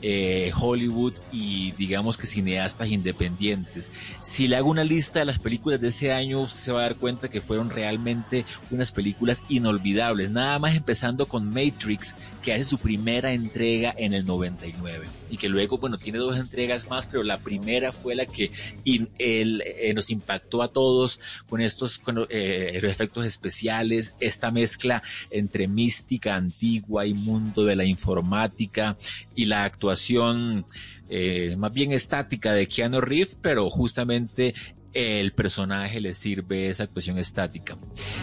[0.02, 3.90] eh, Hollywood y digamos que cineastas independientes.
[4.22, 6.96] Si le hago una lista de las películas de ese año, se va a dar
[6.96, 10.30] cuenta que fueron realmente unas películas inolvidables.
[10.30, 15.48] Nada más empezando con Matrix, que hace su primera entrega en el 99 y que
[15.48, 18.50] luego, bueno, tiene dos entregas más, pero la primera fue la que
[18.84, 27.06] eh, nos impactó a todos con estos eh, efectos especiales, esta mezcla entre mística antigua
[27.06, 28.96] y mundo de la informática
[29.34, 30.64] y la actuación
[31.08, 34.54] eh, más bien estática de Keanu Reeves, pero justamente
[34.92, 37.76] el personaje le sirve esa actuación estática.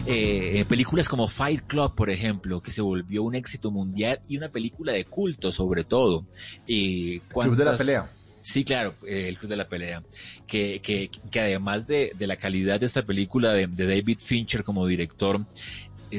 [0.07, 4.49] Eh, películas como Fight Club, por ejemplo, que se volvió un éxito mundial y una
[4.49, 6.25] película de culto sobre todo.
[6.67, 8.09] Eh, Club de la pelea.
[8.43, 10.03] Sí, claro, eh, el Club de la Pelea.
[10.45, 14.65] Que, que, que además de, de, la calidad de esta película de, de David Fincher
[14.65, 15.45] como director,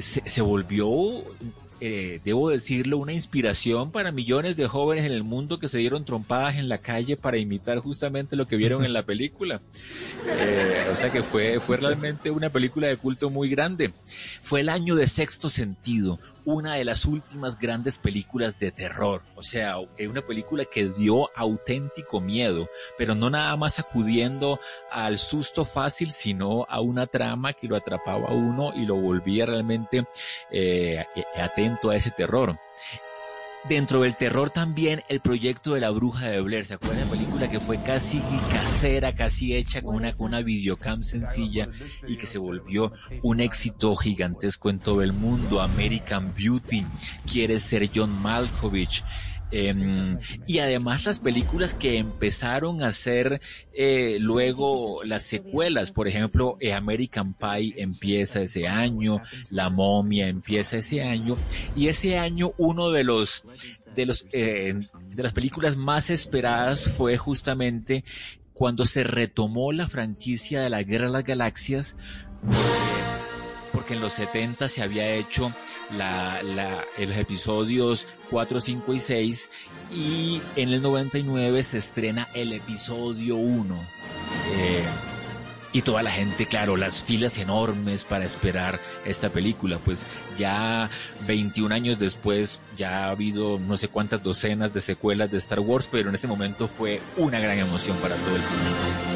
[0.02, 1.24] se, se, volvió
[1.80, 6.04] eh, debo decirlo, una inspiración para millones de jóvenes en el mundo que se dieron
[6.04, 9.60] trompadas en la calle para imitar justamente lo que vieron en la película.
[10.26, 13.92] Eh, o sea que fue, fue realmente una película de culto muy grande.
[14.40, 19.22] Fue el año de Sexto Sentido, una de las últimas grandes películas de terror.
[19.34, 22.68] O sea, una película que dio auténtico miedo,
[22.98, 24.60] pero no nada más acudiendo
[24.90, 29.46] al susto fácil, sino a una trama que lo atrapaba a uno y lo volvía
[29.46, 30.06] realmente
[30.50, 31.04] eh,
[31.36, 32.58] atento a ese terror.
[33.68, 37.10] Dentro del terror también el proyecto de la bruja de Blair, ¿se acuerdan de la
[37.10, 38.20] película que fue casi
[38.52, 41.70] casera, casi hecha con una, videocam sencilla
[42.06, 42.92] y que se volvió
[43.22, 45.62] un éxito gigantesco en todo el mundo?
[45.62, 46.84] American Beauty,
[47.26, 49.02] quiere ser John Malkovich.
[49.56, 50.16] Eh,
[50.48, 53.40] y además las películas que empezaron a hacer
[53.72, 60.78] eh, luego las secuelas, por ejemplo, eh, American Pie empieza ese año, La momia empieza
[60.78, 61.36] ese año,
[61.76, 63.44] y ese año uno de los
[63.94, 64.74] de los eh,
[65.10, 68.02] de las películas más esperadas fue justamente
[68.54, 71.96] cuando se retomó la franquicia de la Guerra de las Galaxias
[73.92, 75.52] en los 70 se había hecho
[75.90, 79.50] los episodios 4, 5 y 6
[79.92, 83.74] y en el 99 se estrena el episodio 1.
[84.54, 84.84] Eh,
[85.74, 90.06] y toda la gente, claro, las filas enormes para esperar esta película, pues
[90.38, 90.88] ya
[91.26, 95.88] 21 años después ya ha habido no sé cuántas docenas de secuelas de Star Wars,
[95.90, 99.13] pero en ese momento fue una gran emoción para todo el público.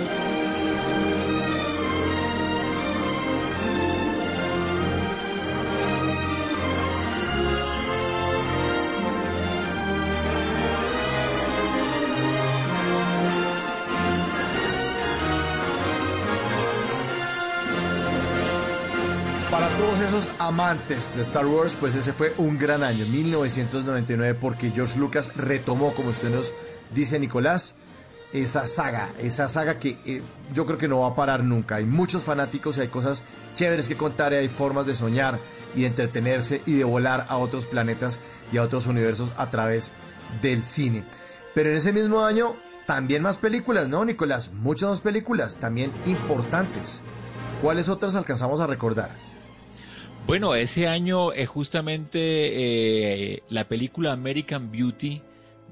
[20.59, 25.95] Amantes de Star Wars, pues ese fue un gran año, 1999, porque George Lucas retomó,
[25.95, 26.53] como usted nos
[26.93, 27.77] dice, Nicolás,
[28.33, 30.21] esa saga, esa saga que eh,
[30.53, 31.77] yo creo que no va a parar nunca.
[31.77, 33.23] Hay muchos fanáticos y hay cosas
[33.55, 35.39] chéveres que contar y hay formas de soñar
[35.77, 38.19] y de entretenerse y de volar a otros planetas
[38.53, 39.93] y a otros universos a través
[40.43, 41.05] del cine.
[41.55, 44.51] Pero en ese mismo año, también más películas, ¿no, Nicolás?
[44.53, 47.03] Muchas más películas, también importantes.
[47.63, 49.28] ¿Cuáles otras alcanzamos a recordar?
[50.29, 52.19] Bueno, ese año es justamente
[53.33, 55.23] eh, la película American Beauty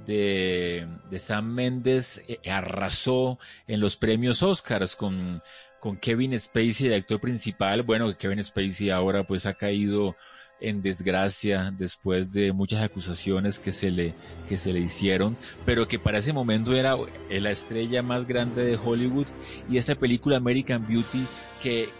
[0.07, 5.43] de, de Sam Mendes eh, arrasó en los premios Oscars con,
[5.78, 7.83] con Kevin Spacey de actor principal.
[7.83, 10.16] Bueno, Kevin Spacey ahora pues ha caído
[10.59, 14.15] en desgracia después de muchas acusaciones que se le
[14.49, 16.97] que se le hicieron, pero que para ese momento era
[17.28, 19.27] la estrella más grande de Hollywood
[19.69, 21.27] y esta película American Beauty
[21.62, 21.91] que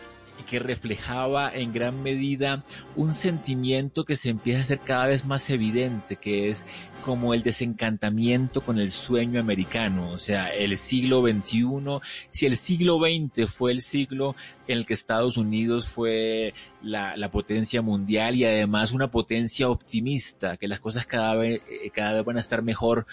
[0.45, 2.65] que reflejaba en gran medida
[2.95, 6.67] un sentimiento que se empieza a hacer cada vez más evidente, que es
[7.07, 12.01] como el desencantamiento con el sueño americano, o sea, el siglo XXI,
[12.31, 14.35] si el siglo XX fue el siglo
[14.67, 16.53] en el que Estados Unidos fue
[16.83, 21.91] la, la potencia mundial y además una potencia optimista, que las cosas cada vez, eh,
[21.91, 23.07] cada vez van a estar mejor,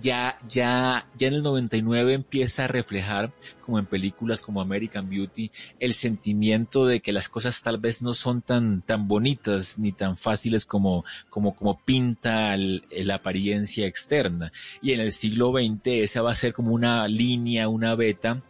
[0.00, 5.50] ya, ya, ya en el 99 empieza a reflejar, como en películas como American Beauty,
[5.80, 10.16] el sentimiento de que las cosas tal vez no son tan, tan bonitas ni tan
[10.16, 14.52] fáciles como, como, como pinta el- la apariencia externa.
[14.82, 18.42] Y en el siglo XX esa va a ser como una línea, una beta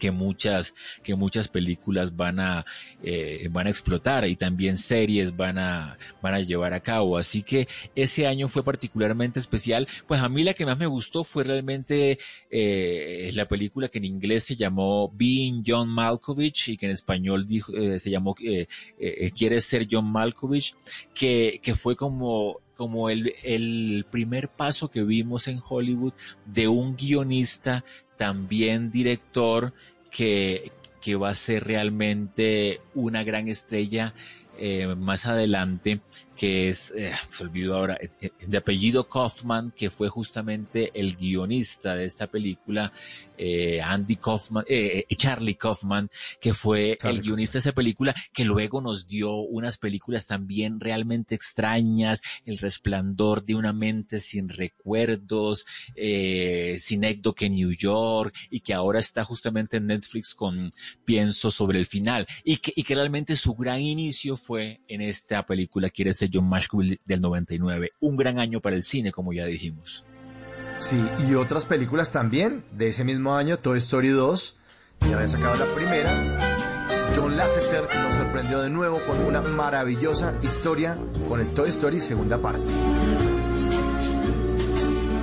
[0.00, 0.74] que muchas
[1.04, 2.66] que muchas películas van a
[3.04, 7.16] eh, van a explotar y también series van a van a llevar a cabo.
[7.16, 9.86] Así que ese año fue particularmente especial.
[10.08, 12.18] Pues a mí la que más me gustó fue realmente
[12.50, 17.46] eh, la película que en inglés se llamó Being John Malkovich y que en español
[17.74, 18.34] eh, se llamó
[19.36, 20.74] Quieres ser John Malkovich
[21.14, 26.14] que que fue como como el, el primer paso que vimos en Hollywood
[26.46, 27.84] de un guionista,
[28.20, 29.72] también director,
[30.10, 34.12] que, que va a ser realmente una gran estrella
[34.58, 36.00] eh, más adelante,
[36.40, 41.16] que es, eh, se olvidó ahora, eh, eh, de apellido Kaufman, que fue justamente el
[41.16, 42.94] guionista de esta película,
[43.36, 46.08] eh, Andy Kaufman, eh, eh, Charlie Kaufman,
[46.40, 51.34] que fue el guionista de esa película, que luego nos dio unas películas también realmente
[51.34, 58.98] extrañas, El resplandor de una mente sin recuerdos, eh, Synecdoche New York, y que ahora
[58.98, 60.70] está justamente en Netflix con
[61.04, 65.44] Pienso sobre el final, y que, y que realmente su gran inicio fue en esta
[65.44, 69.46] película, quiere ser John Malkovich del 99, un gran año para el cine, como ya
[69.46, 70.04] dijimos.
[70.78, 70.98] Sí,
[71.28, 74.56] y otras películas también de ese mismo año, Toy Story 2,
[75.00, 76.56] ya había sacado la primera.
[77.14, 80.96] John Lasseter nos sorprendió de nuevo con una maravillosa historia
[81.28, 82.64] con el Toy Story segunda parte.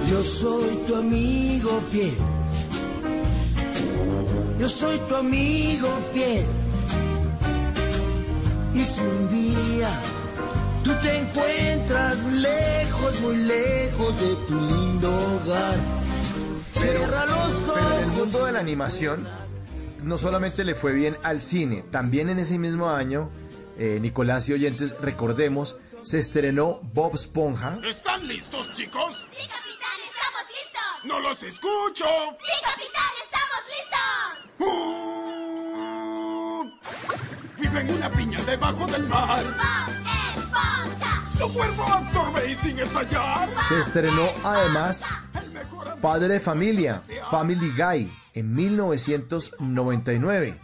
[0.09, 2.13] Yo soy tu amigo fiel.
[4.59, 6.45] Yo soy tu amigo fiel.
[8.73, 9.89] Y si un día
[10.87, 15.77] tú te encuentras lejos, muy lejos de tu lindo hogar,
[16.73, 19.27] cierra los Pero en el mundo de la animación,
[20.03, 23.29] no solamente le fue bien al cine, también en ese mismo año,
[23.77, 27.79] eh, Nicolás y oyentes, recordemos se estrenó Bob Esponja.
[27.83, 29.25] ¿Están listos, chicos?
[29.31, 31.03] Sí, capitán, estamos listos.
[31.03, 32.05] No los escucho.
[32.39, 34.07] Sí, capitán, estamos listos.
[37.59, 39.43] Vive en una piña debajo del mar.
[41.37, 43.49] Su cuerpo absorbe y sin estallar.
[43.67, 45.05] Se estrenó además
[46.01, 50.57] Padre de Familia, Family Guy, en 1999.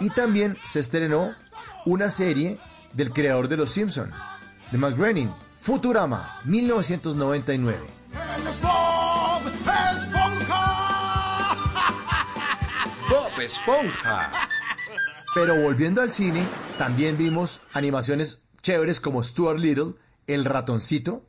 [0.00, 1.34] Y también se estrenó
[1.86, 2.58] una serie
[2.92, 4.10] del creador de Los Simpson,
[4.70, 5.30] de Matt Groening,
[5.60, 7.78] Futurama, 1999.
[7.78, 7.88] ¡Él
[8.48, 9.42] es Bob
[9.94, 11.56] Esponja!
[13.08, 14.32] Bob Esponja.
[15.34, 16.44] Pero volviendo al cine,
[16.76, 19.94] también vimos animaciones chéveres como Stuart Little,
[20.26, 21.24] El ratoncito,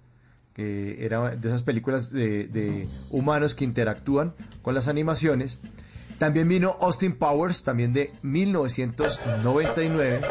[0.53, 5.59] que era de esas películas de, de humanos que interactúan con las animaciones.
[6.17, 10.21] También vino Austin Powers, también de 1999.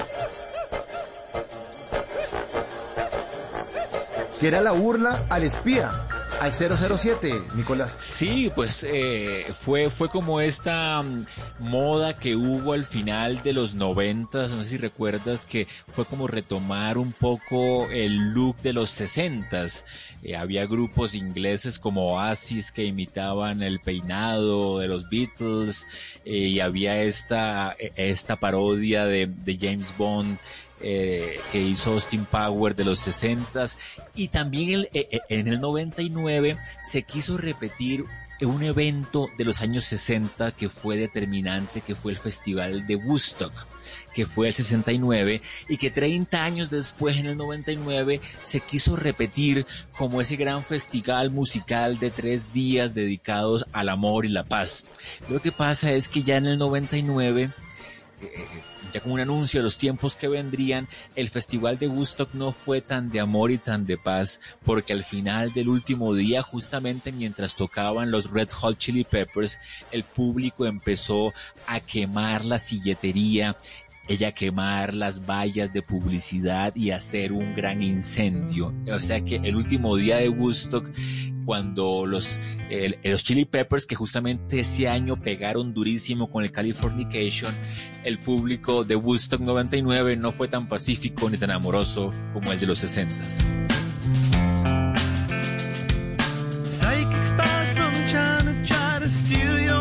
[4.39, 6.07] Que era la burla al espía,
[6.41, 7.97] al 007, Nicolás.
[8.01, 11.27] Sí, pues eh, fue, fue como esta mm,
[11.59, 16.27] moda que hubo al final de los noventas, no sé si recuerdas que fue como
[16.27, 19.85] retomar un poco el look de los sesentas.
[20.23, 25.87] Eh, había grupos ingleses como Oasis que imitaban el peinado de los Beatles
[26.25, 30.39] eh, y había esta, eh, esta parodia de James Bond
[30.81, 33.67] eh, que hizo Austin Power de los 60
[34.15, 38.05] y también el- eh, eh, en el 99 se quiso repetir
[38.43, 43.53] un evento de los años 60 que fue determinante, que fue el Festival de Woodstock
[44.15, 49.67] que fue el 69 y que 30 años después en el 99 se quiso repetir
[49.93, 54.85] como ese gran festival musical de tres días dedicados al amor y la paz.
[55.29, 57.51] Lo que pasa es que ya en el 99
[58.23, 58.47] eh,
[58.91, 62.81] ya como un anuncio de los tiempos que vendrían, el festival de Woodstock no fue
[62.81, 67.55] tan de amor y tan de paz, porque al final del último día, justamente mientras
[67.55, 69.59] tocaban los Red Hot Chili Peppers,
[69.91, 71.33] el público empezó
[71.67, 73.57] a quemar la silletería
[74.11, 78.75] ella quemar las vallas de publicidad y hacer un gran incendio.
[78.93, 80.91] O sea que el último día de Woodstock,
[81.45, 82.41] cuando los,
[83.05, 87.55] los Chili Peppers, que justamente ese año pegaron durísimo con el Californication,
[88.03, 92.67] el público de Woodstock 99 no fue tan pacífico ni tan amoroso como el de
[92.67, 93.45] los 60s.
[96.69, 99.81] Psychic from China try to steal your.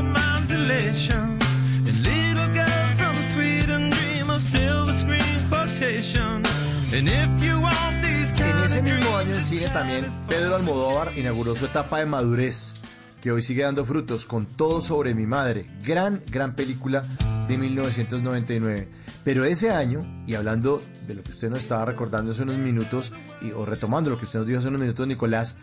[7.00, 12.74] En ese mismo año en cine también, Pedro Almodóvar inauguró su etapa de madurez,
[13.22, 15.66] que hoy sigue dando frutos, con Todo sobre mi madre.
[15.82, 17.06] Gran, gran película
[17.48, 18.90] de 1999.
[19.24, 23.14] Pero ese año, y hablando de lo que usted nos estaba recordando hace unos minutos,
[23.42, 25.58] y, o retomando lo que usted nos dijo hace unos minutos, Nicolás,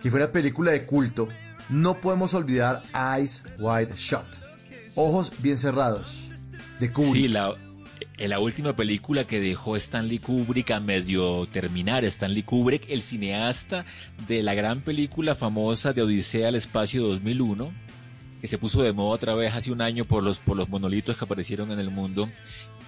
[0.00, 1.28] que fue una película de culto,
[1.70, 4.26] no podemos olvidar Eyes Wide Shut.
[4.94, 6.30] Ojos bien cerrados.
[6.78, 7.14] De Kubrick.
[7.14, 7.56] Sí, la,
[8.18, 12.04] eh, la última película que dejó Stanley Kubrick a medio terminar.
[12.04, 13.84] Stanley Kubrick, el cineasta
[14.26, 17.72] de la gran película famosa de Odisea al Espacio 2001,
[18.40, 21.16] que se puso de moda otra vez hace un año por los, por los monolitos
[21.16, 22.28] que aparecieron en el mundo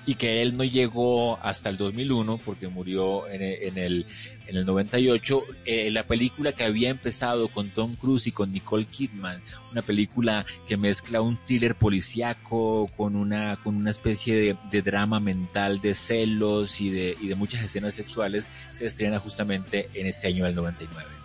[0.07, 4.07] y que él no llegó hasta el 2001 porque murió en el, en el,
[4.47, 5.43] en el 98.
[5.65, 10.45] Eh, la película que había empezado con Tom Cruise y con Nicole Kidman, una película
[10.67, 15.95] que mezcla un thriller policíaco con una, con una especie de, de drama mental de
[15.95, 20.55] celos y de, y de muchas escenas sexuales, se estrena justamente en ese año del
[20.55, 21.20] 99.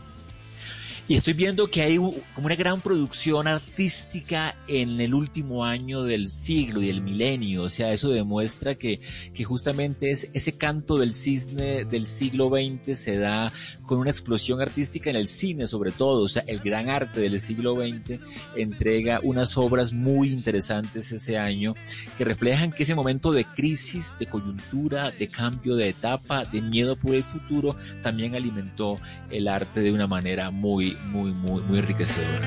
[1.08, 6.30] Y estoy viendo que hay como una gran producción artística en el último año del
[6.30, 7.62] siglo y del milenio.
[7.62, 9.00] O sea, eso demuestra que,
[9.32, 13.54] que justamente es ese canto del cisne del siglo XX se da
[13.86, 16.24] con una explosión artística en el cine, sobre todo.
[16.24, 18.20] O sea, el gran arte del siglo XX
[18.56, 21.76] entrega unas obras muy interesantes ese año
[22.18, 26.96] que reflejan que ese momento de crisis, de coyuntura, de cambio de etapa, de miedo
[26.96, 29.00] por el futuro, también alimentó
[29.30, 32.42] el arte de una manera muy, muy, muy, muy enriquecedora.